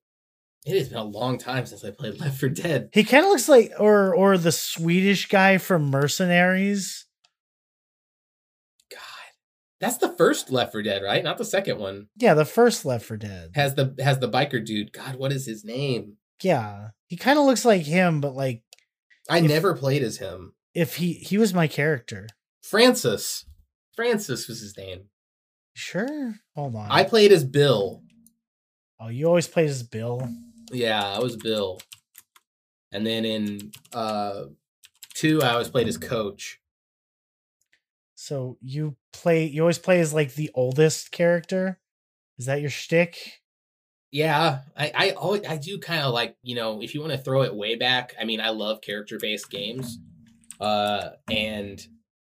It 0.64 0.78
has 0.78 0.88
been 0.88 0.98
a 0.98 1.02
long 1.04 1.36
time 1.36 1.66
since 1.66 1.84
I 1.84 1.90
played 1.90 2.20
Left 2.20 2.38
for 2.38 2.48
Dead. 2.48 2.90
He 2.92 3.02
kind 3.02 3.24
of 3.24 3.30
looks 3.30 3.48
like 3.48 3.72
or 3.80 4.14
or 4.14 4.38
the 4.38 4.52
Swedish 4.52 5.26
guy 5.26 5.58
from 5.58 5.90
Mercenaries. 5.90 7.05
That's 9.80 9.96
the 9.98 10.08
first 10.12 10.50
Left 10.50 10.72
for 10.72 10.82
Dead, 10.82 11.02
right? 11.02 11.22
Not 11.22 11.36
the 11.38 11.44
second 11.44 11.78
one. 11.78 12.08
Yeah, 12.16 12.34
the 12.34 12.44
first 12.46 12.84
Left 12.86 13.04
for 13.04 13.16
Dead 13.16 13.50
has 13.54 13.74
the 13.74 13.94
has 14.02 14.18
the 14.20 14.28
biker 14.28 14.64
dude. 14.64 14.92
God, 14.92 15.16
what 15.16 15.32
is 15.32 15.46
his 15.46 15.64
name? 15.64 16.16
Yeah, 16.42 16.88
he 17.08 17.16
kind 17.16 17.38
of 17.38 17.44
looks 17.44 17.64
like 17.64 17.82
him, 17.82 18.20
but 18.20 18.34
like 18.34 18.62
I 19.28 19.38
if, 19.38 19.44
never 19.44 19.74
played 19.74 20.02
as 20.02 20.16
him. 20.18 20.54
If 20.74 20.96
he 20.96 21.14
he 21.14 21.36
was 21.38 21.52
my 21.52 21.66
character, 21.66 22.26
Francis. 22.62 23.44
Francis 23.94 24.46
was 24.48 24.60
his 24.60 24.76
name. 24.76 25.08
Sure. 25.74 26.34
Hold 26.54 26.74
on. 26.76 26.88
I 26.90 27.02
played 27.04 27.32
as 27.32 27.44
Bill. 27.44 28.02
Oh, 29.00 29.08
you 29.08 29.26
always 29.26 29.48
played 29.48 29.68
as 29.70 29.82
Bill. 29.82 30.26
Yeah, 30.70 31.02
I 31.02 31.18
was 31.20 31.36
Bill. 31.36 31.80
And 32.92 33.06
then 33.06 33.24
in 33.24 33.72
uh 33.94 34.44
two, 35.14 35.42
I 35.42 35.50
always 35.50 35.68
played 35.68 35.88
as 35.88 35.96
Coach. 35.96 36.60
So 38.14 38.58
you 38.60 38.96
play 39.16 39.44
you 39.46 39.62
always 39.62 39.78
play 39.78 40.00
as 40.00 40.12
like 40.14 40.34
the 40.34 40.50
oldest 40.54 41.10
character. 41.10 41.78
Is 42.38 42.46
that 42.46 42.60
your 42.60 42.70
shtick? 42.70 43.16
Yeah, 44.12 44.60
I 44.76 44.92
I 44.94 45.10
always, 45.10 45.42
I 45.48 45.56
do 45.56 45.78
kind 45.78 46.02
of 46.02 46.12
like 46.12 46.36
you 46.42 46.54
know 46.54 46.82
if 46.82 46.94
you 46.94 47.00
want 47.00 47.12
to 47.12 47.18
throw 47.18 47.42
it 47.42 47.54
way 47.54 47.76
back. 47.76 48.14
I 48.20 48.24
mean, 48.24 48.40
I 48.40 48.50
love 48.50 48.80
character 48.80 49.18
based 49.20 49.50
games, 49.50 49.98
uh, 50.60 51.10
and 51.30 51.82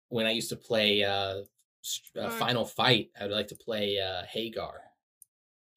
when 0.08 0.26
I 0.26 0.32
used 0.32 0.50
to 0.50 0.56
play 0.56 1.02
uh, 1.04 1.38
uh 2.20 2.30
Final 2.30 2.64
Fight, 2.64 3.08
I 3.18 3.24
would 3.24 3.32
like 3.32 3.48
to 3.48 3.56
play 3.56 3.98
uh, 3.98 4.22
Haggar. 4.28 4.80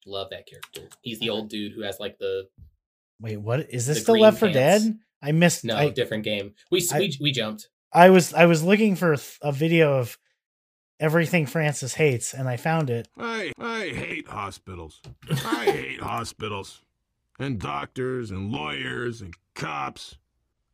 Love 0.06 0.28
that 0.30 0.46
character. 0.46 0.82
He's 1.02 1.18
the 1.18 1.30
uh-huh. 1.30 1.38
old 1.40 1.50
dude 1.50 1.72
who 1.72 1.82
has 1.82 1.98
like 1.98 2.18
the. 2.18 2.48
Wait, 3.20 3.38
what 3.38 3.70
is 3.72 3.86
this? 3.86 4.04
The 4.04 4.12
Left 4.12 4.38
for 4.38 4.50
Dead? 4.52 4.98
I 5.22 5.32
missed. 5.32 5.64
No, 5.64 5.76
I, 5.76 5.88
different 5.90 6.22
game. 6.24 6.52
We, 6.70 6.86
I, 6.92 6.98
we 6.98 7.16
we 7.20 7.32
jumped. 7.32 7.68
I 7.92 8.10
was 8.10 8.34
I 8.34 8.44
was 8.46 8.62
looking 8.62 8.94
for 8.96 9.16
a 9.40 9.50
video 9.52 9.94
of 9.98 10.18
everything 10.98 11.46
Francis 11.46 11.94
hates, 11.94 12.32
and 12.32 12.48
I 12.48 12.56
found 12.56 12.90
it. 12.90 13.08
I, 13.18 13.52
I 13.58 13.88
hate 13.88 14.28
hospitals. 14.28 15.00
I 15.30 15.64
hate 15.66 16.00
hospitals. 16.00 16.80
And 17.38 17.58
doctors 17.58 18.30
and 18.30 18.50
lawyers 18.50 19.20
and 19.20 19.34
cops. 19.54 20.16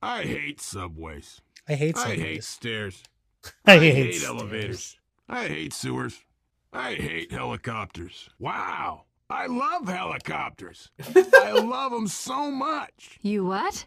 I 0.01 0.23
hate 0.23 0.61
subways. 0.61 1.41
I 1.69 1.75
hate 1.75 1.97
subways. 1.97 2.21
I 2.21 2.23
hate 2.23 2.45
stairs. 2.45 3.03
I, 3.67 3.75
I 3.75 3.79
hate, 3.79 3.95
hate 4.15 4.25
elevators. 4.25 4.97
I 5.29 5.49
hate 5.49 5.73
sewers. 5.73 6.21
I 6.73 6.95
hate 6.95 7.33
helicopters. 7.33 8.31
Wow. 8.39 9.05
I 9.29 9.47
love 9.47 9.89
helicopters. 9.89 10.91
I 11.35 11.53
love 11.53 11.91
them 11.91 12.07
so 12.07 12.51
much. 12.51 13.19
You 13.23 13.45
what? 13.47 13.87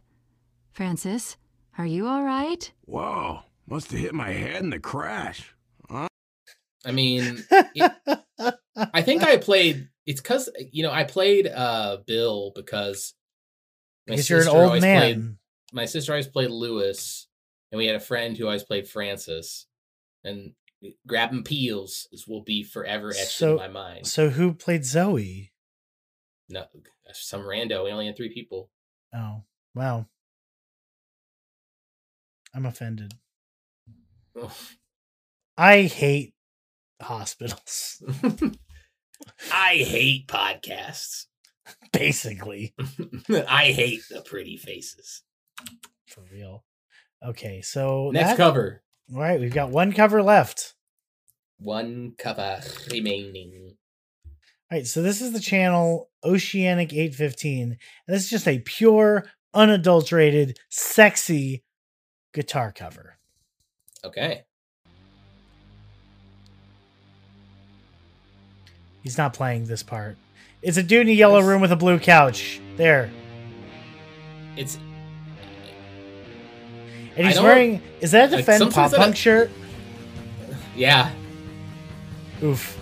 Francis, 0.72 1.38
are 1.78 1.86
you 1.86 2.08
all 2.08 2.24
right? 2.24 2.70
Whoa. 2.86 3.42
Must 3.68 3.90
have 3.92 4.00
hit 4.00 4.14
my 4.14 4.32
head 4.32 4.62
in 4.62 4.70
the 4.70 4.80
crash. 4.80 5.56
I 6.86 6.92
mean, 6.92 7.44
it, 7.52 8.20
I 8.78 9.02
think 9.02 9.24
I 9.24 9.38
played. 9.38 9.90
It's 10.06 10.22
because 10.22 10.50
you 10.72 10.84
know 10.84 10.92
I 10.92 11.04
played 11.04 11.48
uh, 11.48 11.98
Bill 12.06 12.52
because 12.56 13.16
my 14.08 14.14
because 14.14 14.28
sister 14.28 14.52
always 14.52 14.82
man. 14.82 15.00
Played, 15.02 15.36
my 15.74 15.86
sister 15.86 16.12
always 16.14 16.28
played 16.28 16.52
Louis, 16.52 17.28
and 17.72 17.80
we 17.80 17.88
had 17.88 17.96
a 17.96 18.00
friend 18.02 18.38
who 18.38 18.46
always 18.46 18.64
played 18.64 18.88
Francis, 18.88 19.66
and 20.24 20.52
grabbing 21.08 21.42
peels 21.44 22.08
will 22.28 22.44
be 22.44 22.62
forever 22.64 23.10
etched 23.10 23.30
so, 23.32 23.52
in 23.52 23.58
my 23.58 23.68
mind. 23.68 24.06
So 24.08 24.30
who 24.30 24.54
played 24.54 24.86
Zoe? 24.86 25.52
No, 26.50 26.66
some 27.14 27.42
rando. 27.42 27.84
We 27.86 27.92
only 27.92 28.06
had 28.06 28.16
three 28.16 28.32
people. 28.32 28.70
Oh 29.16 29.42
wow, 29.74 30.06
I'm 32.54 32.68
offended. 32.68 33.16
I 35.58 35.84
hate 35.84 36.35
hospitals. 37.02 38.02
I 39.52 39.76
hate 39.78 40.28
podcasts. 40.28 41.26
Basically, 41.92 42.76
I 43.30 43.72
hate 43.72 44.02
the 44.12 44.22
pretty 44.22 44.56
faces. 44.58 45.24
For 46.08 46.22
real. 46.32 46.64
Okay, 47.26 47.62
so 47.62 48.12
next 48.14 48.32
that, 48.32 48.38
cover. 48.38 48.84
All 49.14 49.20
right, 49.22 49.40
we've 49.40 49.54
got 49.54 49.72
one 49.72 49.92
cover 49.92 50.22
left. 50.22 50.76
One 51.58 52.14
cover 52.20 52.62
remaining. 52.92 53.78
All 54.72 54.78
right, 54.78 54.86
so 54.86 55.02
this 55.02 55.22
is 55.22 55.32
the 55.34 55.40
channel 55.40 56.10
Oceanic 56.24 56.94
815. 56.94 57.64
And 57.72 57.80
this 58.16 58.26
is 58.26 58.30
just 58.30 58.48
a 58.48 58.60
pure, 58.60 59.26
unadulterated, 59.56 60.60
sexy 60.70 61.64
guitar 62.34 62.72
cover. 62.76 63.18
Okay. 64.04 64.42
He's 69.06 69.20
not 69.20 69.36
playing 69.36 69.66
this 69.66 69.84
part. 69.84 70.18
It's 70.64 70.78
a 70.78 70.84
dude 70.84 71.02
in 71.02 71.10
a 71.10 71.12
yellow 71.12 71.40
room 71.40 71.62
with 71.62 71.72
a 71.72 71.76
blue 71.76 72.00
couch. 72.00 72.60
There. 72.76 73.12
It's. 74.58 74.80
And 77.16 77.28
he's 77.28 77.40
wearing. 77.40 77.84
Is 78.02 78.10
that 78.14 78.34
a 78.34 78.38
defend 78.38 78.64
like 78.64 78.74
pop 78.74 78.92
punk 78.92 79.16
shirt? 79.16 79.50
Yeah. 80.76 81.10
Oof. 82.44 82.78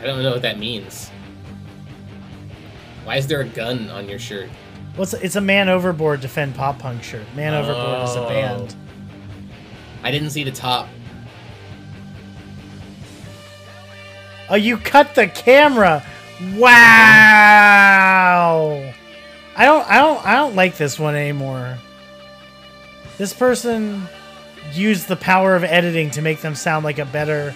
I 0.00 0.04
don't 0.06 0.22
know 0.24 0.32
what 0.32 0.42
that 0.42 0.58
means. 0.58 1.08
Why 3.04 3.16
is 3.16 3.26
there 3.28 3.42
a 3.42 3.46
gun 3.46 3.88
on 3.90 4.08
your 4.08 4.18
shirt? 4.18 4.48
Well, 4.94 5.02
it's, 5.04 5.12
it's 5.14 5.36
a 5.36 5.40
Man 5.40 5.68
Overboard 5.68 6.20
Defend 6.20 6.54
Pop 6.56 6.80
Punk 6.80 7.04
shirt. 7.04 7.26
Man 7.36 7.52
oh. 7.54 7.60
Overboard 7.60 8.08
is 8.08 8.16
a 8.16 8.20
oh. 8.24 8.28
band. 8.28 8.74
I 10.02 10.10
didn't 10.10 10.30
see 10.30 10.42
the 10.44 10.50
top. 10.50 10.88
Oh, 14.50 14.54
you 14.56 14.78
cut 14.78 15.14
the 15.14 15.26
camera. 15.28 16.02
Wow. 16.54 18.92
I 19.56 19.64
don't 19.64 19.86
I 19.88 19.98
don't 19.98 20.24
I 20.26 20.36
don't 20.36 20.54
like 20.56 20.76
this 20.76 20.96
one 20.98 21.14
anymore. 21.14 21.76
This 23.18 23.34
person 23.34 24.06
used 24.72 25.06
the 25.08 25.16
power 25.16 25.54
of 25.54 25.64
editing 25.64 26.10
to 26.12 26.22
make 26.22 26.40
them 26.40 26.54
sound 26.54 26.82
like 26.84 26.98
a 26.98 27.04
better 27.04 27.54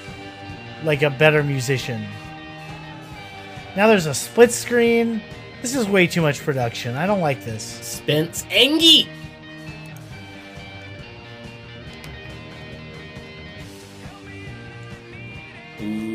like 0.84 1.00
a 1.02 1.08
better 1.10 1.42
musician. 1.42 2.04
Now 3.74 3.86
there's 3.86 4.04
a 4.06 4.12
split 4.14 4.52
screen. 4.52 5.22
This 5.62 5.74
is 5.74 5.88
way 5.88 6.06
too 6.06 6.20
much 6.20 6.40
production. 6.40 6.94
I 6.96 7.06
don't 7.06 7.20
like 7.20 7.42
this. 7.44 7.62
Spence 7.62 8.42
Engie. 8.50 9.08
Ooh 15.80 16.11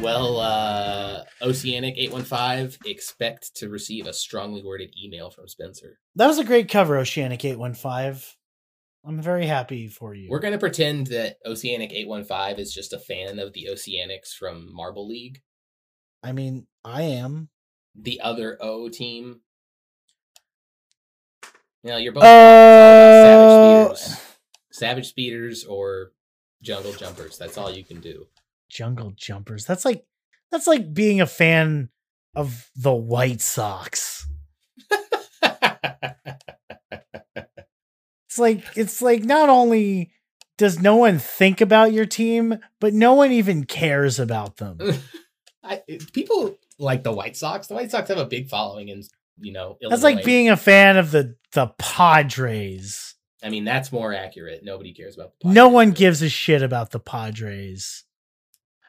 well, 0.00 0.38
uh, 0.40 1.24
Oceanic815, 1.42 2.86
expect 2.86 3.54
to 3.56 3.68
receive 3.68 4.06
a 4.06 4.12
strongly 4.12 4.62
worded 4.62 4.94
email 5.02 5.30
from 5.30 5.48
Spencer. 5.48 5.98
That 6.16 6.26
was 6.26 6.38
a 6.38 6.44
great 6.44 6.68
cover, 6.68 6.94
Oceanic815. 7.00 8.34
I'm 9.04 9.20
very 9.22 9.46
happy 9.46 9.86
for 9.88 10.14
you. 10.14 10.28
We're 10.30 10.40
going 10.40 10.52
to 10.52 10.58
pretend 10.58 11.08
that 11.08 11.36
Oceanic815 11.46 12.58
is 12.58 12.72
just 12.74 12.92
a 12.92 12.98
fan 12.98 13.38
of 13.38 13.52
the 13.52 13.68
Oceanics 13.70 14.34
from 14.38 14.68
Marble 14.74 15.06
League. 15.08 15.42
I 16.22 16.32
mean, 16.32 16.66
I 16.84 17.02
am. 17.02 17.48
The 17.94 18.20
other 18.20 18.58
O 18.60 18.88
team. 18.88 19.40
Now 21.84 21.98
you're 21.98 22.12
both 22.12 22.24
uh... 22.24 23.94
savage 23.94 23.96
speeders. 23.96 24.22
Savage 24.72 25.08
speeders 25.08 25.64
or 25.64 26.10
jungle 26.62 26.92
jumpers. 26.92 27.38
That's 27.38 27.56
all 27.56 27.72
you 27.72 27.84
can 27.84 28.00
do. 28.00 28.26
Jungle 28.68 29.12
Jumpers. 29.16 29.64
That's 29.64 29.84
like 29.84 30.04
that's 30.50 30.66
like 30.66 30.92
being 30.94 31.20
a 31.20 31.26
fan 31.26 31.90
of 32.34 32.70
the 32.76 32.92
White 32.92 33.40
Sox. 33.40 34.28
it's 38.28 38.38
like 38.38 38.64
it's 38.76 39.00
like 39.02 39.24
not 39.24 39.48
only 39.48 40.12
does 40.58 40.78
no 40.80 40.96
one 40.96 41.18
think 41.18 41.60
about 41.60 41.92
your 41.92 42.06
team, 42.06 42.58
but 42.80 42.94
no 42.94 43.14
one 43.14 43.32
even 43.32 43.64
cares 43.64 44.18
about 44.18 44.56
them. 44.56 44.78
I, 45.62 45.82
people 46.12 46.56
like 46.78 47.02
the 47.02 47.12
White 47.12 47.36
Sox. 47.36 47.66
The 47.66 47.74
White 47.74 47.90
Sox 47.90 48.08
have 48.08 48.18
a 48.18 48.24
big 48.24 48.48
following 48.48 48.88
in 48.88 49.02
you 49.38 49.52
know. 49.52 49.76
Illinois. 49.82 49.90
That's 49.90 50.02
like 50.02 50.24
being 50.24 50.48
a 50.50 50.56
fan 50.56 50.96
of 50.96 51.10
the 51.10 51.36
the 51.52 51.68
Padres. 51.78 53.14
I 53.42 53.50
mean, 53.50 53.64
that's 53.64 53.92
more 53.92 54.12
accurate. 54.14 54.60
Nobody 54.64 54.92
cares 54.94 55.16
about. 55.16 55.32
no 55.44 55.68
one 55.68 55.92
gives 55.92 56.22
a 56.22 56.28
shit 56.28 56.62
about 56.62 56.90
the 56.90 56.98
Padres 56.98 58.04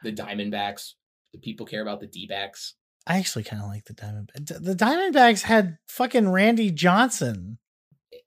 the 0.02 0.12
Diamondbacks. 0.12 0.92
Do 1.32 1.38
people 1.38 1.66
care 1.66 1.82
about 1.82 2.00
the 2.00 2.06
D 2.06 2.26
backs? 2.26 2.74
I 3.06 3.18
actually 3.18 3.44
kind 3.44 3.62
of 3.62 3.68
like 3.68 3.84
the 3.84 3.94
Diamondbacks. 3.94 4.62
The 4.62 4.74
Diamondbacks 4.74 5.42
had 5.42 5.78
fucking 5.88 6.30
Randy 6.30 6.70
Johnson. 6.70 7.58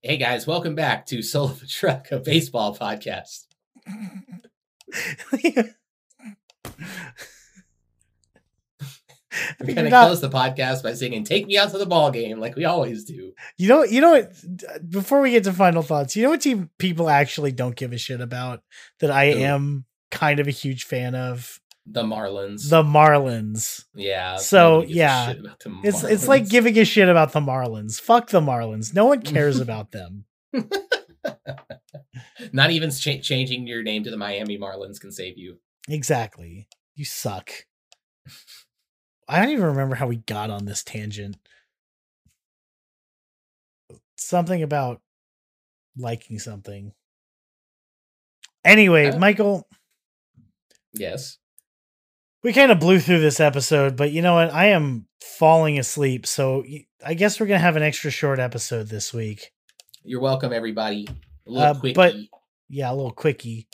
Hey 0.01 0.17
guys, 0.17 0.45
welcome 0.47 0.75
back 0.75 1.05
to 1.07 1.21
Soul 1.21 1.49
of 1.49 1.61
a 1.63 1.67
Truck, 1.67 2.11
a 2.11 2.19
baseball 2.19 2.75
podcast. 2.75 3.45
I 3.87 5.63
We're 9.61 9.73
gonna 9.75 9.89
close 9.89 10.19
the 10.19 10.29
podcast 10.29 10.83
by 10.83 10.93
singing 10.93 11.23
"Take 11.23 11.47
Me 11.47 11.57
Out 11.57 11.71
to 11.71 11.77
the 11.77 11.85
Ball 11.85 12.11
Game" 12.11 12.39
like 12.41 12.55
we 12.57 12.65
always 12.65 13.05
do. 13.05 13.31
You 13.57 13.69
know, 13.69 13.83
you 13.83 14.01
know 14.01 14.27
Before 14.89 15.21
we 15.21 15.31
get 15.31 15.45
to 15.45 15.53
final 15.53 15.81
thoughts, 15.83 16.15
you 16.17 16.23
know 16.23 16.31
what 16.31 16.41
team 16.41 16.69
people 16.79 17.09
actually 17.09 17.53
don't 17.53 17.75
give 17.75 17.93
a 17.93 17.97
shit 17.97 18.19
about 18.21 18.61
that 18.99 19.09
I 19.09 19.31
Ooh. 19.31 19.37
am 19.37 19.85
kind 20.11 20.39
of 20.41 20.47
a 20.47 20.51
huge 20.51 20.83
fan 20.83 21.15
of. 21.15 21.60
The 21.85 22.03
Marlins. 22.03 22.69
The 22.69 22.83
Marlins. 22.83 23.85
Yeah. 23.95 24.35
So 24.37 24.83
yeah, 24.83 25.33
it's 25.83 26.03
it's 26.03 26.25
like 26.27 26.47
giving 26.47 26.77
a 26.77 26.85
shit 26.85 27.09
about 27.09 27.31
the 27.31 27.39
Marlins. 27.39 27.99
Fuck 27.99 28.29
the 28.29 28.39
Marlins. 28.39 28.93
No 28.93 29.05
one 29.05 29.21
cares 29.23 29.59
about 29.61 29.89
them. 29.91 30.25
Not 32.53 32.69
even 32.71 32.89
ch- 32.91 33.21
changing 33.23 33.65
your 33.67 33.81
name 33.83 34.03
to 34.03 34.11
the 34.11 34.17
Miami 34.17 34.57
Marlins 34.59 34.99
can 34.99 35.11
save 35.11 35.39
you. 35.39 35.57
Exactly. 35.89 36.67
You 36.95 37.05
suck. 37.05 37.49
I 39.27 39.41
don't 39.41 39.49
even 39.51 39.65
remember 39.65 39.95
how 39.95 40.05
we 40.07 40.17
got 40.17 40.51
on 40.51 40.65
this 40.65 40.83
tangent. 40.83 41.35
Something 44.17 44.61
about 44.61 44.99
liking 45.97 46.37
something. 46.37 46.91
Anyway, 48.63 49.07
uh, 49.07 49.17
Michael. 49.17 49.67
Yes 50.93 51.39
we 52.43 52.53
kind 52.53 52.71
of 52.71 52.79
blew 52.79 52.99
through 52.99 53.19
this 53.19 53.39
episode, 53.39 53.95
but 53.95 54.11
you 54.11 54.21
know 54.21 54.33
what? 54.35 54.51
I 54.53 54.67
am 54.67 55.07
falling 55.19 55.77
asleep, 55.77 56.25
so 56.25 56.63
I 57.05 57.13
guess 57.13 57.39
we're 57.39 57.45
gonna 57.45 57.59
have 57.59 57.75
an 57.75 57.83
extra 57.83 58.09
short 58.11 58.39
episode 58.39 58.87
this 58.87 59.13
week. 59.13 59.51
You're 60.03 60.21
welcome, 60.21 60.51
everybody. 60.51 61.07
A 61.47 61.51
little 61.51 61.75
uh, 61.75 61.79
quickie, 61.79 61.93
but 61.93 62.15
yeah, 62.67 62.91
a 62.91 62.95
little 62.95 63.11
quickie. 63.11 63.67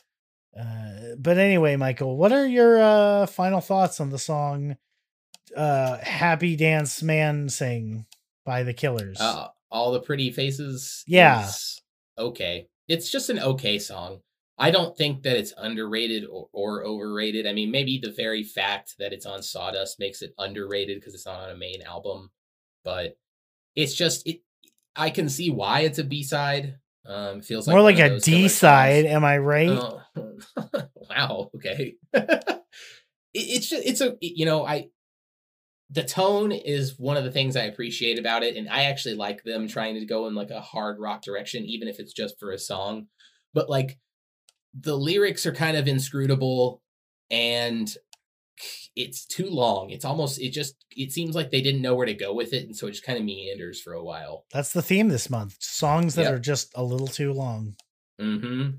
Uh, 0.60 1.16
but 1.18 1.38
anyway, 1.38 1.76
Michael, 1.76 2.18
what 2.18 2.32
are 2.32 2.46
your 2.46 2.82
uh, 2.82 3.26
final 3.28 3.62
thoughts 3.62 4.02
on 4.02 4.10
the 4.10 4.20
song 4.20 4.76
uh, 5.56 5.98
"Happy 6.00 6.56
Dance 6.58 7.02
Man 7.02 7.48
Sing" 7.50 8.06
by 8.46 8.64
the 8.64 8.74
Killers? 8.74 9.20
Uh, 9.22 9.48
all 9.72 9.94
the 9.94 10.02
pretty 10.02 10.30
faces. 10.32 11.06
Yeah. 11.08 11.50
Okay, 12.18 12.68
it's 12.90 13.10
just 13.10 13.30
an 13.30 13.40
okay 13.40 13.80
song. 13.80 14.20
I 14.60 14.72
don't 14.72 14.98
think 14.98 15.24
that 15.24 15.38
it's 15.38 15.54
underrated 15.58 16.26
or, 16.26 16.50
or 16.52 16.84
overrated. 16.84 17.46
I 17.46 17.54
mean, 17.54 17.70
maybe 17.70 18.00
the 18.02 18.12
very 18.12 18.44
fact 18.44 18.96
that 18.98 19.14
it's 19.14 19.26
on 19.26 19.44
Sawdust 19.44 20.00
makes 20.00 20.22
it 20.24 20.34
underrated 20.38 21.00
because 21.00 21.14
it's 21.14 21.28
not 21.28 21.40
on 21.42 21.52
a 21.52 21.56
main 21.58 21.82
album, 21.84 22.32
but 22.84 23.18
it's 23.76 23.94
just 23.94 24.28
it. 24.28 24.42
I 24.96 25.12
can 25.12 25.30
see 25.30 25.52
why 25.52 25.82
it's 25.82 26.00
a 26.00 26.04
B 26.04 26.24
side. 26.24 26.78
Um, 27.06 27.42
feels 27.42 27.68
like 27.68 27.74
more 27.76 27.84
like 27.84 28.00
a 28.00 28.20
D 28.20 28.48
side. 28.48 29.06
Am 29.06 29.24
I 29.24 29.38
right? 29.38 29.70
Oh, 29.70 30.02
wow. 31.08 31.52
Okay. 31.56 31.96
it, 32.14 32.56
it's 33.34 33.70
just 33.70 33.86
it's 33.86 34.02
a 34.02 34.16
you 34.22 34.48
know 34.48 34.66
I 34.66 34.88
the 35.92 36.04
tone 36.04 36.52
is 36.52 36.98
one 36.98 37.16
of 37.16 37.24
the 37.24 37.32
things 37.32 37.56
I 37.56 37.64
appreciate 37.66 38.18
about 38.18 38.42
it, 38.42 38.58
and 38.58 38.68
I 38.68 38.86
actually 38.86 39.16
like 39.16 39.44
them 39.44 39.68
trying 39.68 39.94
to 40.00 40.06
go 40.08 40.26
in 40.26 40.34
like 40.34 40.50
a 40.50 40.62
hard 40.62 41.00
rock 41.00 41.22
direction, 41.22 41.64
even 41.66 41.88
if 41.88 42.00
it's 42.00 42.12
just 42.12 42.40
for 42.40 42.50
a 42.50 42.58
song. 42.58 43.06
But 43.54 43.70
like 43.70 44.00
the 44.82 44.96
lyrics 44.98 45.46
are 45.46 45.54
kind 45.54 45.76
of 45.78 45.88
inscrutable 45.88 46.82
and 47.32 47.96
it's 48.96 49.26
too 49.26 49.50
long. 49.50 49.90
It's 49.90 50.06
almost 50.06 50.40
it 50.42 50.50
just 50.52 50.76
it 50.92 51.12
seems 51.12 51.36
like 51.36 51.52
they 51.52 51.62
didn't 51.62 51.82
know 51.82 51.96
where 51.96 52.06
to 52.06 52.14
go 52.14 52.34
with 52.34 52.54
it, 52.54 52.66
and 52.66 52.76
so 52.76 52.88
it 52.88 52.92
just 52.92 53.04
kind 53.06 53.20
of 53.20 53.26
meanders 53.26 53.82
for 53.82 53.94
a 53.94 54.04
while. 54.04 54.46
That's 54.52 54.74
the 54.74 54.82
theme 54.82 55.10
this 55.10 55.30
month: 55.30 55.58
songs 55.60 56.16
that 56.16 56.24
yep. 56.24 56.34
are 56.34 56.40
just 56.40 56.72
a 56.76 56.84
little 56.84 57.08
too 57.08 57.34
long. 57.34 57.76
Hmm. 58.20 58.70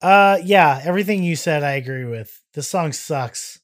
Uh, 0.00 0.38
yeah, 0.44 0.80
everything 0.84 1.22
you 1.22 1.36
said, 1.36 1.62
I 1.62 1.72
agree 1.72 2.04
with. 2.04 2.40
The 2.54 2.62
song 2.62 2.92
sucks. 2.92 3.60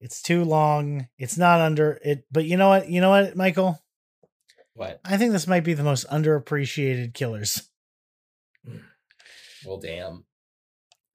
It's 0.00 0.22
too 0.22 0.44
long. 0.44 1.08
It's 1.18 1.36
not 1.36 1.60
under 1.60 1.98
it, 2.02 2.24
but 2.30 2.44
you 2.46 2.56
know 2.56 2.68
what? 2.68 2.88
You 2.88 3.00
know 3.00 3.10
what, 3.10 3.36
Michael? 3.36 3.78
What? 4.74 5.00
I 5.04 5.16
think 5.16 5.32
this 5.32 5.46
might 5.46 5.64
be 5.64 5.74
the 5.74 5.82
most 5.82 6.08
underappreciated 6.08 7.14
Killers. 7.14 7.70
Mm. 8.66 8.82
Well, 9.66 9.78
damn. 9.78 10.24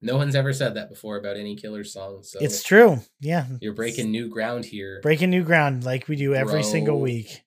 No 0.04 0.16
one's 0.16 0.34
ever 0.34 0.52
said 0.52 0.74
that 0.74 0.88
before 0.88 1.16
about 1.16 1.36
any 1.36 1.54
killer 1.54 1.84
song. 1.84 2.24
So 2.24 2.40
it's 2.40 2.64
true. 2.64 2.98
Yeah. 3.20 3.46
You're 3.60 3.72
breaking 3.72 4.10
new 4.10 4.28
ground 4.28 4.64
here. 4.64 4.98
Breaking 5.00 5.30
new 5.30 5.44
ground 5.44 5.84
like 5.84 6.08
we 6.08 6.16
do 6.16 6.34
every 6.34 6.54
Bro. 6.54 6.62
single 6.62 7.00
week. 7.00 7.42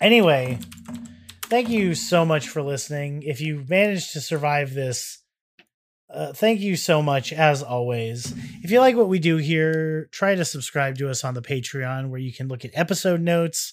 Anyway, 0.00 0.60
thank 1.42 1.68
you 1.68 1.96
so 1.96 2.24
much 2.24 2.48
for 2.48 2.62
listening. 2.62 3.24
If 3.24 3.40
you 3.40 3.64
managed 3.68 4.12
to 4.12 4.20
survive 4.20 4.72
this, 4.72 5.18
uh, 6.12 6.32
thank 6.32 6.60
you 6.60 6.76
so 6.76 7.02
much 7.02 7.32
as 7.32 7.64
always. 7.64 8.32
If 8.62 8.70
you 8.70 8.78
like 8.78 8.94
what 8.94 9.08
we 9.08 9.18
do 9.18 9.38
here, 9.38 10.08
try 10.12 10.36
to 10.36 10.44
subscribe 10.44 10.96
to 10.98 11.08
us 11.10 11.24
on 11.24 11.34
the 11.34 11.42
Patreon 11.42 12.08
where 12.10 12.20
you 12.20 12.32
can 12.32 12.46
look 12.46 12.64
at 12.64 12.70
episode 12.74 13.20
notes. 13.20 13.72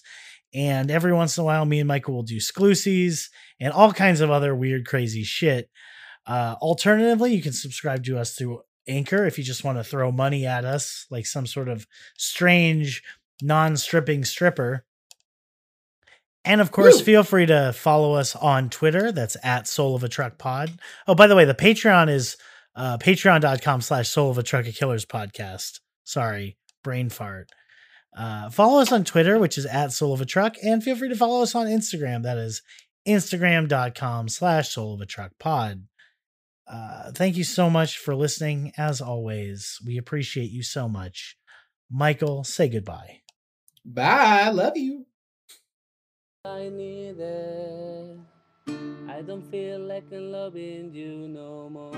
And 0.55 0.89
every 0.89 1.13
once 1.13 1.37
in 1.37 1.43
a 1.43 1.45
while, 1.45 1.65
me 1.65 1.77
and 1.79 1.87
Michael 1.87 2.15
will 2.15 2.23
do 2.23 2.37
sclusies 2.37 3.29
and 3.59 3.71
all 3.71 3.93
kinds 3.93 4.21
of 4.21 4.31
other 4.31 4.55
weird, 4.55 4.87
crazy 4.87 5.23
shit. 5.23 5.69
Uh, 6.31 6.55
alternatively, 6.61 7.35
you 7.35 7.41
can 7.41 7.51
subscribe 7.51 8.05
to 8.05 8.17
us 8.17 8.33
through 8.35 8.61
Anchor 8.87 9.25
if 9.25 9.37
you 9.37 9.43
just 9.43 9.65
want 9.65 9.77
to 9.77 9.83
throw 9.83 10.13
money 10.13 10.45
at 10.45 10.63
us, 10.63 11.05
like 11.11 11.25
some 11.25 11.45
sort 11.45 11.67
of 11.67 11.85
strange 12.17 13.03
non 13.41 13.75
stripping 13.75 14.23
stripper. 14.23 14.85
And 16.45 16.61
of 16.61 16.71
course, 16.71 16.99
Woo. 16.99 17.03
feel 17.03 17.23
free 17.23 17.47
to 17.47 17.73
follow 17.73 18.13
us 18.13 18.33
on 18.37 18.69
Twitter. 18.69 19.11
That's 19.11 19.35
at 19.43 19.67
Soul 19.67 19.93
of 19.93 20.05
a 20.05 20.07
Truck 20.07 20.37
Pod. 20.37 20.71
Oh, 21.05 21.15
by 21.15 21.27
the 21.27 21.35
way, 21.35 21.43
the 21.43 21.53
Patreon 21.53 22.09
is 22.09 22.37
uh, 22.77 22.97
patreon.com 22.97 23.81
slash 23.81 24.07
Soul 24.07 24.31
of 24.31 24.37
a 24.37 24.43
Truck 24.43 24.65
of 24.65 24.73
Killers 24.73 25.05
podcast. 25.05 25.81
Sorry, 26.05 26.55
brain 26.81 27.09
fart. 27.09 27.49
Uh, 28.15 28.49
follow 28.49 28.79
us 28.79 28.93
on 28.93 29.03
Twitter, 29.03 29.37
which 29.37 29.57
is 29.57 29.65
at 29.65 29.91
Soul 29.91 30.13
of 30.13 30.21
a 30.21 30.25
Truck, 30.25 30.55
and 30.63 30.81
feel 30.81 30.95
free 30.95 31.09
to 31.09 31.15
follow 31.17 31.41
us 31.43 31.55
on 31.55 31.67
Instagram. 31.67 32.23
That 32.23 32.37
is 32.37 32.61
Instagram.com 33.05 34.29
slash 34.29 34.69
Soul 34.69 34.93
of 34.93 35.01
a 35.01 35.05
Truck 35.05 35.33
Pod. 35.37 35.87
Uh, 36.71 37.11
thank 37.11 37.35
you 37.35 37.43
so 37.43 37.69
much 37.69 37.97
for 37.97 38.15
listening. 38.15 38.71
As 38.77 39.01
always, 39.01 39.77
we 39.85 39.97
appreciate 39.97 40.51
you 40.51 40.63
so 40.63 40.87
much. 40.87 41.35
Michael, 41.91 42.45
say 42.45 42.69
goodbye. 42.69 43.19
Bye. 43.83 44.43
I 44.45 44.49
love 44.51 44.77
you. 44.77 45.05
I 46.45 46.69
need 46.69 47.19
it. 47.19 48.15
I 48.69 49.21
don't 49.23 49.41
feel 49.51 49.79
like 49.79 50.05
I'm 50.13 50.31
loving 50.31 50.93
you 50.93 51.27
no 51.27 51.69
more. 51.69 51.91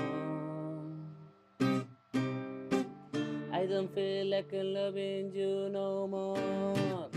I 3.52 3.66
don't 3.66 3.94
feel 3.94 4.26
like 4.26 4.52
I'm 4.52 4.74
loving 4.74 5.30
you 5.32 5.68
no 5.70 6.08
more. 6.08 7.13